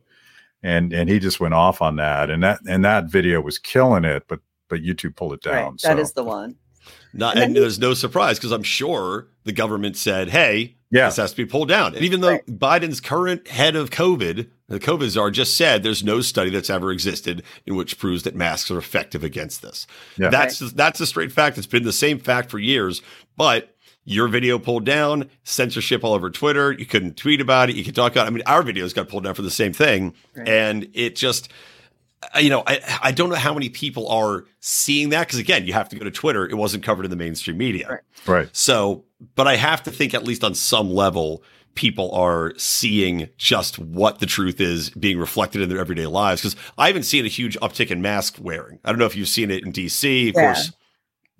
and 0.62 0.92
and 0.92 1.08
he 1.08 1.18
just 1.18 1.40
went 1.40 1.54
off 1.54 1.80
on 1.82 1.96
that, 1.96 2.30
and 2.30 2.42
that 2.42 2.60
and 2.68 2.84
that 2.84 3.06
video 3.06 3.40
was 3.40 3.58
killing 3.58 4.04
it, 4.04 4.24
but 4.28 4.40
but 4.68 4.80
YouTube 4.82 5.16
pulled 5.16 5.32
it 5.32 5.42
down. 5.42 5.72
right, 5.72 5.80
so. 5.80 5.98
is 5.98 6.12
the 6.12 6.24
one. 6.24 6.56
Not, 7.12 7.34
And 7.34 7.44
and 7.44 7.54
he- 7.56 7.60
there's 7.60 7.78
no 7.80 7.92
surprise 7.94 8.38
because 8.38 8.52
I'm 8.52 8.62
sure 8.62 9.26
the 9.44 9.52
government 9.52 9.96
said, 9.96 10.28
"Hey, 10.30 10.76
yeah. 10.92 11.06
this 11.06 11.16
has 11.16 11.32
to 11.32 11.36
be 11.36 11.44
pulled 11.44 11.68
down." 11.68 11.94
And 11.96 12.04
even 12.04 12.20
though 12.20 12.28
Right. 12.30 12.46
Biden's 12.46 13.00
current 13.00 13.48
head 13.48 13.74
of 13.74 13.90
COVID, 13.90 14.48
the 14.68 14.78
COVID 14.78 15.08
czar, 15.08 15.32
just 15.32 15.56
said 15.56 15.82
there's 15.82 16.04
no 16.04 16.20
study 16.20 16.50
that's 16.50 16.70
ever 16.70 16.92
existed 16.92 17.42
in 17.66 17.74
which 17.74 17.98
proves 17.98 18.22
that 18.22 18.36
masks 18.36 18.70
are 18.70 18.78
effective 18.78 19.24
against 19.24 19.60
this. 19.60 19.88
Yeah. 20.18 20.30
That's 20.30 20.60
that's 20.72 21.00
a 21.00 21.06
straight 21.06 21.32
fact. 21.32 21.58
It's 21.58 21.66
been 21.66 21.82
the 21.82 21.92
same 21.92 22.18
fact 22.20 22.50
for 22.50 22.58
years, 22.58 23.02
but. 23.36 23.74
Your 24.10 24.26
video 24.28 24.58
pulled 24.58 24.84
down, 24.84 25.30
censorship 25.44 26.02
all 26.04 26.14
over 26.14 26.30
Twitter. 26.30 26.72
You 26.72 26.84
couldn't 26.86 27.16
tweet 27.16 27.40
about 27.40 27.70
it. 27.70 27.76
You 27.76 27.84
could 27.84 27.94
talk 27.94 28.12
about. 28.12 28.26
I 28.26 28.30
mean, 28.30 28.42
our 28.46 28.62
videos 28.62 28.92
got 28.94 29.08
pulled 29.08 29.24
down 29.24 29.34
for 29.34 29.42
the 29.42 29.50
same 29.50 29.72
thing, 29.72 30.14
Right. 30.36 30.48
and 30.48 30.88
it 30.94 31.14
just 31.16 31.48
uh, 32.34 32.38
you 32.40 32.50
know, 32.50 32.62
I, 32.66 32.80
I 33.02 33.12
don't 33.12 33.30
know 33.30 33.36
how 33.36 33.54
many 33.54 33.68
people 33.70 34.08
are 34.08 34.44
seeing 34.58 35.08
that 35.10 35.26
because 35.26 35.38
again, 35.38 35.64
you 35.66 35.72
have 35.72 35.88
to 35.90 35.96
go 35.96 36.04
to 36.04 36.10
Twitter. 36.10 36.44
It 36.46 36.54
wasn't 36.56 36.82
covered 36.84 37.04
in 37.04 37.10
the 37.10 37.16
mainstream 37.16 37.56
media. 37.56 37.88
Right. 37.88 38.00
right. 38.26 38.48
So, 38.52 39.04
but 39.36 39.46
I 39.46 39.56
have 39.56 39.82
to 39.84 39.90
think 39.90 40.12
at 40.12 40.24
least 40.24 40.44
on 40.44 40.54
some 40.54 40.90
level, 40.90 41.42
people 41.76 42.10
are 42.12 42.52
seeing 42.58 43.28
just 43.38 43.78
what 43.78 44.18
the 44.18 44.26
truth 44.26 44.60
is 44.60 44.90
being 44.90 45.18
reflected 45.18 45.62
in 45.62 45.68
their 45.70 45.78
everyday 45.78 46.06
lives. 46.06 46.42
Because 46.42 46.56
I 46.76 46.88
haven't 46.88 47.04
seen 47.04 47.24
a 47.24 47.28
huge 47.28 47.56
uptick 47.60 47.90
in 47.90 48.02
mask 48.02 48.36
wearing. 48.40 48.80
I 48.84 48.90
don't 48.90 48.98
know 48.98 49.06
if 49.06 49.16
you've 49.16 49.28
seen 49.28 49.50
it 49.50 49.64
in 49.64 49.72
DC. 49.72 50.28
Of 50.30 50.34
Yeah. 50.34 50.42
course, 50.42 50.72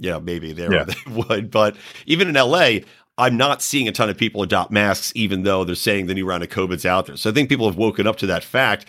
yeah, 0.00 0.18
maybe 0.18 0.52
there 0.52 0.72
Yeah. 0.72 0.84
they 0.84 1.12
would. 1.12 1.50
But 1.50 1.76
even 2.06 2.28
in 2.28 2.34
LA, 2.34 2.78
I'm 3.18 3.36
not 3.36 3.62
seeing 3.62 3.86
a 3.86 3.92
ton 3.92 4.08
of 4.08 4.16
people 4.16 4.42
adopt 4.42 4.70
masks, 4.70 5.12
even 5.14 5.42
though 5.42 5.62
they're 5.64 5.74
saying 5.74 6.06
the 6.06 6.14
new 6.14 6.26
round 6.26 6.42
of 6.42 6.48
COVID's 6.48 6.86
out 6.86 7.06
there. 7.06 7.16
So 7.16 7.30
I 7.30 7.32
think 7.32 7.48
people 7.48 7.66
have 7.68 7.76
woken 7.76 8.06
up 8.06 8.16
to 8.16 8.26
that 8.26 8.42
fact. 8.42 8.86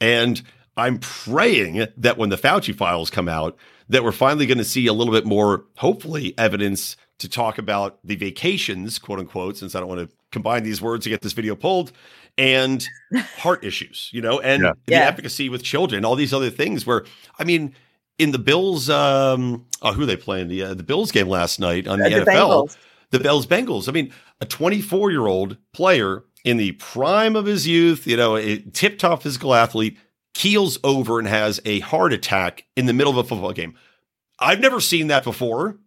And 0.00 0.40
I'm 0.76 0.98
praying 0.98 1.86
that 1.96 2.16
when 2.16 2.28
the 2.30 2.36
Fauci 2.36 2.74
files 2.74 3.10
come 3.10 3.28
out, 3.28 3.56
that 3.88 4.04
we're 4.04 4.12
finally 4.12 4.46
going 4.46 4.58
to 4.58 4.64
see 4.64 4.86
a 4.86 4.92
little 4.92 5.12
bit 5.12 5.26
more, 5.26 5.64
hopefully, 5.76 6.34
evidence 6.38 6.96
to 7.18 7.28
talk 7.28 7.58
about 7.58 7.98
the 8.04 8.16
vacations, 8.16 8.98
quote 8.98 9.18
unquote, 9.18 9.56
since 9.56 9.74
I 9.74 9.80
don't 9.80 9.88
want 9.88 10.08
to 10.08 10.16
combine 10.30 10.62
these 10.62 10.80
words 10.80 11.04
to 11.04 11.10
get 11.10 11.20
this 11.20 11.32
video 11.34 11.54
pulled, 11.54 11.92
and 12.38 12.86
heart 13.38 13.64
issues, 13.64 14.08
you 14.12 14.22
know, 14.22 14.40
and 14.40 14.62
Yeah. 14.62 14.72
the 14.86 14.92
Yeah. 14.94 15.00
efficacy 15.08 15.48
with 15.48 15.62
children, 15.62 16.04
all 16.04 16.16
these 16.16 16.32
other 16.32 16.50
things 16.50 16.86
where, 16.86 17.04
I 17.38 17.44
mean, 17.44 17.74
in 18.22 18.30
the 18.30 18.38
Bills, 18.38 18.88
um, 18.88 19.66
oh, 19.82 19.92
who 19.92 20.02
are 20.02 20.06
they 20.06 20.16
playing? 20.16 20.48
The, 20.48 20.62
uh, 20.62 20.74
the 20.74 20.82
Bills 20.82 21.10
game 21.10 21.28
last 21.28 21.58
night 21.58 21.88
on 21.88 21.98
the, 21.98 22.06
Uh, 22.06 22.24
the 22.24 22.30
NFL 22.30 22.34
Bengals. 22.68 22.76
the 23.10 23.20
Bills 23.20 23.46
Bengals. 23.46 23.88
I 23.88 23.92
mean, 23.92 24.12
a 24.40 24.46
24 24.46 25.10
year 25.10 25.26
old 25.26 25.56
player 25.72 26.24
in 26.44 26.56
the 26.56 26.72
prime 26.72 27.34
of 27.36 27.46
his 27.46 27.66
youth, 27.66 28.06
you 28.06 28.16
know, 28.16 28.36
a 28.36 28.58
tip 28.58 28.98
top 28.98 29.22
physical 29.22 29.54
athlete, 29.54 29.98
keels 30.34 30.78
over 30.84 31.18
and 31.18 31.28
has 31.28 31.60
a 31.64 31.80
heart 31.80 32.12
attack 32.12 32.64
in 32.76 32.86
the 32.86 32.92
middle 32.92 33.10
of 33.12 33.18
a 33.18 33.24
football 33.28 33.52
game. 33.52 33.74
I've 34.38 34.60
never 34.60 34.80
seen 34.80 35.08
that 35.08 35.24
before. 35.24 35.78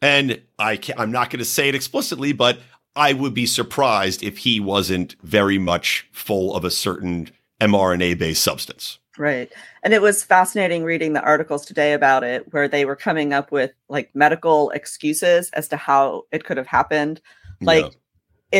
And 0.00 0.42
I 0.58 0.76
can, 0.76 0.94
I'm 0.98 1.10
not 1.10 1.30
going 1.30 1.40
to 1.40 1.44
say 1.44 1.68
it 1.68 1.74
explicitly, 1.74 2.32
but 2.32 2.60
I 2.94 3.12
would 3.14 3.34
be 3.34 3.46
surprised 3.46 4.22
if 4.22 4.38
he 4.38 4.60
wasn't 4.60 5.16
very 5.22 5.58
much 5.58 6.08
full 6.12 6.54
of 6.54 6.64
a 6.64 6.70
certain 6.70 7.30
mRNA 7.60 8.18
based 8.18 8.42
substance. 8.42 8.98
Right. 9.18 9.52
And 9.82 9.92
it 9.92 10.00
was 10.00 10.22
fascinating 10.22 10.84
reading 10.84 11.12
the 11.12 11.22
articles 11.22 11.66
today 11.66 11.92
about 11.92 12.22
it, 12.22 12.52
where 12.52 12.68
they 12.68 12.84
were 12.84 12.96
coming 12.96 13.32
up 13.32 13.50
with 13.50 13.72
like 13.88 14.14
medical 14.14 14.70
excuses 14.70 15.50
as 15.50 15.68
to 15.68 15.76
how 15.76 16.22
it 16.32 16.44
could 16.44 16.56
have 16.56 16.68
happened. 16.68 17.20
Like, 17.60 17.84
Yeah. 17.86 17.90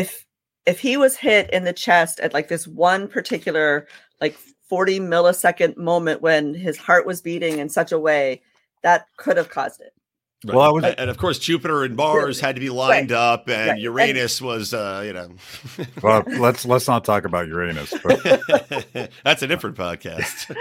if 0.00 0.26
if 0.66 0.80
he 0.80 0.98
was 0.98 1.16
hit 1.16 1.48
in 1.50 1.64
the 1.64 1.72
chest 1.72 2.20
at 2.20 2.34
like 2.34 2.48
this 2.48 2.66
one 2.66 3.08
particular 3.08 3.86
like 4.20 4.36
40 4.68 5.00
millisecond 5.00 5.78
moment 5.78 6.20
when 6.20 6.52
his 6.52 6.76
heart 6.76 7.06
was 7.06 7.22
beating 7.22 7.58
in 7.58 7.70
such 7.70 7.90
a 7.90 7.98
way 7.98 8.42
that 8.82 9.06
could 9.16 9.38
have 9.38 9.48
caused 9.48 9.80
it. 9.80 9.94
Right. 10.46 10.54
Well, 10.54 10.64
I 10.64 10.70
was- 10.70 10.84
and 10.84 11.10
of 11.10 11.18
course 11.18 11.40
Jupiter 11.40 11.82
and 11.82 11.96
Mars 11.96 12.38
had 12.38 12.54
to 12.54 12.60
be 12.60 12.70
lined 12.70 13.10
Right. 13.10 13.18
up, 13.18 13.48
and 13.48 13.70
Right. 13.70 13.80
Uranus 13.80 14.40
was, 14.40 14.72
uh, 14.72 15.02
you 15.04 15.12
know, 15.12 15.30
Well, 16.02 16.22
let's 16.26 16.64
let's 16.64 16.86
not 16.86 17.04
talk 17.04 17.24
about 17.24 17.48
Uranus. 17.48 17.92
But 18.04 18.22
that's 19.24 19.42
a 19.42 19.48
different 19.48 19.76
podcast. 19.76 20.54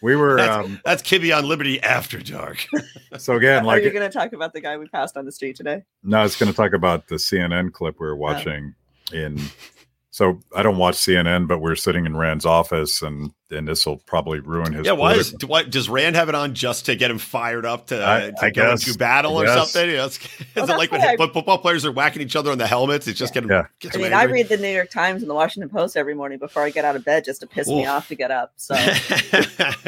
we 0.00 0.14
were 0.14 0.36
That's, 0.36 0.66
um, 0.66 0.80
that's 0.84 1.02
Kibbe 1.02 1.36
on 1.36 1.48
Liberty 1.48 1.82
after 1.82 2.20
dark. 2.20 2.64
so 3.18 3.34
again, 3.34 3.64
Are 3.64 3.66
like 3.66 3.82
you 3.82 3.90
going 3.90 4.08
to 4.08 4.16
talk 4.16 4.32
about 4.34 4.52
the 4.52 4.60
guy 4.60 4.76
we 4.76 4.86
passed 4.86 5.16
on 5.16 5.24
the 5.24 5.32
street 5.32 5.56
today? 5.56 5.82
No, 6.04 6.18
I 6.20 6.22
was 6.22 6.36
going 6.36 6.52
to 6.52 6.56
talk 6.56 6.72
about 6.72 7.08
the 7.08 7.16
CNN 7.16 7.72
clip 7.72 7.96
we 7.98 8.06
were 8.06 8.14
watching 8.16 8.74
in. 9.12 9.40
So 10.14 10.38
I 10.54 10.62
don't 10.62 10.76
watch 10.76 10.94
CNN, 10.94 11.48
but 11.48 11.58
we're 11.58 11.74
sitting 11.74 12.06
in 12.06 12.16
Rand's 12.16 12.46
office, 12.46 13.02
and 13.02 13.32
and 13.50 13.66
this 13.66 13.84
will 13.84 13.96
probably 13.96 14.38
ruin 14.38 14.72
his. 14.72 14.86
yeah, 14.86 14.92
why 14.92 15.14
is 15.14 15.30
political- 15.30 15.38
do, 15.38 15.46
why, 15.48 15.62
does 15.64 15.88
Rand 15.88 16.14
have 16.14 16.28
it 16.28 16.36
on 16.36 16.54
just 16.54 16.86
to 16.86 16.94
get 16.94 17.10
him 17.10 17.18
fired 17.18 17.66
up 17.66 17.88
to, 17.88 18.00
uh, 18.00 18.14
I- 18.16 18.20
to 18.30 18.46
I 18.46 18.50
go 18.50 18.70
guess. 18.70 18.86
into 18.86 18.96
battle 18.96 19.40
or 19.40 19.48
something? 19.48 19.90
You 19.90 19.96
know, 19.96 20.04
it's, 20.06 20.20
Well, 20.54 20.66
is 20.66 20.70
it 20.70 20.76
like 20.76 20.90
that's 20.92 21.04
when 21.04 21.20
I- 21.20 21.32
football 21.32 21.58
players 21.58 21.84
are 21.84 21.90
whacking 21.90 22.22
each 22.22 22.36
other 22.36 22.52
on 22.52 22.58
the 22.58 22.66
helmets? 22.68 23.08
It's 23.08 23.18
just 23.18 23.34
getting 23.34 23.50
Yeah. 23.50 23.66
gets 23.80 23.96
I 23.96 23.98
him 23.98 24.02
mean, 24.04 24.12
I 24.12 24.22
read 24.22 24.48
the 24.48 24.56
New 24.56 24.68
York 24.68 24.90
Times 24.90 25.20
and 25.22 25.28
the 25.28 25.34
Washington 25.34 25.68
Post 25.68 25.96
every 25.96 26.14
morning 26.14 26.38
before 26.38 26.62
I 26.62 26.70
get 26.70 26.84
out 26.84 26.94
of 26.94 27.04
bed 27.04 27.24
just 27.24 27.40
to 27.40 27.48
piss 27.48 27.66
me 27.66 27.84
off 27.86 28.06
to 28.06 28.14
get 28.14 28.30
up. 28.30 28.52
So 28.54 28.76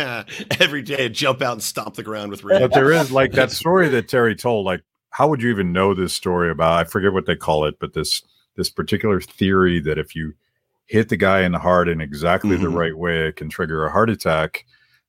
Every 0.60 0.82
day, 0.82 1.04
I'd 1.04 1.14
jump 1.14 1.40
out 1.40 1.52
and 1.52 1.62
stomp 1.62 1.94
the 1.94 2.02
ground 2.02 2.32
with 2.32 2.42
Rand. 2.42 2.62
But 2.62 2.72
there 2.72 2.90
is 2.90 3.12
like 3.12 3.30
that 3.32 3.50
story 3.52 3.88
that 3.90 4.08
Terry 4.08 4.34
told. 4.34 4.66
Like, 4.66 4.82
how 5.10 5.28
would 5.28 5.40
you 5.40 5.50
even 5.50 5.72
know 5.72 5.94
this 5.94 6.12
story 6.12 6.50
about? 6.50 6.72
I 6.80 6.84
forget 6.84 7.12
what 7.12 7.26
they 7.26 7.36
call 7.36 7.64
it, 7.66 7.76
but 7.80 7.92
this 7.94 8.22
this 8.56 8.70
particular 8.70 9.20
theory 9.20 9.80
that 9.80 9.98
if 9.98 10.14
you 10.14 10.34
hit 10.86 11.08
the 11.08 11.16
guy 11.16 11.42
in 11.42 11.52
the 11.52 11.58
heart 11.58 11.88
in 11.88 12.00
exactly 12.00 12.56
the 12.56 12.66
Mhm. 12.68 12.74
right 12.76 12.96
way, 12.96 13.28
it 13.28 13.36
can 13.36 13.48
trigger 13.48 13.84
a 13.86 13.90
heart 13.90 14.08
attack. 14.10 14.64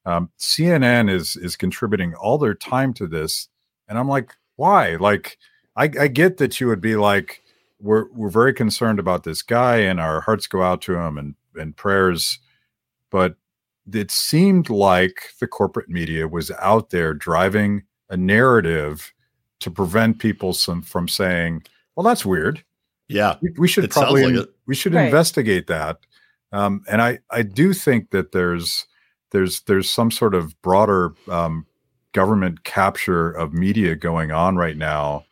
Um, 0.05 0.29
CNN 0.37 1.09
is 1.09 1.35
is 1.37 1.55
contributing 1.55 2.13
all 2.15 2.37
their 2.37 2.53
time 2.55 2.93
to 2.95 3.07
this, 3.07 3.49
and 3.87 3.97
I'm 3.97 4.07
like, 4.07 4.33
why? 4.55 4.95
Like, 4.95 5.37
I, 5.75 5.83
I 5.99 6.07
get 6.07 6.37
that 6.37 6.59
you 6.59 6.67
would 6.67 6.81
be 6.81 6.95
like, 6.95 7.41
we're 7.79 8.05
we're 8.13 8.29
very 8.29 8.53
concerned 8.53 8.99
about 8.99 9.23
this 9.23 9.41
guy, 9.43 9.77
and 9.77 9.99
our 9.99 10.21
hearts 10.21 10.47
go 10.47 10.63
out 10.63 10.81
to 10.83 10.95
him, 10.95 11.17
and 11.17 11.35
and 11.55 11.75
prayers, 11.75 12.39
but 13.11 13.35
it 13.93 14.11
seemed 14.11 14.69
like 14.69 15.31
the 15.39 15.47
corporate 15.47 15.89
media 15.89 16.27
was 16.27 16.51
out 16.59 16.89
there 16.89 17.13
driving 17.13 17.83
a 18.09 18.17
narrative 18.17 19.13
to 19.59 19.71
prevent 19.71 20.19
people 20.19 20.53
some, 20.53 20.81
from 20.81 21.07
saying, 21.07 21.63
"Well, 21.95 22.03
that's 22.03 22.25
weird. 22.25 22.63
Yeah, 23.09 23.35
We, 23.41 23.49
we 23.57 23.67
should 23.67 23.85
It 23.85 23.91
probably 23.91 24.25
like 24.25 24.33
in- 24.47 24.53
we 24.65 24.75
should 24.75 24.93
Right. 24.93 25.05
investigate 25.05 25.67
that." 25.67 25.99
Um, 26.51 26.83
and 26.89 27.01
I 27.01 27.19
I 27.29 27.41
do 27.43 27.73
think 27.73 28.11
that 28.11 28.31
there's 28.31 28.85
there's 29.31 29.61
there's 29.63 29.89
some 29.89 30.11
sort 30.11 30.33
of 30.35 30.59
broader 30.61 31.13
um, 31.29 31.65
government 32.13 32.63
capture 32.63 33.29
of 33.31 33.53
media 33.53 33.95
going 33.95 34.31
on 34.31 34.55
right 34.55 34.77
now 34.77 35.25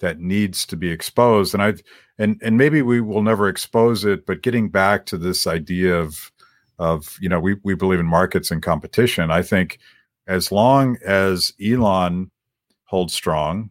that 0.00 0.18
needs 0.18 0.66
to 0.66 0.76
be 0.76 0.90
exposed. 0.90 1.54
And 1.54 1.62
I 1.62 1.74
and 2.18 2.40
and 2.42 2.56
maybe 2.56 2.82
we 2.82 3.00
will 3.00 3.22
never 3.22 3.48
expose 3.48 4.04
it, 4.04 4.24
but 4.26 4.42
getting 4.42 4.68
back 4.70 5.06
to 5.06 5.18
this 5.18 5.46
idea 5.46 5.94
of 5.98 6.32
of 6.78 7.16
you 7.20 7.28
know 7.28 7.40
we 7.40 7.56
we 7.62 7.74
believe 7.74 8.00
in 8.00 8.06
markets 8.06 8.50
and 8.50 8.62
competition. 8.62 9.30
I 9.30 9.42
think 9.42 9.78
as 10.26 10.50
long 10.50 10.96
as 11.04 11.52
Elon 11.62 12.30
holds 12.84 13.12
strong, 13.14 13.70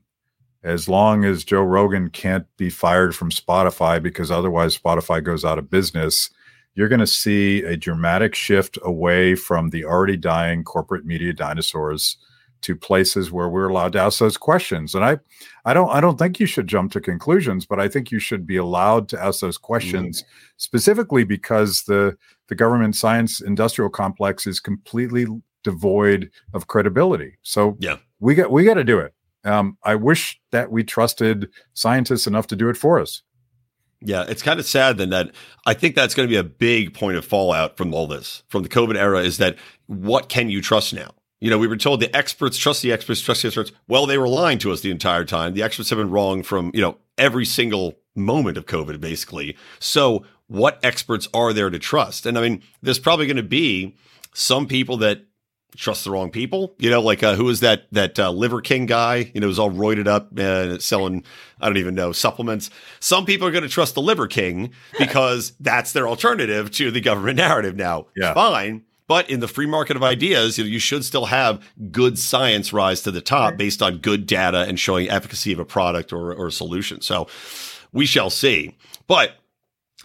as 0.63 0.87
long 0.87 1.25
as 1.25 1.43
Joe 1.43 1.61
Rogan 1.61 2.09
can't 2.09 2.45
be 2.57 2.69
fired 2.69 3.15
from 3.15 3.29
Spotify 3.29 4.01
because 4.01 4.31
otherwise 4.31 4.77
Spotify 4.77 5.23
goes 5.23 5.43
out 5.43 5.59
of 5.59 5.69
business, 5.69 6.29
you're 6.75 6.89
going 6.89 6.99
to 6.99 7.07
see 7.07 7.63
a 7.63 7.77
dramatic 7.77 8.33
shift 8.33 8.77
away 8.81 9.35
from 9.35 9.69
the 9.69 9.85
already 9.85 10.17
dying 10.17 10.63
corporate 10.63 11.05
media 11.05 11.33
dinosaurs 11.33 12.17
to 12.61 12.75
places 12.77 13.31
where 13.31 13.49
we're 13.49 13.67
allowed 13.67 13.91
to 13.91 13.99
ask 13.99 14.19
those 14.19 14.37
questions. 14.37 14.95
And 14.95 15.03
I, 15.03 15.19
I 15.65 15.73
don't, 15.73 15.89
I 15.89 15.99
don't 15.99 16.17
think 16.17 16.39
you 16.39 16.45
should 16.45 16.67
jump 16.67 16.93
to 16.93 17.01
conclusions, 17.01 17.65
but 17.65 17.79
I 17.79 17.89
think 17.89 18.09
you 18.09 18.19
should 18.19 18.47
be 18.47 18.55
allowed 18.55 19.09
to 19.09 19.21
ask 19.21 19.41
those 19.41 19.57
questions 19.57 20.21
mm-hmm. 20.21 20.29
specifically 20.57 21.25
because 21.25 21.83
the 21.83 22.17
the 22.47 22.55
government 22.55 22.95
science 22.95 23.41
industrial 23.41 23.89
complex 23.89 24.47
is 24.47 24.59
completely 24.59 25.25
devoid 25.63 26.29
of 26.53 26.67
credibility. 26.67 27.37
So 27.41 27.77
Yeah. 27.79 27.97
we 28.19 28.35
got 28.35 28.51
we 28.51 28.63
got 28.63 28.75
to 28.75 28.83
do 28.83 28.99
it. 28.99 29.13
Um, 29.43 29.77
I 29.83 29.95
wish 29.95 30.39
that 30.51 30.71
we 30.71 30.83
trusted 30.83 31.49
scientists 31.73 32.27
enough 32.27 32.47
to 32.47 32.55
do 32.55 32.69
it 32.69 32.77
for 32.77 32.99
us. 32.99 33.23
Yeah, 34.05 34.25
it's 34.27 34.41
kind 34.41 34.59
of 34.59 34.65
sad 34.65 34.97
then 34.97 35.09
that 35.11 35.31
I 35.65 35.73
think 35.73 35.95
that's 35.95 36.13
going 36.13 36.27
to 36.27 36.31
be 36.31 36.37
a 36.37 36.43
big 36.43 36.93
point 36.93 37.17
of 37.17 37.25
fallout 37.25 37.77
from 37.77 37.93
all 37.93 38.07
this, 38.07 38.43
from 38.49 38.63
the 38.63 38.69
COVID 38.69 38.97
era, 38.97 39.19
is 39.19 39.37
that 39.37 39.57
what 39.87 40.29
can 40.29 40.49
you 40.49 40.61
trust 40.61 40.93
now? 40.93 41.11
You 41.39 41.49
know, 41.49 41.57
we 41.57 41.67
were 41.67 41.77
told 41.77 41.99
the 41.99 42.13
experts 42.15 42.57
trust 42.57 42.81
the 42.81 42.91
experts, 42.91 43.21
trust 43.21 43.41
the 43.41 43.49
experts. 43.49 43.71
Well, 43.87 44.05
they 44.05 44.17
were 44.17 44.27
lying 44.27 44.59
to 44.59 44.71
us 44.71 44.81
the 44.81 44.91
entire 44.91 45.25
time. 45.25 45.53
The 45.53 45.63
experts 45.63 45.89
have 45.89 45.99
been 45.99 46.09
wrong 46.09 46.43
from, 46.43 46.71
you 46.73 46.81
know, 46.81 46.97
every 47.17 47.45
single 47.45 47.95
moment 48.15 48.57
of 48.57 48.65
COVID, 48.65 48.99
basically. 48.99 49.57
So, 49.79 50.25
what 50.47 50.79
experts 50.83 51.27
are 51.33 51.53
there 51.53 51.69
to 51.69 51.79
trust? 51.79 52.25
And 52.25 52.37
I 52.37 52.41
mean, 52.41 52.61
there's 52.81 52.99
probably 52.99 53.25
going 53.25 53.37
to 53.37 53.43
be 53.43 53.95
some 54.33 54.67
people 54.67 54.97
that 54.97 55.25
trust 55.77 56.03
the 56.03 56.11
wrong 56.11 56.31
people. 56.31 56.75
You 56.79 56.89
know, 56.89 57.01
like 57.01 57.23
uh, 57.23 57.35
who 57.35 57.49
is 57.49 57.59
that 57.61 57.87
that 57.91 58.17
uh, 58.19 58.31
Liver 58.31 58.61
King 58.61 58.85
guy? 58.85 59.31
You 59.33 59.41
know, 59.41 59.47
who's 59.47 59.59
all 59.59 59.71
roided 59.71 60.07
up 60.07 60.37
and 60.37 60.81
selling 60.81 61.23
I 61.59 61.67
don't 61.67 61.77
even 61.77 61.95
know 61.95 62.11
supplements. 62.11 62.69
Some 62.99 63.25
people 63.25 63.47
are 63.47 63.51
going 63.51 63.63
to 63.63 63.69
trust 63.69 63.95
the 63.95 64.01
Liver 64.01 64.27
King 64.27 64.71
because 64.99 65.53
that's 65.59 65.93
their 65.93 66.07
alternative 66.07 66.71
to 66.71 66.91
the 66.91 67.01
government 67.01 67.37
narrative. 67.37 67.75
Now, 67.75 68.07
Yeah. 68.15 68.33
fine. 68.33 68.83
But 69.05 69.29
in 69.29 69.41
the 69.41 69.49
free 69.49 69.65
market 69.65 69.97
of 69.97 70.03
ideas, 70.03 70.57
you, 70.57 70.63
know, 70.63 70.69
you 70.69 70.79
should 70.79 71.03
still 71.03 71.25
have 71.25 71.61
good 71.91 72.17
science 72.17 72.71
rise 72.71 73.01
to 73.01 73.11
the 73.11 73.19
top 73.21 73.57
based 73.57 73.81
on 73.81 73.97
good 73.97 74.25
data 74.25 74.59
and 74.61 74.79
showing 74.79 75.09
efficacy 75.09 75.51
of 75.51 75.59
a 75.59 75.65
product 75.65 76.13
or, 76.13 76.33
or 76.33 76.47
a 76.47 76.51
solution. 76.51 77.01
So 77.01 77.27
we 77.91 78.05
shall 78.05 78.29
see. 78.29 78.77
But 79.05 79.35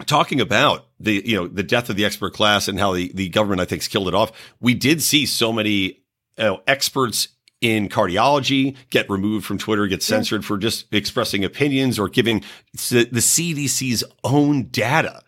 talking 0.05 0.41
about 0.41 0.87
the 0.99 1.21
you 1.25 1.35
know 1.35 1.47
the 1.47 1.63
death 1.63 1.89
of 1.89 1.95
the 1.95 2.05
expert 2.05 2.33
class 2.33 2.67
and 2.67 2.79
how 2.79 2.93
the, 2.93 3.11
the 3.13 3.29
government 3.29 3.61
I 3.61 3.65
think's 3.65 3.87
killed 3.87 4.07
it 4.07 4.13
off, 4.13 4.31
we 4.59 4.73
did 4.73 5.01
see 5.01 5.25
so 5.25 5.51
many 5.51 5.75
you 5.77 5.95
know, 6.37 6.61
experts 6.67 7.29
in 7.61 7.89
cardiology 7.89 8.75
get 8.89 9.09
removed 9.09 9.45
from 9.45 9.57
Twitter, 9.57 9.85
get 9.87 10.01
censored 10.01 10.45
for 10.45 10.57
just 10.57 10.93
expressing 10.93 11.43
opinions 11.43 11.99
or 11.99 12.07
giving 12.07 12.43
the, 12.71 13.07
the 13.11 13.19
CDC's 13.19 14.03
own 14.23 14.63
data, 14.69 15.21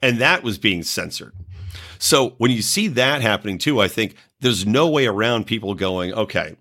and 0.00 0.20
that 0.20 0.42
was 0.42 0.58
being 0.58 0.82
censored. 0.82 1.32
So 1.98 2.30
when 2.38 2.50
you 2.50 2.62
see 2.62 2.88
that 2.88 3.22
happening 3.22 3.58
too, 3.58 3.80
I 3.80 3.88
think 3.88 4.14
there's 4.40 4.66
no 4.66 4.88
way 4.88 5.06
around 5.06 5.46
people 5.46 5.74
going, 5.74 6.12
okay, 6.12 6.56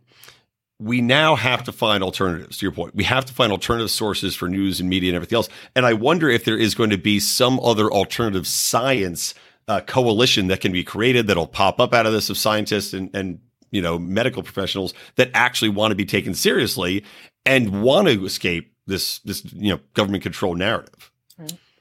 we 0.83 0.99
now 0.99 1.35
have 1.35 1.63
to 1.63 1.71
find 1.71 2.03
alternatives 2.03 2.57
to 2.57 2.65
your 2.65 2.73
point. 2.73 2.93
We 2.93 3.05
have 3.05 3.23
to 3.25 3.33
find 3.33 3.53
alternative 3.53 3.89
sources 3.89 4.35
for 4.35 4.49
news 4.49 4.81
and 4.81 4.89
media 4.89 5.11
and 5.11 5.15
everything 5.15 5.37
else. 5.37 5.47
And 5.75 5.85
I 5.85 5.93
wonder 5.93 6.29
if 6.29 6.43
there 6.43 6.57
is 6.57 6.75
going 6.75 6.89
to 6.89 6.97
be 6.97 7.21
some 7.21 7.59
other 7.61 7.89
alternative 7.89 8.45
science 8.45 9.33
uh, 9.69 9.79
coalition 9.79 10.47
that 10.47 10.59
can 10.59 10.73
be 10.73 10.83
created 10.83 11.27
that'll 11.27 11.47
pop 11.47 11.79
up 11.79 11.93
out 11.93 12.05
of 12.05 12.11
this 12.11 12.29
of 12.29 12.37
scientists 12.37 12.93
and, 12.93 13.09
and 13.15 13.39
you 13.71 13.81
know 13.81 13.97
medical 13.97 14.43
professionals 14.43 14.93
that 15.15 15.31
actually 15.33 15.69
want 15.69 15.91
to 15.91 15.95
be 15.95 16.05
taken 16.05 16.33
seriously 16.33 17.05
and 17.45 17.81
want 17.81 18.09
to 18.09 18.25
escape 18.25 18.73
this 18.85 19.19
this 19.19 19.45
you 19.53 19.71
know 19.71 19.79
government 19.93 20.21
control 20.21 20.53
narrative. 20.55 21.11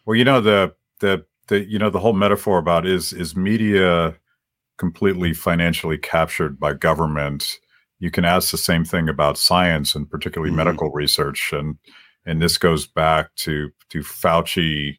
Well, 0.07 0.17
you 0.17 0.25
know 0.25 0.41
the 0.41 0.75
the 1.01 1.25
the 1.49 1.65
you 1.65 1.79
know 1.81 1.91
the 1.91 1.99
whole 1.99 2.13
metaphor 2.13 2.59
about 2.59 2.87
is 2.87 3.13
is 3.13 3.35
media 3.35 4.17
completely 4.79 5.35
financially 5.35 5.99
captured 5.99 6.61
by 6.61 6.75
government. 6.75 7.59
You 8.03 8.11
can 8.11 8.25
ask 8.25 8.51
the 8.51 8.59
same 8.59 8.85
thing 8.85 9.09
about 9.09 9.39
science 9.39 9.95
and 9.95 10.11
particularly 10.11 10.53
Mhm. 10.53 10.57
medical 10.57 10.91
research, 10.91 11.53
and 11.53 11.79
and 12.27 12.43
this 12.43 12.59
goes 12.59 12.85
back 12.85 13.33
to 13.37 13.71
to 13.91 14.01
Fauci 14.01 14.99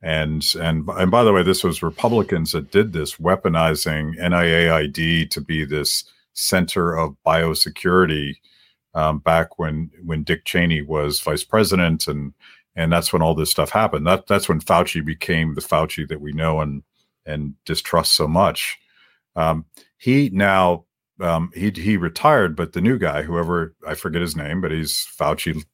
and 0.00 0.44
and 0.60 0.88
and 0.88 1.10
by 1.10 1.24
the 1.24 1.32
way, 1.32 1.42
this 1.42 1.64
was 1.64 1.82
Republicans 1.82 2.52
that 2.52 2.70
did 2.70 2.92
this, 2.92 3.16
weaponizing 3.16 4.16
NIAID 4.20 5.28
to 5.32 5.40
be 5.40 5.64
this 5.64 6.04
center 6.34 6.96
of 6.96 7.16
biosecurity 7.26 8.36
um, 8.94 9.18
back 9.18 9.58
when 9.58 9.90
when 10.04 10.22
Dick 10.22 10.44
Cheney 10.44 10.80
was 10.82 11.20
vice 11.20 11.42
president 11.42 12.06
and 12.06 12.34
and 12.76 12.92
that's 12.92 13.12
when 13.12 13.22
all 13.22 13.34
this 13.34 13.50
stuff 13.50 13.70
happened. 13.70 14.06
That 14.06 14.28
that's 14.28 14.48
when 14.48 14.60
Fauci 14.60 15.04
became 15.04 15.54
the 15.54 15.60
Fauci 15.60 16.06
that 16.06 16.20
we 16.20 16.32
know 16.32 16.60
and 16.60 16.84
and 17.26 17.54
distrust 17.64 18.14
so 18.14 18.28
much. 18.28 18.78
Um, 19.34 19.64
he 19.98 20.30
now 20.32 20.84
um, 21.20 21.50
he 21.54 21.70
he 21.70 21.96
retired, 21.96 22.56
but 22.56 22.72
the 22.72 22.80
new 22.80 22.98
guy, 22.98 23.22
whoever 23.22 23.74
I 23.86 23.94
forget 23.94 24.20
his 24.22 24.36
name, 24.36 24.60
but 24.60 24.72
he's 24.72 25.06
Fauci 25.18 25.64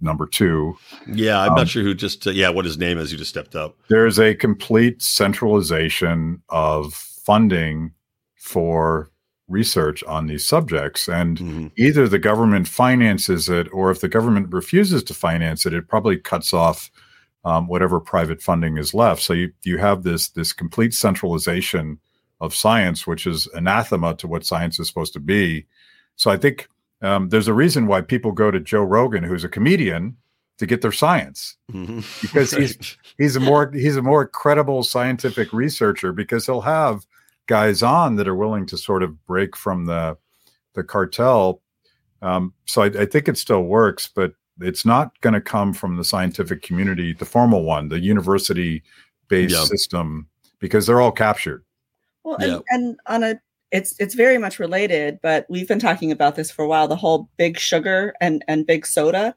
number 0.00 0.26
two. 0.26 0.76
Yeah, 1.06 1.40
I'm 1.40 1.50
Um, 1.50 1.54
not 1.56 1.68
sure 1.68 1.82
who 1.82 1.94
just 1.94 2.26
uh, 2.26 2.30
yeah 2.30 2.48
what 2.50 2.64
his 2.64 2.78
name 2.78 2.98
is. 2.98 3.10
Who 3.10 3.16
just 3.16 3.30
stepped 3.30 3.54
up. 3.56 3.76
There 3.88 4.06
is 4.06 4.18
a 4.18 4.34
complete 4.34 5.00
centralization 5.02 6.42
of 6.48 6.94
funding 6.94 7.92
for 8.36 9.10
research 9.48 10.04
on 10.04 10.26
these 10.26 10.46
subjects, 10.46 11.08
and 11.08 11.38
Mhm. 11.38 11.70
either 11.76 12.06
the 12.08 12.18
government 12.18 12.68
finances 12.68 13.48
it 13.48 13.66
or 13.72 13.90
if 13.90 14.00
the 14.00 14.08
government 14.08 14.52
refuses 14.52 15.02
to 15.04 15.14
finance 15.14 15.64
it 15.64 15.72
it 15.74 15.88
probably 15.88 16.18
cuts 16.18 16.52
off 16.52 16.90
um, 17.44 17.66
whatever 17.68 17.98
private 18.00 18.42
funding 18.42 18.76
is 18.76 18.92
left. 18.94 19.22
So 19.22 19.32
you 19.32 19.52
you 19.64 19.78
have 19.78 20.02
this 20.02 20.28
this 20.30 20.52
complete 20.52 20.92
centralization 20.92 21.98
of 22.40 22.54
science, 22.54 23.06
which 23.06 23.26
is 23.26 23.46
anathema 23.54 24.14
to 24.16 24.26
what 24.28 24.44
science 24.46 24.78
is 24.78 24.86
supposed 24.88 25.12
to 25.14 25.20
be. 25.20 25.66
So 26.16 26.30
I 26.30 26.36
think 26.36 26.68
um, 27.02 27.28
there's 27.28 27.48
a 27.48 27.54
reason 27.54 27.86
why 27.86 28.00
people 28.00 28.32
go 28.32 28.50
to 28.50 28.60
Joe 28.60 28.82
Rogan, 28.82 29.24
who's 29.24 29.44
a 29.44 29.48
comedian, 29.48 30.16
to 30.58 30.66
get 30.66 30.82
their 30.82 30.92
science 30.92 31.56
Mhm. 31.72 32.02
because 32.22 32.50
he's 32.50 32.96
he's 33.16 33.36
a 33.36 33.40
more 33.40 33.70
he's 33.72 33.96
a 33.96 34.02
more 34.02 34.26
credible 34.26 34.82
scientific 34.82 35.52
researcher 35.52 36.12
because 36.12 36.46
he'll 36.46 36.60
have 36.62 37.06
guys 37.46 37.82
on 37.82 38.16
that 38.16 38.26
are 38.28 38.34
willing 38.34 38.66
to 38.66 38.76
sort 38.76 39.02
of 39.04 39.24
break 39.26 39.56
from 39.56 39.86
the 39.86 40.16
the 40.74 40.82
cartel. 40.82 41.62
Um, 42.22 42.52
so 42.66 42.82
I, 42.82 42.86
I 42.86 43.06
think 43.06 43.28
it 43.28 43.38
still 43.38 43.62
works, 43.62 44.08
but 44.12 44.32
it's 44.60 44.84
not 44.84 45.18
going 45.20 45.34
to 45.34 45.40
come 45.40 45.72
from 45.72 45.96
the 45.96 46.04
scientific 46.04 46.62
community, 46.62 47.12
the 47.12 47.24
formal 47.24 47.62
one, 47.62 47.88
the 47.88 48.00
university 48.00 48.82
based 49.28 49.54
Yeah. 49.54 49.64
system, 49.64 50.26
because 50.58 50.86
they're 50.86 51.00
all 51.00 51.12
captured. 51.12 51.62
Well, 52.28 52.36
Yeah. 52.40 52.54
and, 52.54 52.62
and 52.70 52.96
on 53.06 53.22
a 53.24 53.40
it's 53.70 53.94
it's 53.98 54.14
very 54.14 54.38
much 54.38 54.58
related, 54.58 55.18
but 55.22 55.44
we've 55.50 55.68
been 55.68 55.78
talking 55.78 56.10
about 56.10 56.36
this 56.36 56.50
for 56.50 56.64
a 56.64 56.68
while. 56.68 56.88
The 56.88 56.96
whole 56.96 57.28
big 57.36 57.58
sugar 57.58 58.14
and 58.20 58.42
and 58.48 58.66
big 58.66 58.86
soda. 58.86 59.34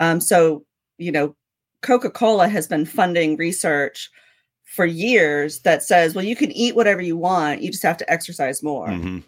Um, 0.00 0.20
so 0.20 0.64
you 0.98 1.10
know, 1.12 1.34
Coca 1.82 2.10
Cola 2.10 2.48
has 2.48 2.66
been 2.68 2.86
funding 2.86 3.36
research 3.36 4.08
for 4.64 4.86
years 4.86 5.60
that 5.62 5.82
says, 5.82 6.14
well, 6.14 6.24
you 6.24 6.36
can 6.36 6.50
eat 6.52 6.76
whatever 6.76 7.02
you 7.02 7.16
want, 7.16 7.60
you 7.60 7.70
just 7.70 7.82
have 7.82 7.96
to 7.98 8.10
exercise 8.10 8.62
more. 8.62 8.86
Mhm. 8.88 9.22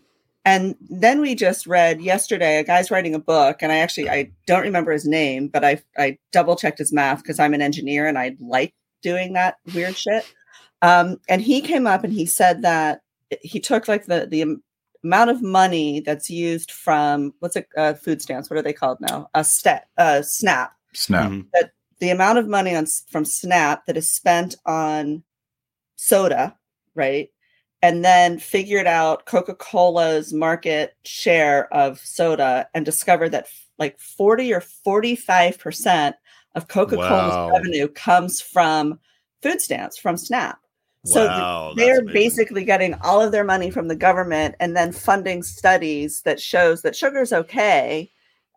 And 0.46 0.74
then 0.88 1.20
we 1.20 1.34
just 1.34 1.66
read 1.66 2.00
yesterday 2.00 2.58
a 2.58 2.64
guy's 2.64 2.90
writing 2.90 3.14
a 3.14 3.18
book, 3.18 3.58
and 3.62 3.72
I 3.72 3.78
actually 3.78 4.08
I 4.10 4.30
don't 4.46 4.62
remember 4.62 4.92
his 4.92 5.06
name, 5.06 5.48
but 5.48 5.64
I 5.64 5.82
I 5.98 6.18
double 6.32 6.54
checked 6.56 6.78
his 6.78 6.92
math 6.92 7.22
because 7.22 7.38
I'm 7.40 7.54
an 7.54 7.62
engineer 7.62 8.06
and 8.06 8.18
I 8.18 8.36
like 8.40 8.72
doing 9.02 9.32
that 9.34 9.56
weird 9.74 9.96
shit. 9.96 10.24
Um, 10.82 11.18
and 11.28 11.40
he 11.42 11.60
came 11.62 11.86
up 11.86 12.04
and 12.04 12.12
he 12.12 12.26
said 12.26 12.62
that 12.62 13.00
he 13.42 13.60
took 13.60 13.88
like 13.88 14.06
the 14.06 14.26
the 14.26 14.42
amount 15.02 15.30
of 15.30 15.42
money 15.42 16.00
that's 16.00 16.30
used 16.30 16.70
from 16.70 17.32
what's 17.40 17.56
it 17.56 17.68
uh, 17.76 17.94
food 17.94 18.22
stamps 18.22 18.48
what 18.48 18.58
are 18.58 18.62
they 18.62 18.72
called 18.72 18.98
now 19.00 19.28
a 19.34 19.44
step 19.44 19.86
uh, 19.98 20.22
snap 20.22 20.72
Snap. 20.92 21.30
Mhm. 21.30 21.46
the 22.00 22.10
amount 22.10 22.38
of 22.38 22.48
money 22.48 22.74
on 22.74 22.86
from 23.10 23.24
snap 23.24 23.84
that 23.86 23.96
is 23.96 24.10
spent 24.12 24.54
on 24.66 25.22
soda 25.96 26.56
right 26.94 27.30
and 27.82 28.04
then 28.04 28.38
figured 28.38 28.86
out 28.86 29.26
coca-cola's 29.26 30.32
market 30.32 30.96
share 31.04 31.72
of 31.74 31.98
soda 32.00 32.66
and 32.74 32.84
discovered 32.84 33.30
that 33.30 33.44
f- 33.44 33.66
like 33.78 33.98
40 34.00 34.54
or 34.54 34.60
45 34.60 35.58
percent 35.58 36.16
of 36.54 36.68
coca-cola's 36.68 37.34
Wow. 37.34 37.50
revenue 37.50 37.88
comes 37.88 38.40
from 38.40 38.98
food 39.42 39.60
stamps 39.60 39.98
from 39.98 40.16
snap 40.16 40.58
so 40.58 40.62
th- 40.62 40.63
Wow, 41.06 41.74
that's 41.76 41.86
they're 41.86 42.04
basically 42.04 42.64
getting 42.64 42.94
all 43.02 43.20
of 43.20 43.32
their 43.32 43.44
money 43.44 43.70
from 43.70 43.88
the 43.88 43.96
government 43.96 44.54
and 44.60 44.76
then 44.76 44.92
funding 44.92 45.42
studies 45.42 46.22
that 46.22 46.40
shows 46.40 46.82
that 46.82 46.96
sugar's 46.96 47.32
okay. 47.32 48.10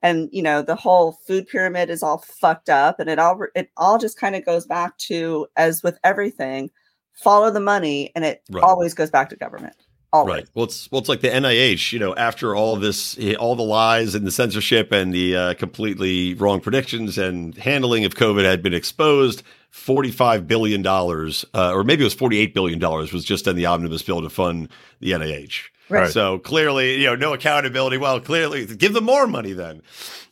And 0.04 0.30
you 0.32 0.44
know 0.44 0.62
the 0.62 0.76
whole 0.76 1.14
food 1.28 1.48
pyramid 1.48 1.90
is 1.90 2.04
all 2.04 2.20
fucked 2.20 2.70
up 2.70 3.00
and 3.00 3.10
it 3.10 3.20
all 3.20 3.40
it 3.56 3.70
all 3.78 3.98
just 3.98 4.20
kind 4.20 4.36
of 4.36 4.46
goes 4.46 4.66
back 4.66 4.98
to 5.00 5.48
as 5.58 5.82
with 5.84 5.98
everything 6.04 6.70
follow 7.14 7.50
the 7.50 7.60
money 7.60 8.12
and 8.16 8.24
it 8.24 8.44
Right. 8.52 8.64
always 8.64 8.94
goes 8.94 9.10
back 9.10 9.30
to 9.30 9.36
government 9.36 9.76
always 10.14 10.34
Right. 10.34 10.50
Well, 10.54 10.66
it's 10.66 10.90
well, 10.92 11.00
it's 11.00 11.10
like 11.10 11.22
the 11.22 11.30
NIH. 11.30 11.92
You 11.92 12.00
know, 12.00 12.16
after 12.16 12.56
all 12.56 12.76
of 12.76 12.82
this, 12.82 13.18
eh, 13.20 13.36
all 13.36 13.56
the 13.56 13.64
lies 13.64 14.16
and 14.16 14.26
the 14.26 14.32
censorship 14.32 14.92
and 14.92 15.14
the 15.14 15.36
uh, 15.36 15.54
completely 15.56 16.34
wrong 16.36 16.60
predictions 16.60 17.18
and 17.18 17.56
handling 17.56 18.06
of 18.06 18.16
COVID 18.16 18.44
had 18.44 18.62
been 18.62 18.74
exposed. 18.74 19.44
Forty-five 19.70 20.48
billion 20.48 20.82
dollars, 20.82 21.46
uh, 21.54 21.74
or 21.74 21.84
maybe 21.84 22.02
it 22.02 22.06
was 22.06 22.14
forty-eight 22.14 22.54
billion 22.54 22.80
dollars, 22.80 23.12
was 23.12 23.26
just 23.26 23.48
in 23.48 23.56
the 23.56 23.66
omnibus 23.66 24.02
bill 24.02 24.22
to 24.22 24.30
fund 24.30 24.70
the 25.02 25.12
NIH. 25.12 25.66
Right. 25.90 26.10
So 26.10 26.40
clearly, 26.40 27.00
you 27.00 27.06
know, 27.06 27.16
no 27.16 27.34
accountability. 27.34 27.98
Well, 27.98 28.20
clearly, 28.20 28.66
give 28.66 28.94
them 28.94 29.06
more 29.06 29.28
money 29.28 29.54
then. 29.54 29.82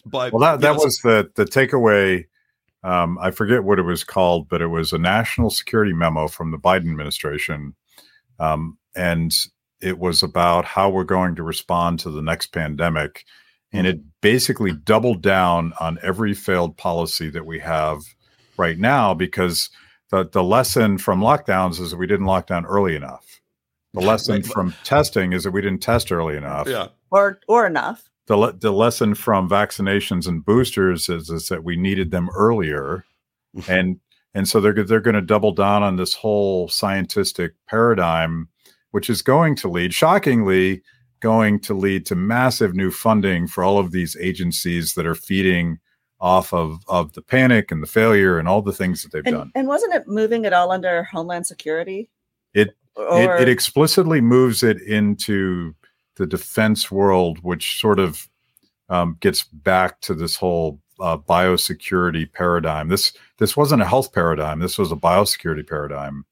But 0.06 0.34
Well, 0.34 0.42
that, 0.42 0.62
that 0.62 0.78
know, 0.78 0.84
was 0.84 0.98
the 1.00 1.30
the 1.36 1.46
takeaway. 1.46 2.26
Um, 2.84 3.18
I 3.20 3.32
forget 3.32 3.64
what 3.64 3.80
it 3.80 3.84
was 3.84 4.04
called, 4.04 4.48
but 4.48 4.62
it 4.62 4.68
was 4.68 4.94
a 4.94 5.00
national 5.00 5.50
security 5.50 5.94
memo 5.94 6.28
from 6.28 6.52
the 6.52 6.58
Biden 6.58 6.92
administration, 6.92 7.76
um, 8.40 8.78
and 8.96 9.34
it 9.82 10.00
was 10.00 10.24
about 10.24 10.66
how 10.66 10.90
we're 10.90 11.04
going 11.04 11.36
to 11.36 11.44
respond 11.44 12.00
to 12.00 12.10
the 12.10 12.22
next 12.22 12.48
pandemic, 12.48 13.26
and 13.72 13.86
it 13.88 13.98
mm-hmm. 14.00 14.08
basically 14.22 14.72
doubled 14.72 15.22
down 15.22 15.74
on 15.80 16.00
every 16.02 16.34
failed 16.34 16.78
policy 16.78 17.30
that 17.30 17.46
we 17.46 17.60
have 17.60 18.02
right 18.58 18.78
now 18.78 19.14
because 19.14 19.70
the 20.12 20.28
the 20.28 20.44
lesson 20.44 20.98
from 20.98 21.22
lockdowns 21.22 21.80
is 21.80 21.92
that 21.92 21.98
we 21.98 22.08
didn't 22.08 22.26
lock 22.26 22.48
down 22.48 22.66
early 22.66 22.96
enough. 22.96 23.42
The 23.94 24.02
lesson 24.02 24.36
Right. 24.36 24.46
from 24.46 24.76
testing 24.84 25.34
is 25.34 25.44
that 25.44 25.52
we 25.52 25.62
didn't 25.62 25.82
test 25.82 26.12
early 26.12 26.38
enough 26.38 26.68
yeah. 26.68 26.88
or 27.12 27.40
or 27.48 27.66
enough 27.66 28.10
the 28.28 28.38
le- 28.38 28.54
the 28.54 28.72
lesson 28.72 29.16
from 29.16 29.50
vaccinations 29.50 30.28
and 30.28 30.44
boosters 30.44 31.10
is, 31.10 31.30
is 31.30 31.48
that 31.48 31.64
we 31.64 31.76
needed 31.76 32.12
them 32.12 32.30
earlier, 32.36 33.06
and 33.68 34.00
and 34.34 34.48
so 34.48 34.60
they're 34.60 34.84
they're 34.84 35.00
going 35.00 35.16
to 35.16 35.22
double 35.22 35.52
down 35.52 35.84
on 35.84 35.96
this 35.96 36.16
whole 36.16 36.68
scientific 36.68 37.54
paradigm, 37.68 38.50
which 38.96 39.10
is 39.10 39.22
going 39.22 39.58
to 39.58 39.68
lead, 39.68 39.94
shockingly, 39.94 40.82
going 41.20 41.60
to 41.60 41.74
lead 41.74 42.06
to 42.06 42.16
massive 42.16 42.74
new 42.74 42.90
funding 42.90 43.46
for 43.46 43.62
all 43.62 43.78
of 43.78 43.92
these 43.92 44.16
agencies 44.22 44.94
that 44.94 45.06
are 45.06 45.14
feeding 45.14 45.78
off 46.22 46.54
of 46.54 46.80
of 46.88 47.12
the 47.12 47.22
panic 47.22 47.74
and 47.74 47.84
the 47.84 47.88
failure 47.88 48.40
and 48.40 48.48
all 48.48 48.62
the 48.62 48.72
things 48.72 49.04
that 49.04 49.12
they've 49.12 49.26
and, 49.26 49.36
done. 49.36 49.52
and 49.54 49.68
wasn't 49.68 49.94
it 49.94 50.08
moving 50.08 50.46
it 50.46 50.54
all 50.54 50.72
under 50.72 51.04
homeland 51.04 51.46
security 51.46 52.10
It- 52.54 52.78
or 52.96 53.36
it, 53.36 53.42
it 53.42 53.50
explicitly 53.50 54.22
moves 54.22 54.64
it 54.64 54.82
into 54.82 55.76
the 56.16 56.26
defense 56.26 56.90
world, 56.90 57.40
which 57.42 57.78
sort 57.82 58.00
of 58.00 58.30
um, 58.88 59.18
gets 59.20 59.44
back 59.44 60.00
to 60.08 60.14
this 60.14 60.38
whole 60.38 60.80
uh, 61.02 61.18
biosecurity 61.18 62.32
paradigm. 62.32 62.88
This 62.88 63.12
this 63.40 63.58
wasn't 63.58 63.82
a 63.82 63.86
health 63.94 64.14
paradigm. 64.14 64.60
This 64.62 64.78
was 64.78 64.94
a 64.94 64.96
biosecurity 64.96 65.68
paradigm 65.68 66.26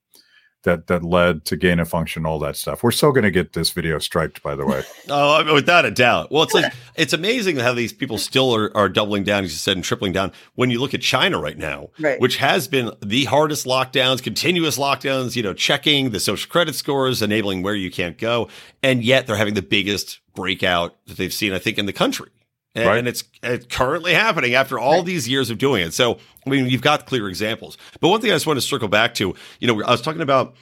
that 0.63 0.87
that 0.87 1.03
led 1.03 1.45
to 1.45 1.55
gain 1.55 1.79
of 1.79 1.87
function, 1.89 2.25
all 2.25 2.39
that 2.39 2.55
stuff. 2.55 2.83
We're 2.83 2.91
still 2.91 3.11
going 3.11 3.23
to 3.23 3.31
get 3.31 3.53
this 3.53 3.69
video 3.71 3.99
striped, 3.99 4.41
by 4.43 4.55
the 4.55 4.65
way. 4.65 4.83
Oh, 5.09 5.35
I 5.39 5.43
mean, 5.43 5.53
without 5.53 5.83
a 5.85 5.91
doubt. 5.91 6.31
Well, 6.31 6.43
it's 6.43 6.53
like 6.53 6.71
it's 6.95 7.11
amazing 7.13 7.57
how 7.57 7.73
these 7.73 7.91
people 7.91 8.17
still 8.17 8.55
are, 8.55 8.75
are 8.75 8.87
doubling 8.89 9.23
down, 9.23 9.43
as 9.43 9.51
you 9.51 9.57
said, 9.57 9.75
and 9.75 9.83
tripling 9.83 10.13
down. 10.13 10.31
When 10.55 10.69
you 10.69 10.79
look 10.79 10.93
at 10.93 11.01
China 11.01 11.39
right 11.39 11.57
now, 11.57 11.89
Right. 11.99 12.19
which 12.21 12.37
has 12.37 12.67
been 12.69 12.91
the 13.01 13.25
hardest 13.25 13.65
lockdowns, 13.65 14.23
continuous 14.23 14.77
lockdowns, 14.77 15.35
you 15.35 15.43
know, 15.43 15.53
checking 15.53 16.11
the 16.11 16.19
social 16.21 16.49
credit 16.49 16.75
scores, 16.75 17.21
enabling 17.21 17.63
where 17.63 17.75
you 17.75 17.91
can't 17.91 18.17
go, 18.17 18.47
and 18.81 19.03
yet 19.03 19.27
they're 19.27 19.35
having 19.35 19.53
the 19.55 19.61
biggest 19.61 20.19
breakout 20.33 20.95
that 21.07 21.17
they've 21.17 21.33
seen, 21.33 21.53
I 21.53 21.59
think, 21.59 21.77
in 21.77 21.85
the 21.85 21.93
country. 21.93 22.29
And, 22.75 22.87
Right. 22.87 23.07
it's, 23.07 23.23
it's 23.43 23.65
currently 23.67 24.13
happening 24.13 24.55
after 24.55 24.79
all 24.79 24.97
Right. 24.97 25.05
these 25.05 25.27
years 25.27 25.49
of 25.49 25.57
doing 25.59 25.85
it. 25.85 25.93
So, 25.93 26.17
I 26.45 26.49
mean, 26.49 26.67
you've 26.67 26.81
got 26.81 27.05
clear 27.05 27.29
examples. 27.29 27.77
But 27.99 28.07
one 28.09 28.19
thing 28.21 28.31
I 28.31 28.35
just 28.35 28.47
want 28.47 28.57
to 28.57 28.61
circle 28.65 28.87
back 28.87 29.13
to, 29.15 29.35
you 29.59 29.67
know, 29.67 29.83
I 29.83 29.91
was 29.91 30.01
talking 30.01 30.21
about 30.21 30.55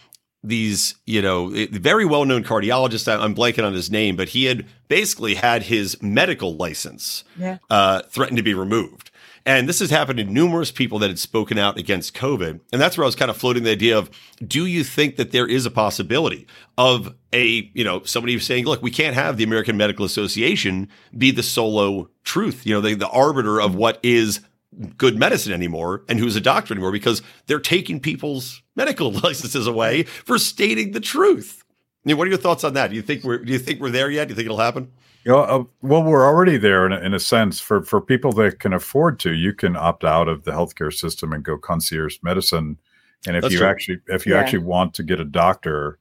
these, 0.44 0.96
you 1.06 1.22
know, 1.22 1.48
very 1.72 2.04
well 2.06 2.26
known 2.26 2.44
cardiologist. 2.44 3.08
I'm 3.08 3.36
blanking 3.36 3.64
on 3.64 3.74
his 3.74 3.92
name, 3.92 4.16
but 4.16 4.30
he 4.30 4.46
had 4.46 4.66
basically 4.88 5.36
had 5.36 5.64
his 5.64 6.02
medical 6.02 6.56
license 6.56 7.24
Yeah. 7.40 7.60
uh, 7.70 8.02
threatened 8.10 8.38
to 8.38 8.44
be 8.44 8.56
removed. 8.56 9.11
And 9.46 9.68
this 9.68 9.80
has 9.80 9.90
happened 9.90 10.18
to 10.18 10.24
numerous 10.24 10.72
people 10.72 11.00
that 11.00 11.10
had 11.10 11.18
spoken 11.18 11.58
out 11.58 11.78
against 11.78 12.14
COVID. 12.14 12.60
And 12.72 12.82
that's 12.82 12.98
where 12.98 13.06
I 13.06 13.08
was 13.08 13.16
kind 13.16 13.32
of 13.32 13.38
floating 13.38 13.64
the 13.64 13.72
idea 13.72 13.98
of 13.98 14.12
do 14.46 14.66
you 14.66 14.84
think 14.84 15.16
that 15.16 15.32
there 15.32 15.48
is 15.48 15.66
a 15.66 15.72
possibility 15.72 16.46
of 16.78 17.16
a, 17.34 17.72
you 17.74 17.84
know, 17.84 18.04
somebody 18.04 18.38
saying, 18.40 18.66
look, 18.66 18.82
we 18.82 18.92
can't 18.92 19.16
have 19.16 19.38
the 19.38 19.44
American 19.44 19.78
Medical 19.78 20.06
Association 20.06 20.90
be 21.18 21.32
the 21.32 21.44
solo 21.44 22.10
truth, 22.24 22.66
you 22.66 22.74
know, 22.74 22.82
the, 22.82 22.94
the 22.94 23.10
arbiter 23.10 23.60
of 23.60 23.74
what 23.74 24.00
is 24.04 24.42
good 24.98 25.18
medicine 25.18 25.54
anymore 25.54 26.04
and 26.08 26.20
who's 26.20 26.36
a 26.36 26.42
doctor 26.42 26.74
anymore 26.74 26.92
because 26.92 27.22
they're 27.48 27.60
taking 27.60 28.00
people's 28.00 28.62
medical 28.76 29.12
licenses 29.24 29.68
away 29.68 30.04
for 30.04 30.38
stating 30.38 30.92
the 30.92 31.00
truth. 31.00 31.64
I 32.06 32.10
mean, 32.10 32.18
what 32.18 32.28
are 32.28 32.32
your 32.32 32.40
thoughts 32.40 32.64
on 32.64 32.74
that? 32.74 32.90
Do 32.90 32.96
you 32.96 33.02
think 33.02 33.24
we're 33.24 33.40
do 33.40 33.52
you 33.52 33.60
think 33.60 33.80
we're 33.80 33.92
there 33.92 34.10
yet? 34.10 34.28
Do 34.28 34.32
you 34.32 34.36
think 34.36 34.46
it'll 34.46 34.58
happen? 34.58 34.92
You 35.24 35.34
know, 35.34 35.40
uh, 35.40 35.64
well, 35.82 36.04
we're 36.04 36.26
already 36.26 36.58
there 36.58 36.86
in 36.86 36.92
a, 36.92 37.00
in 37.00 37.14
a 37.14 37.20
sense. 37.20 37.60
For 37.60 37.84
for 37.84 38.02
people 38.02 38.32
that 38.34 38.60
can 38.60 38.74
afford 38.74 39.20
to, 39.20 39.34
you 39.34 39.54
can 39.54 39.76
opt 39.76 40.04
out 40.04 40.28
of 40.28 40.44
the 40.46 40.52
healthcare 40.52 40.92
system 40.94 41.32
and 41.32 41.44
go 41.44 41.58
concierge 41.58 42.18
medicine. 42.24 42.80
And 43.28 43.36
if 43.36 43.44
That's 43.44 43.54
you 43.54 43.60
true. 43.60 43.68
actually 43.68 44.00
if 44.08 44.26
you 44.26 44.34
Yeah. 44.34 44.40
actually 44.40 44.64
want 44.64 44.96
to 44.96 45.04
get 45.04 45.20
a 45.20 45.26
doctor, 45.26 46.00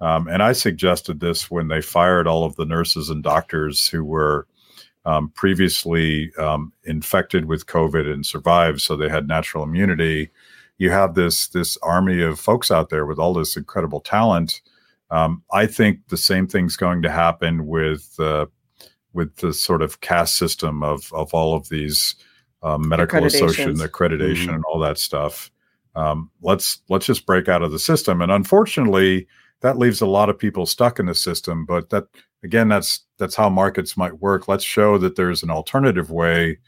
um, 0.00 0.28
and 0.28 0.42
I 0.42 0.52
suggested 0.52 1.20
this 1.20 1.50
when 1.50 1.68
they 1.68 1.80
fired 1.80 2.26
all 2.26 2.44
of 2.44 2.56
the 2.56 2.66
nurses 2.66 3.08
and 3.08 3.22
doctors 3.22 3.88
who 3.88 4.04
were 4.04 4.46
um, 5.06 5.30
previously 5.30 6.30
um, 6.38 6.72
infected 6.84 7.46
with 7.46 7.66
COVID 7.66 8.12
and 8.12 8.26
survived, 8.26 8.82
so 8.82 8.96
they 8.96 9.08
had 9.08 9.26
natural 9.26 9.64
immunity. 9.64 10.30
You 10.76 10.90
have 10.90 11.14
this 11.14 11.48
this 11.48 11.78
army 11.78 12.20
of 12.20 12.38
folks 12.38 12.70
out 12.70 12.90
there 12.90 13.06
with 13.06 13.18
all 13.18 13.32
this 13.32 13.56
incredible 13.56 14.00
talent. 14.00 14.60
Um, 15.10 15.42
I 15.50 15.66
think 15.66 16.08
the 16.08 16.18
same 16.18 16.46
thing's 16.46 16.76
going 16.76 17.00
to 17.00 17.10
happen 17.10 17.66
with 17.66 18.14
uh, 18.20 18.44
with 19.12 19.34
the 19.36 19.52
sort 19.52 19.82
of 19.82 20.00
caste 20.00 20.36
system 20.36 20.82
of 20.82 21.12
of 21.12 21.32
all 21.34 21.54
of 21.54 21.68
these 21.68 22.14
um, 22.62 22.88
medical 22.88 23.24
association 23.24 23.74
Accreditations. 23.76 23.88
accreditation 23.88 24.46
Mhm. 24.48 24.54
and 24.56 24.64
all 24.64 24.78
that 24.80 24.98
stuff. 24.98 25.50
Um, 25.94 26.30
let's 26.42 26.80
let's 26.88 27.06
just 27.06 27.26
break 27.26 27.48
out 27.48 27.62
of 27.62 27.72
the 27.72 27.78
system. 27.78 28.20
And 28.20 28.30
unfortunately, 28.32 29.26
that 29.60 29.78
leaves 29.78 30.00
a 30.00 30.06
lot 30.06 30.28
of 30.28 30.38
people 30.38 30.66
stuck 30.66 30.98
in 30.98 31.06
the 31.06 31.14
system. 31.14 31.64
But 31.66 31.90
that 31.90 32.04
again, 32.44 32.68
that's 32.68 33.00
that's 33.18 33.34
how 33.34 33.48
markets 33.48 33.96
might 33.96 34.20
work. 34.20 34.46
Let's 34.48 34.64
show 34.64 34.98
that 34.98 35.16
there's 35.16 35.42
an 35.42 35.50
alternative 35.50 36.10
way 36.10 36.58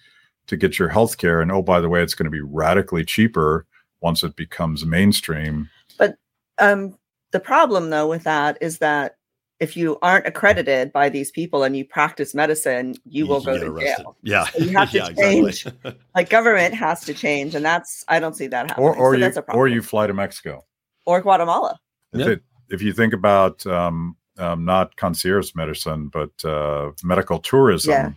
to 0.46 0.56
get 0.56 0.78
your 0.78 0.88
health 0.88 1.18
care. 1.18 1.40
And 1.40 1.52
oh, 1.52 1.62
by 1.62 1.80
the 1.80 1.88
way, 1.88 2.02
it's 2.02 2.14
going 2.14 2.24
to 2.24 2.30
be 2.30 2.40
radically 2.40 3.04
cheaper 3.04 3.66
once 4.00 4.24
it 4.24 4.34
becomes 4.34 4.84
mainstream. 4.84 5.68
But 5.98 6.16
um, 6.58 6.96
the 7.30 7.38
problem, 7.40 7.90
though, 7.90 8.08
with 8.08 8.24
that 8.24 8.58
is 8.60 8.78
that 8.78 9.16
if 9.60 9.76
you 9.76 9.98
aren't 10.02 10.26
accredited 10.26 10.92
by 10.92 11.08
these 11.10 11.30
people 11.30 11.62
and 11.62 11.76
you 11.76 11.84
practice 11.84 12.34
medicine, 12.34 12.94
you 13.04 13.26
will 13.26 13.40
go 13.42 13.58
to 13.58 13.66
arrested. 13.66 14.02
jail. 14.02 14.16
Yeah. 14.22 14.44
So 14.46 14.58
you 14.64 14.76
have 14.76 14.90
to 14.92 14.96
yeah, 14.98 15.08
change. 15.12 15.66
exactly. 15.66 15.94
Like 16.14 16.30
government 16.30 16.74
has 16.74 17.04
to 17.04 17.14
change, 17.14 17.54
and 17.54 17.64
that's 17.64 18.04
I 18.08 18.18
don't 18.20 18.34
see 18.34 18.46
that 18.48 18.68
happening. 18.68 18.86
Or 18.88 18.96
or 18.96 19.12
so 19.12 19.18
you 19.18 19.24
that's 19.24 19.36
a 19.36 19.42
problem. 19.42 19.60
or 19.60 19.68
you 19.68 19.82
fly 19.82 20.06
to 20.06 20.14
Mexico. 20.14 20.64
or 21.06 21.20
Guatemala. 21.20 21.78
If, 22.12 22.20
Yeah. 22.20 22.28
it, 22.30 22.42
if 22.70 22.82
you 22.82 22.92
think 22.92 23.12
about 23.12 23.64
um, 23.66 24.16
um, 24.38 24.64
not 24.64 24.96
concierge 24.96 25.54
medicine, 25.54 26.08
but 26.08 26.30
uh, 26.44 26.90
medical 27.04 27.38
tourism, 27.38 27.90
Yeah. 27.92 28.12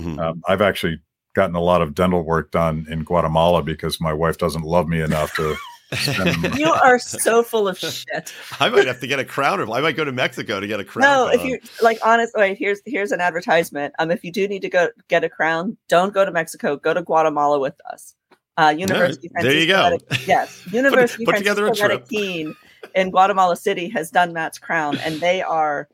Mhm. 0.00 0.18
um, 0.18 0.42
I've 0.48 0.62
actually 0.62 1.00
gotten 1.34 1.56
a 1.56 1.60
lot 1.60 1.80
of 1.80 1.94
dental 1.94 2.22
work 2.22 2.50
done 2.50 2.86
in 2.90 3.04
Guatemala 3.04 3.62
because 3.62 3.98
my 4.00 4.12
wife 4.12 4.36
doesn't 4.38 4.64
love 4.64 4.86
me 4.88 5.00
enough 5.00 5.34
to. 5.36 5.56
Spend- 5.96 6.54
You 6.58 6.70
are 6.72 6.98
so 6.98 7.42
full 7.42 7.68
of 7.68 7.78
shit. 7.78 8.32
I 8.60 8.68
might 8.68 8.86
have 8.86 9.00
to 9.00 9.06
get 9.06 9.18
a 9.18 9.24
crown. 9.24 9.60
Or 9.60 9.70
I 9.70 9.80
might 9.80 9.96
go 9.96 10.04
to 10.04 10.12
Mexico 10.12 10.60
to 10.60 10.66
get 10.66 10.80
a 10.80 10.84
crown. 10.84 11.02
No, 11.02 11.26
put 11.30 11.40
if 11.40 11.46
you 11.46 11.58
like 11.82 11.98
honest 12.04 12.32
wait, 12.36 12.58
here's 12.58 12.80
here's 12.86 13.12
an 13.12 13.20
advertisement. 13.20 13.94
Um 13.98 14.10
if 14.10 14.24
you 14.24 14.32
do 14.32 14.48
need 14.48 14.62
to 14.62 14.68
go 14.70 14.88
get 15.08 15.24
a 15.24 15.28
crown, 15.28 15.76
don't 15.88 16.12
go 16.14 16.24
to 16.24 16.30
Mexico, 16.32 16.76
go 16.76 16.94
to 16.94 17.02
Guatemala 17.02 17.58
with 17.58 17.74
us. 17.92 18.14
Uh 18.56 18.74
University 18.76 19.28
there 19.40 19.52
you 19.58 19.66
go. 19.66 19.90
Medi- 19.90 20.04
yes. 20.26 20.66
University 20.72 21.24
put 21.24 21.36
together 21.36 21.64
a 21.66 21.74
Francisco 21.74 21.88
trip. 21.88 22.08
Marroquín 22.08 22.56
in 22.94 23.10
Guatemala 23.10 23.56
City 23.56 23.88
has 23.90 24.10
done 24.10 24.32
Matt's 24.32 24.58
crown 24.58 24.98
and 24.98 25.20
they 25.20 25.42
are 25.42 25.88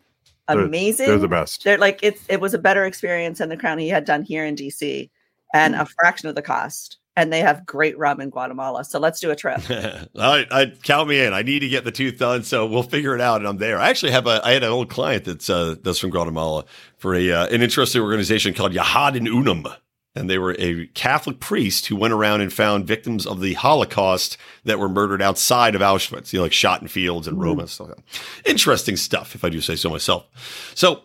They're- 0.49 0.61
amazing. 0.61 1.07
They're 1.09 1.19
the 1.19 1.29
best. 1.29 1.65
They're 1.65 1.79
like 1.79 2.01
it's 2.03 2.25
it 2.29 2.41
was 2.41 2.55
a 2.55 2.59
better 2.59 2.85
experience 2.85 3.39
than 3.39 3.49
the 3.49 3.57
crown 3.57 3.79
he 3.79 3.89
had 3.89 4.05
done 4.05 4.23
here 4.23 4.45
in 4.45 4.57
DC 4.57 5.11
and 5.55 5.75
Hmm. 5.75 5.81
a 5.83 5.87
fraction 5.87 6.29
of 6.29 6.35
the 6.35 6.43
cost. 6.43 6.99
And 7.19 7.33
they 7.33 7.41
have 7.41 7.67
great 7.67 7.99
rum 7.99 8.21
in 8.21 8.31
Guatemala. 8.31 8.85
So 8.85 9.01
let's 9.01 9.19
do 9.19 9.33
a 9.33 9.35
trip. 9.35 9.61
I, 9.69 10.47
I 10.53 10.73
count 10.85 11.09
me 11.09 11.21
in. 11.21 11.33
I 11.33 11.43
need 11.43 11.59
to 11.59 11.69
get 11.69 11.83
the 11.83 11.91
tooth 11.91 12.17
done, 12.17 12.45
so 12.45 12.65
we'll 12.65 12.85
figure 12.85 13.13
it 13.13 13.21
out. 13.21 13.41
And 13.41 13.49
I'm 13.49 13.57
there. 13.57 13.77
I 13.77 13.89
actually 13.91 14.13
have 14.13 14.29
a. 14.29 14.41
I 14.45 14.53
had 14.53 14.63
an 14.63 14.71
old 14.71 14.89
client 14.89 15.25
that's 15.25 15.51
uh, 15.51 15.75
that's 15.83 15.99
from 15.99 16.11
Guatemala 16.11 16.65
for 16.97 17.17
a 17.17 17.29
uh, 17.33 17.49
an 17.49 17.61
interesting 17.61 18.03
organization 18.03 18.55
called 18.55 18.73
Yahad 18.73 19.17
in 19.17 19.27
Unum, 19.27 19.67
and 20.15 20.31
they 20.31 20.39
were 20.39 20.55
a 20.61 20.87
Catholic 20.95 21.41
priest 21.41 21.87
who 21.87 21.97
went 21.97 22.15
around 22.15 22.41
and 22.41 22.53
found 22.53 22.87
victims 22.87 23.27
of 23.27 23.41
the 23.41 23.55
Holocaust 23.55 24.37
that 24.63 24.79
were 24.79 24.89
murdered 24.89 25.21
outside 25.21 25.75
of 25.75 25.81
Auschwitz, 25.81 26.33
you 26.33 26.39
know, 26.39 26.45
like 26.45 26.53
shot 26.53 26.83
in 26.83 26.87
fields 26.87 27.27
and 27.27 27.43
Roma 27.43 27.63
and 27.63 27.71
stuff. 27.71 27.89
like. 27.89 27.99
Interesting 28.45 28.97
stuff, 28.97 29.35
if 29.35 29.45
I 29.45 29.49
do 29.49 29.61
say 29.61 29.75
so 29.75 29.91
myself. 29.91 30.73
So. 30.77 31.03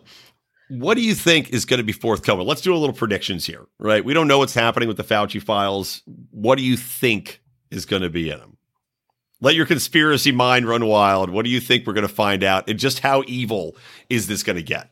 What 0.68 0.94
do 0.94 1.02
you 1.02 1.14
think 1.14 1.50
is 1.50 1.64
going 1.64 1.78
to 1.78 1.84
be 1.84 1.92
forthcoming? 1.92 2.46
Let's 2.46 2.62
do 2.62 2.74
a 2.74 2.78
little 2.78 2.94
predictions 2.94 3.44
here, 3.44 3.66
right? 3.78 4.04
We 4.04 4.14
don't 4.14 4.28
know 4.28 4.38
what's 4.38 4.54
happening 4.54 4.88
with 4.88 4.96
the 4.96 5.04
Fauci 5.04 5.42
files. 5.42 6.02
What 6.30 6.56
do 6.56 6.64
you 6.64 6.76
think 6.76 7.42
is 7.70 7.84
going 7.84 8.02
to 8.02 8.10
be 8.10 8.30
in 8.30 8.38
them? 8.38 8.56
Let 9.40 9.54
your 9.56 9.66
conspiracy 9.66 10.32
mind 10.32 10.66
run 10.66 10.86
wild. 10.86 11.28
What 11.28 11.44
do 11.44 11.50
you 11.50 11.60
think 11.60 11.86
we're 11.86 11.92
going 11.92 12.08
to 12.08 12.14
find 12.14 12.42
out? 12.42 12.68
And 12.68 12.78
just 12.78 13.00
how 13.00 13.24
evil 13.26 13.76
is 14.08 14.26
this 14.26 14.42
going 14.42 14.56
to 14.56 14.62
get? 14.62 14.90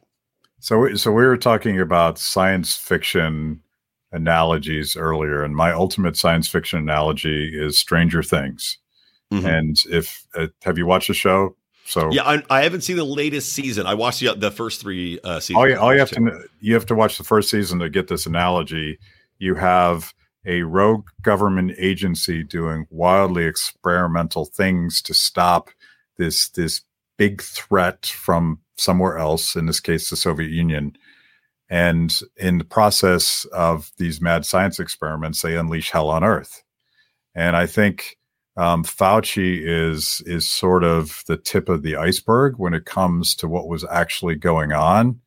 So, 0.61 0.95
so 0.95 1.11
we 1.11 1.25
were 1.25 1.39
talking 1.39 1.81
about 1.81 2.19
science 2.19 2.77
fiction 2.77 3.61
analogies 4.13 4.95
earlier, 4.95 5.43
and 5.43 5.57
my 5.57 5.73
ultimate 5.73 6.17
science 6.17 6.49
fiction 6.49 6.79
analogy 6.79 7.51
is 7.59 7.79
Stranger 7.79 8.23
Things. 8.23 8.79
Mhm. 9.33 9.45
And 9.45 9.77
if 9.91 10.27
uh, 10.37 10.49
have 10.63 10.77
you 10.77 10.85
watched 10.85 11.09
the 11.09 11.15
show? 11.15 11.57
So 11.85 12.11
Yeah, 12.13 12.23
I, 12.23 12.43
I 12.49 12.63
haven't 12.63 12.83
seen 12.83 12.97
the 12.97 13.05
latest 13.05 13.53
season. 13.53 13.87
I 13.87 13.95
watched 13.95 14.21
the, 14.21 14.35
the 14.35 14.51
first 14.51 14.81
three 14.81 15.19
uh, 15.25 15.41
seasons. 15.41 15.57
all 15.57 15.69
you, 15.69 15.77
all 15.77 15.93
you 15.93 15.99
have 15.99 16.11
to 16.11 16.49
you 16.61 16.75
have 16.75 16.87
to 16.87 16.95
watch 16.95 17.19
the 17.19 17.25
first 17.25 17.51
season 17.51 17.79
to 17.81 17.91
get 17.91 18.09
this 18.09 18.27
analogy. 18.27 18.99
You 19.39 19.55
have 19.57 20.15
a 20.45 20.63
rogue 20.63 21.09
government 21.23 21.73
agency 21.79 22.43
doing 22.43 22.87
wildly 22.91 23.45
experimental 23.45 24.45
things 24.45 25.03
to 25.03 25.15
stop 25.15 25.71
this 26.19 26.49
this 26.51 26.83
big 27.17 27.43
threat 27.43 28.07
from 28.07 28.59
somewhere 28.77 29.19
else, 29.19 29.55
in 29.55 29.67
this 29.67 29.81
case, 29.81 30.11
the 30.11 30.17
Soviet 30.17 30.51
Union. 30.51 30.97
And 31.69 32.19
in 32.37 32.59
the 32.59 32.65
process 32.65 33.47
of 33.47 33.91
these 33.97 34.21
mad 34.21 34.45
science 34.45 34.79
experiments, 34.79 35.41
they 35.41 35.57
unleash 35.57 35.91
hell 35.91 36.11
on 36.11 36.25
Earth. 36.25 36.63
And 37.35 37.57
I 37.57 37.67
think 37.67 38.19
um, 38.57 38.85
Fauci 38.85 39.61
is 39.63 40.23
is 40.27 40.49
sort 40.49 40.85
of 40.85 41.23
the 41.27 41.37
tip 41.37 41.69
of 41.69 41.83
the 41.83 41.97
iceberg 41.97 42.55
when 42.59 42.75
it 42.75 42.85
comes 42.85 43.35
to 43.37 43.49
what 43.49 43.69
was 43.69 43.85
actually 43.91 44.35
going 44.35 44.73
on. 44.73 45.21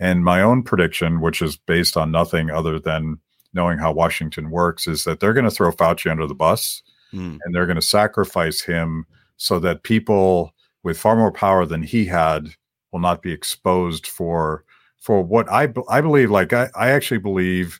And 0.00 0.24
my 0.24 0.42
own 0.42 0.62
prediction, 0.64 1.20
which 1.20 1.40
is 1.40 1.56
based 1.56 1.96
on 1.96 2.10
nothing 2.10 2.50
other 2.50 2.80
than 2.80 3.18
knowing 3.52 3.78
how 3.78 3.92
Washington 3.92 4.50
works, 4.50 4.88
is 4.88 5.04
that 5.04 5.20
they're 5.20 5.32
going 5.32 5.44
to 5.44 5.50
throw 5.50 5.70
Fauci 5.70 6.10
under 6.10 6.26
the 6.26 6.34
bus 6.34 6.82
Hmm. 7.14 7.36
and 7.44 7.54
they're 7.54 7.66
going 7.66 7.76
to 7.76 7.82
sacrifice 7.82 8.60
him 8.60 9.06
so 9.36 9.60
that 9.60 9.84
people 9.84 10.52
with 10.82 10.98
far 10.98 11.14
more 11.14 11.30
power 11.30 11.64
than 11.64 11.84
he 11.84 12.06
had 12.06 12.48
will 12.90 12.98
not 12.98 13.22
be 13.22 13.30
exposed 13.30 14.06
for 14.08 14.64
for 14.98 15.22
what 15.22 15.48
I 15.48 15.72
I 15.88 16.00
believe. 16.00 16.32
Like 16.32 16.52
I, 16.52 16.70
I 16.74 16.90
actually 16.90 17.18
believe 17.18 17.78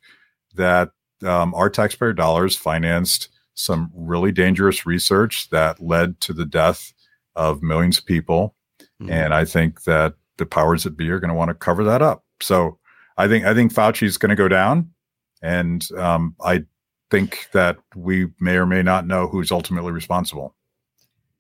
that 0.55 0.91
um, 1.25 1.53
our 1.55 1.69
taxpayer 1.69 2.13
dollars 2.13 2.55
financed 2.55 3.29
some 3.55 3.91
really 3.95 4.33
dangerous 4.33 4.85
research 4.87 5.49
that 5.51 5.81
led 5.81 6.21
to 6.21 6.33
the 6.33 6.45
death 6.45 6.93
of 7.37 7.63
millions 7.63 7.99
of 7.99 8.07
people, 8.07 8.55
Mhm. 9.01 9.11
and 9.11 9.35
I 9.35 9.45
think 9.45 9.85
that 9.85 10.15
the 10.37 10.47
powers 10.47 10.85
that 10.85 10.97
be 10.97 11.09
are 11.11 11.21
going 11.21 11.29
to 11.31 11.35
want 11.35 11.49
to 11.49 11.55
cover 11.55 11.85
that 11.85 12.03
up. 12.03 12.25
So 12.41 12.79
I 13.17 13.29
think 13.29 13.45
I 13.45 13.55
think 13.55 13.73
Fauci's 13.73 14.17
going 14.19 14.31
to 14.31 14.37
go 14.37 14.49
down, 14.49 14.91
and 15.43 15.87
um, 15.97 16.35
I 16.45 16.65
think 17.11 17.49
that 17.53 17.77
we 17.95 18.29
may 18.41 18.57
or 18.57 18.67
may 18.67 18.83
not 18.83 19.07
know 19.07 19.29
who's 19.29 19.53
ultimately 19.53 19.93
responsible. 19.93 20.55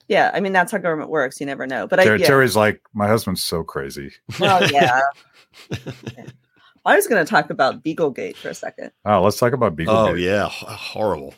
Yeah, 0.07 0.31
I 0.35 0.41
mean 0.41 0.53
that's 0.53 0.71
how 0.71 0.79
government 0.79 1.11
works. 1.11 1.41
You 1.41 1.47
never 1.47 1.67
know. 1.67 1.87
But 1.87 1.99
I 2.01 2.05
yeah. 2.05 2.27
Terry's 2.27 2.55
like, 2.55 2.81
my 2.93 3.09
husband's 3.09 3.43
so 3.43 3.65
crazy. 3.65 4.13
Well, 4.39 4.71
yeah. 4.71 5.01
I 6.87 6.97
was 6.97 7.07
going 7.07 7.25
to 7.25 7.29
talk 7.29 7.49
about 7.51 7.83
Beaglegate 7.83 8.37
for 8.37 8.51
a 8.51 8.55
second. 8.55 8.91
Oh, 9.07 9.23
let's 9.23 9.39
talk 9.39 9.55
about 9.55 9.75
Beagle. 9.77 9.97
Oh 9.97 10.15
yeah, 10.15 10.49
horrible. 10.51 11.35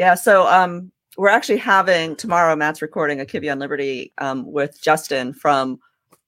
Yeah, 0.00 0.14
so 0.14 0.46
um, 0.48 0.90
we're 1.18 1.28
actually 1.28 1.58
having 1.58 2.16
tomorrow. 2.16 2.56
Matt's 2.56 2.80
recording 2.80 3.20
a 3.20 3.26
Kibbe 3.26 3.52
on 3.52 3.58
Liberty 3.58 4.14
um, 4.16 4.50
with 4.50 4.80
Justin 4.80 5.34
from 5.34 5.78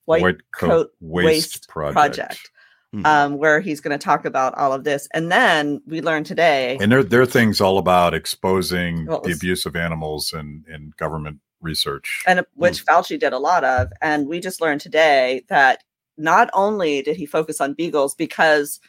White, 0.05 0.37
Coat, 0.55 0.91
Waste, 1.01 1.69
Project, 1.69 2.51
Mhm. 2.95 3.07
um, 3.07 3.39
where 3.39 3.61
he's 3.61 3.81
going 3.81 3.99
to 3.99 4.05
talk 4.05 4.27
about 4.27 4.55
all 4.59 4.75
of 4.75 4.85
this. 4.85 5.09
And 5.15 5.33
then 5.33 5.81
we 5.87 6.03
learned 6.03 6.27
today. 6.27 6.77
And 6.83 6.93
their 6.93 7.03
their 7.03 7.25
thing's 7.25 7.63
all 7.63 7.79
about 7.79 8.13
exposing 8.13 9.07
Well, 9.07 9.23
the 9.23 9.33
abuse 9.33 9.65
of 9.65 9.75
animals 9.75 10.35
and, 10.35 10.67
in 10.69 10.93
government 10.99 11.39
research. 11.63 12.23
and 12.27 12.45
which 12.53 12.85
Fauci 12.85 13.19
did 13.19 13.33
a 13.33 13.39
lot 13.39 13.65
of. 13.65 13.89
And 14.03 14.29
we 14.29 14.39
just 14.39 14.61
learned 14.61 14.83
today 14.83 15.47
that 15.49 15.83
not 16.19 16.51
only 16.53 17.01
did 17.01 17.17
he 17.17 17.25
focus 17.25 17.59
on 17.59 17.73
beagles 17.73 18.15
because 18.15 18.81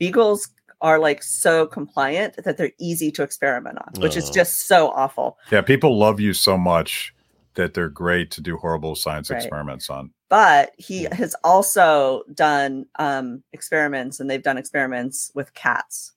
beagles 0.00 0.48
are 0.84 0.98
like 0.98 1.22
so 1.22 1.66
compliant 1.66 2.36
that 2.44 2.56
they're 2.58 2.70
easy 2.78 3.10
to 3.10 3.22
experiment 3.22 3.78
on, 3.78 4.00
which 4.02 4.16
is 4.16 4.28
Oh. 4.28 4.32
just 4.34 4.68
so 4.68 4.90
awful. 4.90 5.38
Yeah, 5.50 5.62
people 5.62 5.98
love 5.98 6.20
you 6.20 6.34
so 6.34 6.56
much 6.58 7.12
that 7.54 7.72
they're 7.72 7.88
great 7.88 8.30
to 8.32 8.40
do 8.42 8.56
horrible 8.58 8.94
science 8.94 9.30
Right. 9.30 9.38
experiments 9.38 9.88
on. 9.88 10.10
But 10.28 10.72
he 10.76 11.04
has 11.10 11.34
also 11.42 12.22
done 12.34 12.84
um, 12.98 13.42
experiments, 13.52 14.20
and 14.20 14.28
they've 14.28 14.42
done 14.42 14.58
experiments 14.58 15.30
with 15.34 15.54
cats, 15.54 16.12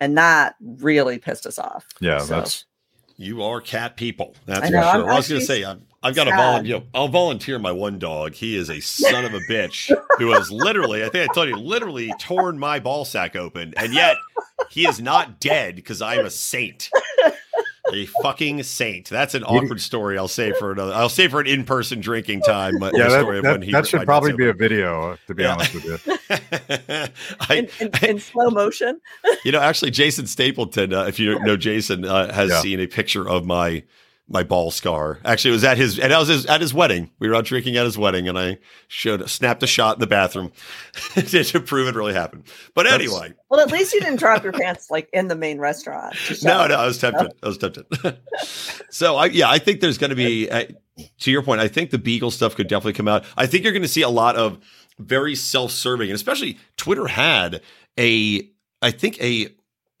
and 0.00 0.18
that 0.18 0.56
really 0.60 1.18
pissed 1.18 1.46
us 1.46 1.58
off. 1.58 1.86
Yeah, 2.00 2.18
So- 2.18 2.26
that's 2.34 2.66
You 3.16 3.42
are 3.42 3.60
cat 3.60 3.96
people. 3.96 4.34
That's 4.46 4.62
I 4.62 4.66
for 4.66 4.72
sure. 4.72 4.78
I'm 4.82 5.02
Well, 5.02 5.12
I 5.12 5.16
was 5.16 5.28
going 5.28 5.40
to 5.40 5.46
say, 5.46 5.64
I've, 5.64 5.80
I've 6.02 6.14
got 6.14 6.28
a 6.28 6.32
volunteer. 6.32 6.78
Know, 6.78 6.84
I'll 6.94 7.08
volunteer 7.08 7.58
my 7.58 7.72
one 7.72 7.98
dog. 7.98 8.34
He 8.34 8.56
is 8.56 8.70
a 8.70 8.80
son 8.80 9.24
of 9.24 9.34
a 9.34 9.40
bitch 9.40 9.94
who 10.18 10.32
has 10.32 10.50
literally, 10.50 11.04
I 11.04 11.08
think 11.08 11.30
I 11.30 11.32
told 11.32 11.48
you, 11.48 11.56
literally 11.56 12.12
torn 12.18 12.58
my 12.58 12.80
ball 12.80 13.04
sack 13.04 13.36
open, 13.36 13.72
and 13.76 13.94
yet 13.94 14.16
he 14.70 14.86
is 14.86 15.00
not 15.00 15.40
dead 15.40 15.76
because 15.76 16.02
I 16.02 16.16
am 16.16 16.26
a 16.26 16.30
saint. 16.30 16.90
A 17.92 18.06
fucking 18.22 18.62
saint. 18.62 19.10
That's 19.10 19.34
an 19.34 19.44
awkward 19.44 19.80
story. 19.80 20.16
I'll 20.16 20.26
save 20.26 20.56
for 20.56 20.72
another. 20.72 20.94
I'll 20.94 21.10
save 21.10 21.32
for 21.32 21.40
an 21.40 21.46
in-person 21.46 22.00
drinking 22.00 22.40
time. 22.40 22.78
But 22.78 22.94
yeah, 22.96 23.04
the 23.04 23.10
that, 23.10 23.20
story 23.20 23.38
of 23.38 23.44
that, 23.44 23.62
he 23.62 23.72
that 23.72 23.86
should 23.86 23.98
my 23.98 24.04
probably 24.06 24.32
be 24.32 24.48
a 24.48 24.54
video, 24.54 25.12
uh, 25.12 25.16
to 25.26 25.34
be 25.34 25.42
Yeah. 25.42 25.52
honest 25.52 25.74
with 25.74 25.84
you. 25.84 25.98
I, 27.40 27.54
in, 27.56 27.68
in, 27.80 27.90
in 28.08 28.18
slow 28.20 28.48
motion. 28.50 29.00
you 29.44 29.52
know, 29.52 29.60
actually, 29.60 29.90
Jason 29.90 30.26
Stapleton, 30.26 30.94
uh, 30.94 31.04
if 31.04 31.18
you 31.18 31.38
know 31.40 31.56
Jason, 31.58 32.06
uh, 32.06 32.32
has 32.32 32.50
Yeah. 32.50 32.60
seen 32.62 32.80
a 32.80 32.86
picture 32.86 33.28
of 33.28 33.44
my 33.44 33.82
my 34.28 34.42
ball 34.42 34.70
scar. 34.70 35.18
Actually, 35.24 35.50
it 35.50 35.54
was 35.54 35.64
at 35.64 35.76
his 35.76 35.98
and 35.98 36.12
I 36.12 36.18
was 36.18 36.28
his, 36.28 36.46
at 36.46 36.60
his 36.60 36.72
wedding. 36.72 37.10
We 37.18 37.28
were 37.28 37.34
out 37.34 37.44
drinking 37.44 37.76
at 37.76 37.84
his 37.84 37.98
wedding, 37.98 38.28
and 38.28 38.38
I 38.38 38.58
showed 38.88 39.28
snapped 39.28 39.62
a 39.62 39.66
shot 39.66 39.96
in 39.96 40.00
the 40.00 40.06
bathroom 40.06 40.52
to 41.14 41.60
prove 41.60 41.88
it 41.88 41.94
really 41.94 42.14
happened. 42.14 42.44
But 42.74 42.84
That's- 42.84 43.00
anyway, 43.00 43.34
Well, 43.50 43.60
at 43.60 43.70
least 43.70 43.92
you 43.92 44.00
didn't 44.00 44.18
drop 44.18 44.42
your 44.42 44.52
pants 44.52 44.90
like 44.90 45.08
in 45.12 45.28
the 45.28 45.36
main 45.36 45.58
restaurant. 45.58 46.16
no, 46.42 46.66
no, 46.66 46.74
I 46.74 46.86
was 46.86 46.98
tempted. 46.98 47.32
I 47.42 47.46
was 47.46 47.58
tempted. 47.58 47.86
so 48.90 49.16
I 49.16 49.26
yeah, 49.26 49.50
I 49.50 49.58
think 49.58 49.80
there's 49.80 49.98
going 49.98 50.10
to 50.10 50.16
be 50.16 50.50
uh, 50.50 50.64
to 51.20 51.30
your 51.30 51.42
point. 51.42 51.60
I 51.60 51.68
think 51.68 51.90
the 51.90 51.98
Beagle 51.98 52.30
stuff 52.30 52.56
could 52.56 52.68
definitely 52.68 52.94
come 52.94 53.08
out. 53.08 53.24
I 53.36 53.46
think 53.46 53.64
you're 53.64 53.72
going 53.72 53.82
to 53.82 53.88
see 53.88 54.02
a 54.02 54.08
lot 54.08 54.36
of 54.36 54.58
very 54.98 55.34
self-serving, 55.34 56.08
and 56.08 56.14
especially 56.14 56.58
Twitter 56.76 57.06
had 57.08 57.60
a 57.98 58.48
I 58.80 58.90
think 58.90 59.20
a 59.22 59.48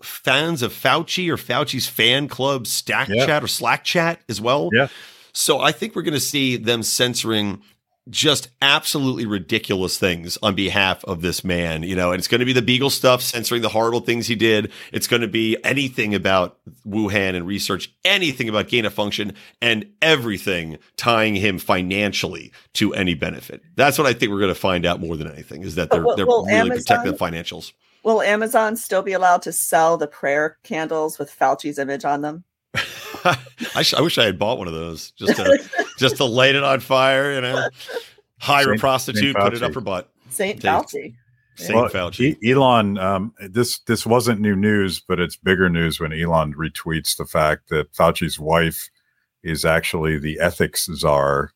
fans 0.04 0.62
of 0.62 0.72
Fauci 0.72 1.28
or 1.28 1.36
Fauci's 1.36 1.86
fan 1.86 2.28
club 2.28 2.66
stack 2.66 3.08
Yeah. 3.08 3.26
chat 3.26 3.42
or 3.44 3.48
Slack 3.48 3.84
chat 3.84 4.20
as 4.28 4.40
well. 4.40 4.70
Yeah. 4.72 4.88
So 5.32 5.60
I 5.60 5.72
think 5.72 5.96
we're 5.96 6.02
going 6.02 6.14
to 6.14 6.20
see 6.20 6.56
them 6.56 6.82
censoring 6.82 7.60
just 8.10 8.50
absolutely 8.60 9.24
ridiculous 9.24 9.98
things 9.98 10.36
on 10.42 10.54
behalf 10.54 11.02
of 11.06 11.22
this 11.22 11.42
man, 11.42 11.82
you 11.82 11.96
know, 11.96 12.12
and 12.12 12.18
it's 12.18 12.28
going 12.28 12.40
to 12.40 12.44
be 12.44 12.52
the 12.52 12.60
Beagle 12.60 12.90
stuff, 12.90 13.22
censoring 13.22 13.62
the 13.62 13.70
horrible 13.70 14.00
things 14.00 14.26
he 14.26 14.34
did. 14.34 14.70
It's 14.92 15.06
going 15.06 15.22
to 15.22 15.28
be 15.28 15.56
anything 15.64 16.14
about 16.14 16.58
Wuhan 16.86 17.34
and 17.34 17.46
research, 17.46 17.90
anything 18.04 18.50
about 18.50 18.68
gain 18.68 18.84
of 18.84 18.92
function, 18.92 19.32
and 19.62 19.86
everything 20.02 20.76
tying 20.98 21.34
him 21.34 21.58
financially 21.58 22.52
to 22.74 22.92
any 22.92 23.14
benefit. 23.14 23.62
That's 23.74 23.96
what 23.96 24.06
I 24.06 24.12
think 24.12 24.30
we're 24.32 24.40
going 24.40 24.54
to 24.54 24.60
find 24.60 24.84
out 24.84 25.00
more 25.00 25.16
than 25.16 25.30
anything 25.32 25.62
is 25.62 25.76
that 25.76 25.88
oh, 25.90 25.94
they're, 25.96 26.04
will- 26.04 26.16
they're 26.16 26.26
will 26.26 26.44
really 26.44 26.70
protecting 26.76 27.10
the 27.12 27.18
financials. 27.18 27.72
Will 28.04 28.20
Amazon 28.20 28.76
still 28.76 29.02
be 29.02 29.12
allowed 29.12 29.42
to 29.42 29.52
sell 29.52 29.96
the 29.96 30.06
prayer 30.06 30.58
candles 30.62 31.18
with 31.18 31.30
Fauci's 31.30 31.78
image 31.78 32.04
on 32.04 32.20
them? 32.20 32.44
I, 33.74 33.82
sh- 33.82 33.94
I 33.94 34.02
wish 34.02 34.18
I 34.18 34.24
had 34.24 34.38
bought 34.38 34.58
one 34.58 34.68
of 34.68 34.74
those 34.74 35.10
just 35.12 35.36
to 35.36 35.64
just 35.98 36.16
to 36.18 36.24
light 36.24 36.54
it 36.54 36.62
on 36.62 36.80
fire, 36.80 37.32
you 37.32 37.40
know. 37.40 37.68
Hire 38.38 38.74
a 38.74 38.78
prostitute, 38.78 39.34
Saint 39.34 39.36
put 39.36 39.54
it 39.54 39.62
up 39.62 39.72
her 39.74 39.80
butt. 39.80 40.10
Saint 40.28 40.60
Thanks. 40.60 40.92
Fauci. 40.92 41.14
Saint 41.56 41.74
Well, 41.74 41.88
Fauci. 41.88 42.36
E- 42.42 42.52
Elon, 42.52 42.98
um, 42.98 43.32
this 43.40 43.78
this 43.86 44.04
wasn't 44.04 44.40
new 44.40 44.56
news, 44.56 45.00
but 45.00 45.18
it's 45.18 45.36
bigger 45.36 45.70
news 45.70 45.98
when 45.98 46.12
Elon 46.12 46.52
retweets 46.54 47.16
the 47.16 47.24
fact 47.24 47.70
that 47.70 47.92
Fauci's 47.94 48.38
wife 48.38 48.90
is 49.42 49.64
actually 49.64 50.18
the 50.18 50.40
ethics 50.40 50.88
czar 50.94 51.52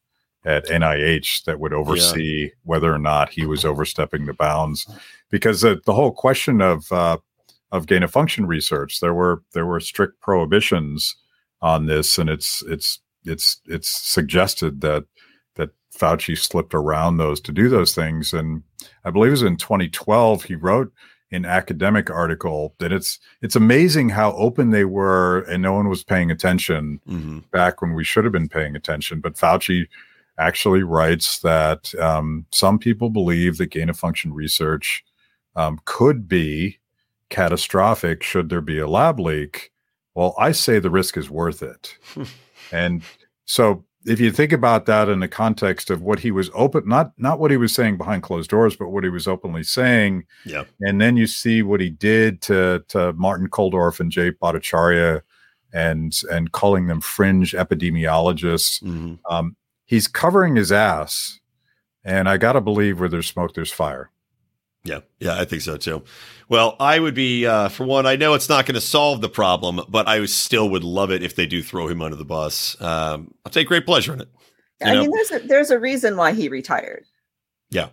at 0.48 0.66
NIH 0.66 1.44
that 1.44 1.60
would 1.60 1.72
oversee 1.74 2.50
whether 2.64 2.92
or 2.92 2.98
not 2.98 3.28
he 3.30 3.44
was 3.44 3.64
overstepping 3.64 4.24
the 4.26 4.32
bounds. 4.32 4.86
Because 5.30 5.60
the, 5.60 5.80
the 5.84 5.92
whole 5.92 6.10
question 6.12 6.62
of 6.62 6.90
uh, 6.90 7.18
of 7.70 7.86
gain 7.86 8.02
of 8.02 8.10
function 8.10 8.46
research, 8.46 9.00
there 9.00 9.12
were 9.12 9.42
there 9.52 9.66
were 9.66 9.78
strict 9.78 10.20
prohibitions 10.22 11.14
on 11.60 11.84
this, 11.86 12.18
and 12.18 12.30
it's 12.30 12.62
it's 12.66 13.00
it's 13.24 13.60
it's 13.66 13.88
suggested 13.88 14.80
that 14.80 15.04
that 15.56 15.70
Fauci 15.94 16.36
slipped 16.36 16.74
around 16.74 17.18
those 17.18 17.40
to 17.42 17.52
do 17.52 17.68
those 17.68 17.94
things, 17.94 18.32
and 18.32 18.62
I 19.04 19.10
believe 19.10 19.28
it 19.28 19.32
was 19.32 19.42
in 19.42 19.58
2012 19.58 20.44
he 20.44 20.54
wrote 20.54 20.90
an 21.30 21.44
academic 21.44 22.08
article 22.08 22.74
that 22.78 22.90
it's 22.90 23.18
it's 23.42 23.54
amazing 23.56 24.08
how 24.08 24.32
open 24.32 24.70
they 24.70 24.86
were 24.86 25.40
and 25.40 25.62
no 25.62 25.74
one 25.74 25.90
was 25.90 26.02
paying 26.02 26.30
attention 26.30 27.00
Mhm. 27.06 27.50
back 27.50 27.82
when 27.82 27.92
we 27.92 28.02
should 28.02 28.24
have 28.24 28.32
been 28.32 28.48
paying 28.48 28.74
attention. 28.74 29.20
But 29.20 29.34
Fauci 29.34 29.88
actually 30.38 30.82
writes 30.82 31.40
that 31.40 31.92
um, 31.96 32.46
some 32.52 32.78
people 32.78 33.10
believe 33.10 33.58
that 33.58 33.66
gain 33.70 33.88
of 33.90 33.98
function 33.98 34.32
research 34.32 35.04
um, 35.56 35.80
could 35.84 36.28
be 36.28 36.78
catastrophic 37.30 38.22
should 38.22 38.48
there 38.48 38.60
be 38.60 38.78
a 38.78 38.86
lab 38.88 39.18
leak. 39.20 39.70
Well, 40.14 40.34
I 40.38 40.52
say 40.52 40.78
the 40.78 40.90
risk 40.90 41.16
is 41.16 41.28
worth 41.30 41.62
it. 41.62 41.96
and 42.72 43.02
so 43.44 43.84
if 44.06 44.20
you 44.20 44.30
think 44.32 44.52
about 44.52 44.86
that 44.86 45.08
in 45.08 45.20
the 45.20 45.28
context 45.28 45.90
of 45.90 46.00
what 46.02 46.20
he 46.20 46.30
was 46.30 46.50
open 46.54 46.84
not 46.86 47.12
not 47.18 47.40
what 47.40 47.50
he 47.50 47.56
was 47.56 47.74
saying 47.74 47.98
behind 47.98 48.22
closed 48.22 48.48
doors 48.48 48.76
but 48.76 48.88
what 48.90 49.02
he 49.04 49.10
was 49.10 49.26
openly 49.26 49.64
saying 49.64 50.24
Yeah. 50.46 50.64
and 50.80 51.00
then 51.00 51.16
you 51.16 51.26
see 51.26 51.62
what 51.62 51.80
he 51.80 51.90
did 51.90 52.40
to 52.42 52.84
to 52.88 53.12
Martin 53.14 53.48
Kulldorff 53.50 53.98
and 54.00 54.10
Jay 54.12 54.30
Bhattacharya 54.30 55.22
and 55.72 56.12
and 56.30 56.52
calling 56.52 56.86
them 56.86 57.00
fringe 57.00 57.52
epidemiologists 57.52 58.82
Mhm. 58.82 59.18
um, 59.28 59.56
he's 59.88 60.06
covering 60.06 60.54
his 60.54 60.70
ass 60.70 61.40
and 62.04 62.28
I 62.28 62.36
got 62.36 62.52
to 62.52 62.60
believe 62.60 63.00
where 63.00 63.08
there's 63.08 63.26
smoke 63.26 63.54
there's 63.54 63.72
fire 63.72 64.10
Yeah, 64.84 65.00
yeah, 65.18 65.40
I 65.40 65.44
think 65.44 65.62
so 65.62 65.76
too. 65.76 66.04
Well, 66.48 66.76
I 66.78 66.98
would 66.98 67.14
be 67.14 67.46
uh, 67.46 67.68
for 67.68 67.84
one. 67.84 68.06
I 68.06 68.16
know 68.16 68.34
it's 68.34 68.48
not 68.48 68.64
going 68.64 68.76
to 68.76 68.80
solve 68.80 69.20
the 69.20 69.28
problem, 69.28 69.80
but 69.88 70.08
I 70.08 70.24
still 70.26 70.70
would 70.70 70.84
love 70.84 71.10
it 71.10 71.22
if 71.22 71.34
they 71.34 71.46
do 71.46 71.62
throw 71.62 71.88
him 71.88 72.00
under 72.00 72.16
the 72.16 72.24
bus. 72.24 72.80
Um, 72.80 73.34
I'll 73.44 73.52
take 73.52 73.68
great 73.68 73.84
pleasure 73.84 74.14
in 74.14 74.20
it. 74.20 74.28
I 74.82 74.94
know? 74.94 75.02
mean, 75.02 75.10
there's 75.10 75.30
a, 75.32 75.38
there's 75.46 75.70
a 75.70 75.78
reason 75.78 76.16
why 76.16 76.32
he 76.32 76.48
retired. 76.48 77.04
Yeah, 77.70 77.88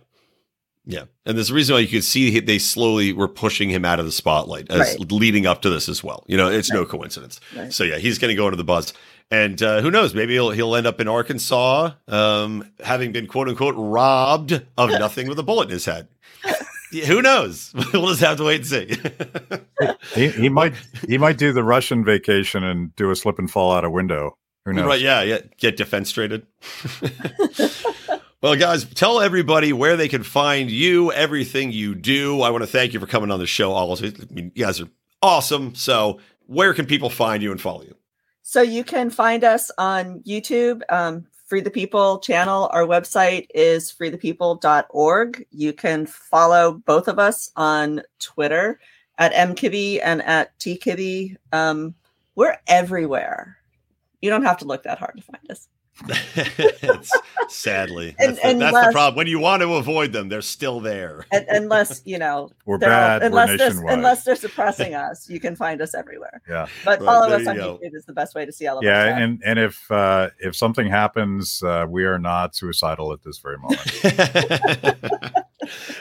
yeah, 0.86 1.04
and 1.24 1.36
there's 1.36 1.50
a 1.50 1.54
reason 1.54 1.74
why 1.74 1.80
you 1.80 1.88
could 1.88 2.04
see 2.04 2.38
they 2.40 2.58
slowly 2.58 3.12
were 3.12 3.28
pushing 3.28 3.68
him 3.70 3.84
out 3.84 3.98
of 3.98 4.06
the 4.06 4.12
spotlight 4.12 4.70
as 4.70 4.78
Right. 4.98 5.12
leading 5.12 5.44
up 5.46 5.62
to 5.62 5.70
this 5.70 5.88
as 5.88 6.02
well. 6.04 6.24
You 6.28 6.36
know, 6.36 6.48
it's 6.48 6.70
no 6.70 6.84
coincidence. 6.86 7.40
Right. 7.56 7.72
So 7.72 7.84
yeah, 7.84 7.98
he's 7.98 8.18
going 8.18 8.30
to 8.30 8.36
go 8.36 8.46
under 8.46 8.56
the 8.56 8.64
buzz. 8.64 8.92
and 9.30 9.60
uh, 9.60 9.80
who 9.80 9.90
knows? 9.90 10.14
Maybe 10.14 10.34
he'll 10.34 10.50
he'll 10.50 10.76
end 10.76 10.86
up 10.86 11.00
in 11.00 11.08
Arkansas, 11.08 11.90
um, 12.08 12.70
having 12.84 13.10
been 13.12 13.26
quote 13.26 13.48
unquote 13.48 13.74
robbed 13.76 14.52
of 14.78 14.90
nothing 15.00 15.28
with 15.28 15.38
a 15.38 15.42
bullet 15.42 15.64
in 15.64 15.70
his 15.72 15.84
head. 15.84 16.06
Who 17.06 17.20
knows? 17.20 17.72
we'll 17.92 18.06
just 18.10 18.20
have 18.20 18.36
to 18.36 18.44
wait 18.44 18.58
and 18.58 18.66
see. 18.66 18.96
he, 20.14 20.28
he 20.28 20.48
might 20.60 20.74
he 21.08 21.18
might 21.18 21.36
do 21.36 21.52
the 21.52 21.64
Russian 21.64 22.04
vacation 22.04 22.62
and 22.62 22.94
do 22.94 23.10
a 23.10 23.16
slip 23.16 23.40
and 23.40 23.50
fall 23.50 23.72
out 23.72 23.84
a 23.84 23.90
window 23.90 24.38
who 24.64 24.72
knows 24.72 24.86
Right? 24.86 25.00
Yeah, 25.00 25.22
yeah. 25.22 25.38
Get 25.58 25.76
defenestrated. 25.76 26.42
Well, 28.42 28.54
guys, 28.56 28.84
tell 28.84 29.20
everybody 29.20 29.72
where 29.72 29.96
they 29.96 30.08
can 30.08 30.22
find 30.22 30.70
you, 30.70 31.10
everything 31.12 31.72
you 31.72 31.94
do. 31.94 32.42
I 32.42 32.50
want 32.50 32.62
to 32.62 32.66
thank 32.68 32.92
you 32.92 33.00
for 33.00 33.06
coming 33.06 33.30
on 33.30 33.38
the 33.38 33.46
show. 33.46 33.74
I 33.74 33.86
mean, 34.30 34.52
you 34.54 34.64
guys 34.64 34.80
are 34.80 34.88
awesome. 35.22 35.74
So, 35.74 36.20
where 36.46 36.74
can 36.74 36.86
people 36.86 37.10
find 37.10 37.42
you 37.42 37.50
and 37.50 37.60
follow 37.60 37.82
you? 37.82 37.96
So 38.42 38.62
you 38.62 38.84
can 38.84 39.10
find 39.10 39.42
us 39.42 39.72
on 39.76 40.20
YouTube, 40.20 40.82
um, 40.88 41.26
Free 41.46 41.60
the 41.60 41.70
People 41.70 42.20
channel. 42.20 42.68
Our 42.72 42.82
website 42.82 43.48
is 43.52 43.90
freethepeople.org. 43.90 45.46
You 45.50 45.72
can 45.72 46.06
follow 46.06 46.72
both 46.86 47.08
of 47.08 47.18
us 47.18 47.50
on 47.56 48.02
Twitter 48.20 48.78
at 49.18 49.32
mkibbe 49.32 50.00
and 50.04 50.22
at 50.22 50.56
tkibbe. 50.60 51.36
Um, 51.52 51.94
we're 52.36 52.56
everywhere. 52.68 53.56
You 54.20 54.30
don't 54.30 54.44
have 54.44 54.58
to 54.58 54.64
look 54.64 54.84
that 54.84 54.98
hard 54.98 55.16
to 55.16 55.22
find 55.22 55.50
us. 55.50 55.66
It's- 56.36 57.10
sadly, 57.48 58.14
And- 58.18 58.36
that's, 58.36 58.42
the, 58.42 58.54
that's 58.58 58.86
the 58.88 58.92
problem. 58.92 59.16
When 59.16 59.26
you 59.26 59.38
want 59.38 59.62
to 59.62 59.74
avoid 59.74 60.12
them, 60.12 60.28
they're 60.28 60.42
still 60.42 60.80
there. 60.80 61.26
Un- 61.32 61.46
unless 61.48 62.02
you 62.04 62.18
know 62.18 62.50
we're 62.66 62.78
bad 62.78 63.22
unless 63.22 63.48
we're 63.50 63.56
they're 63.56 63.86
unless 63.88 64.24
they're 64.24 64.36
suppressing 64.36 64.94
us, 64.94 65.28
you 65.28 65.40
can 65.40 65.56
find 65.56 65.80
us 65.80 65.94
everywhere. 65.94 66.42
yeah 66.48 66.66
But 66.84 67.00
Right, 67.00 67.06
follow 67.06 67.28
us 67.34 67.46
on 67.46 67.56
go. 67.56 67.78
YouTube 67.82 67.94
is 67.94 68.04
the 68.04 68.12
best 68.12 68.34
way 68.34 68.44
to 68.44 68.52
see 68.52 68.66
all 68.66 68.78
of 68.78 68.84
yeah 68.84 69.06
stuff. 69.06 69.18
and 69.20 69.42
and 69.44 69.58
if 69.58 69.90
uh 69.90 70.30
if 70.38 70.54
something 70.56 70.86
happens 70.88 71.62
uh 71.62 71.86
we 71.88 72.04
are 72.04 72.18
not 72.18 72.54
suicidal 72.54 73.12
at 73.12 73.22
this 73.22 73.38
very 73.38 73.58
moment 73.58 73.80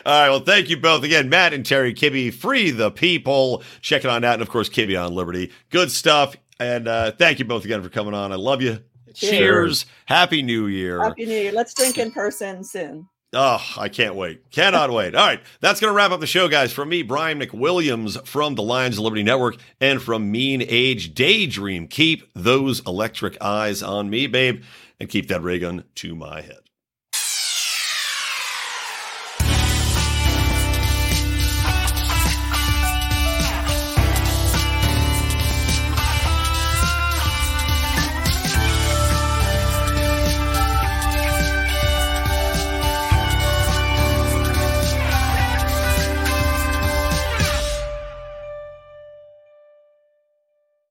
All 0.05 0.21
right. 0.21 0.29
Well, 0.29 0.41
thank 0.41 0.69
you 0.69 0.77
both 0.77 1.03
again, 1.03 1.27
Matt 1.29 1.51
and 1.53 1.65
Terry 1.65 1.93
Kibbe. 1.93 2.31
Free 2.31 2.69
the 2.69 2.91
people. 2.91 3.63
Check 3.81 4.03
it 4.05 4.09
on 4.11 4.23
out. 4.23 4.33
And 4.33 4.41
of 4.43 4.49
course, 4.49 4.69
Kibbe 4.69 5.03
on 5.03 5.15
Liberty. 5.15 5.51
Good 5.71 5.89
stuff. 5.89 6.35
And 6.59 6.87
uh, 6.87 7.11
thank 7.13 7.39
you 7.39 7.45
both 7.45 7.65
again 7.65 7.81
for 7.81 7.89
coming 7.89 8.13
on. 8.13 8.31
I 8.31 8.35
love 8.35 8.61
you. 8.61 8.79
Cheers. 9.16 9.32
Cheers. 9.32 9.86
Happy 10.05 10.41
New 10.43 10.68
Year. 10.68 11.01
Happy 11.01 11.26
New 11.26 11.32
Year. 11.32 11.51
Let's 11.51 11.74
drink 11.74 11.97
in 11.97 12.11
person 12.11 12.63
soon. 12.63 13.07
Oh, 13.38 13.61
I 13.78 13.89
can't 13.89 14.16
wait. 14.16 14.49
Cannot 14.51 14.91
wait. 14.91 15.13
All 15.13 15.26
right. 15.26 15.41
That's 15.59 15.82
going 15.82 15.91
to 15.91 15.95
wrap 15.95 16.11
up 16.11 16.22
the 16.22 16.28
show, 16.28 16.47
guys. 16.47 16.72
From 16.72 16.88
me, 16.88 17.01
Brian 17.01 17.39
McWilliams 17.39 18.26
from 18.26 18.55
the 18.55 18.63
Lions 18.63 18.97
of 18.97 19.03
Liberty 19.03 19.24
Network 19.24 19.57
and 19.82 20.01
from 20.01 20.32
Moonage 20.32 21.13
Daydream. 21.13 21.88
Keep 21.88 22.30
those 22.34 22.80
electric 22.88 23.36
eyes 23.41 23.84
on 23.84 24.09
me, 24.09 24.28
babe, 24.28 24.63
and 25.01 25.09
keep 25.09 25.28
that 25.28 25.43
ray 25.43 25.59
gun 25.59 25.84
to 25.95 26.16
my 26.16 26.41
head. 26.41 26.64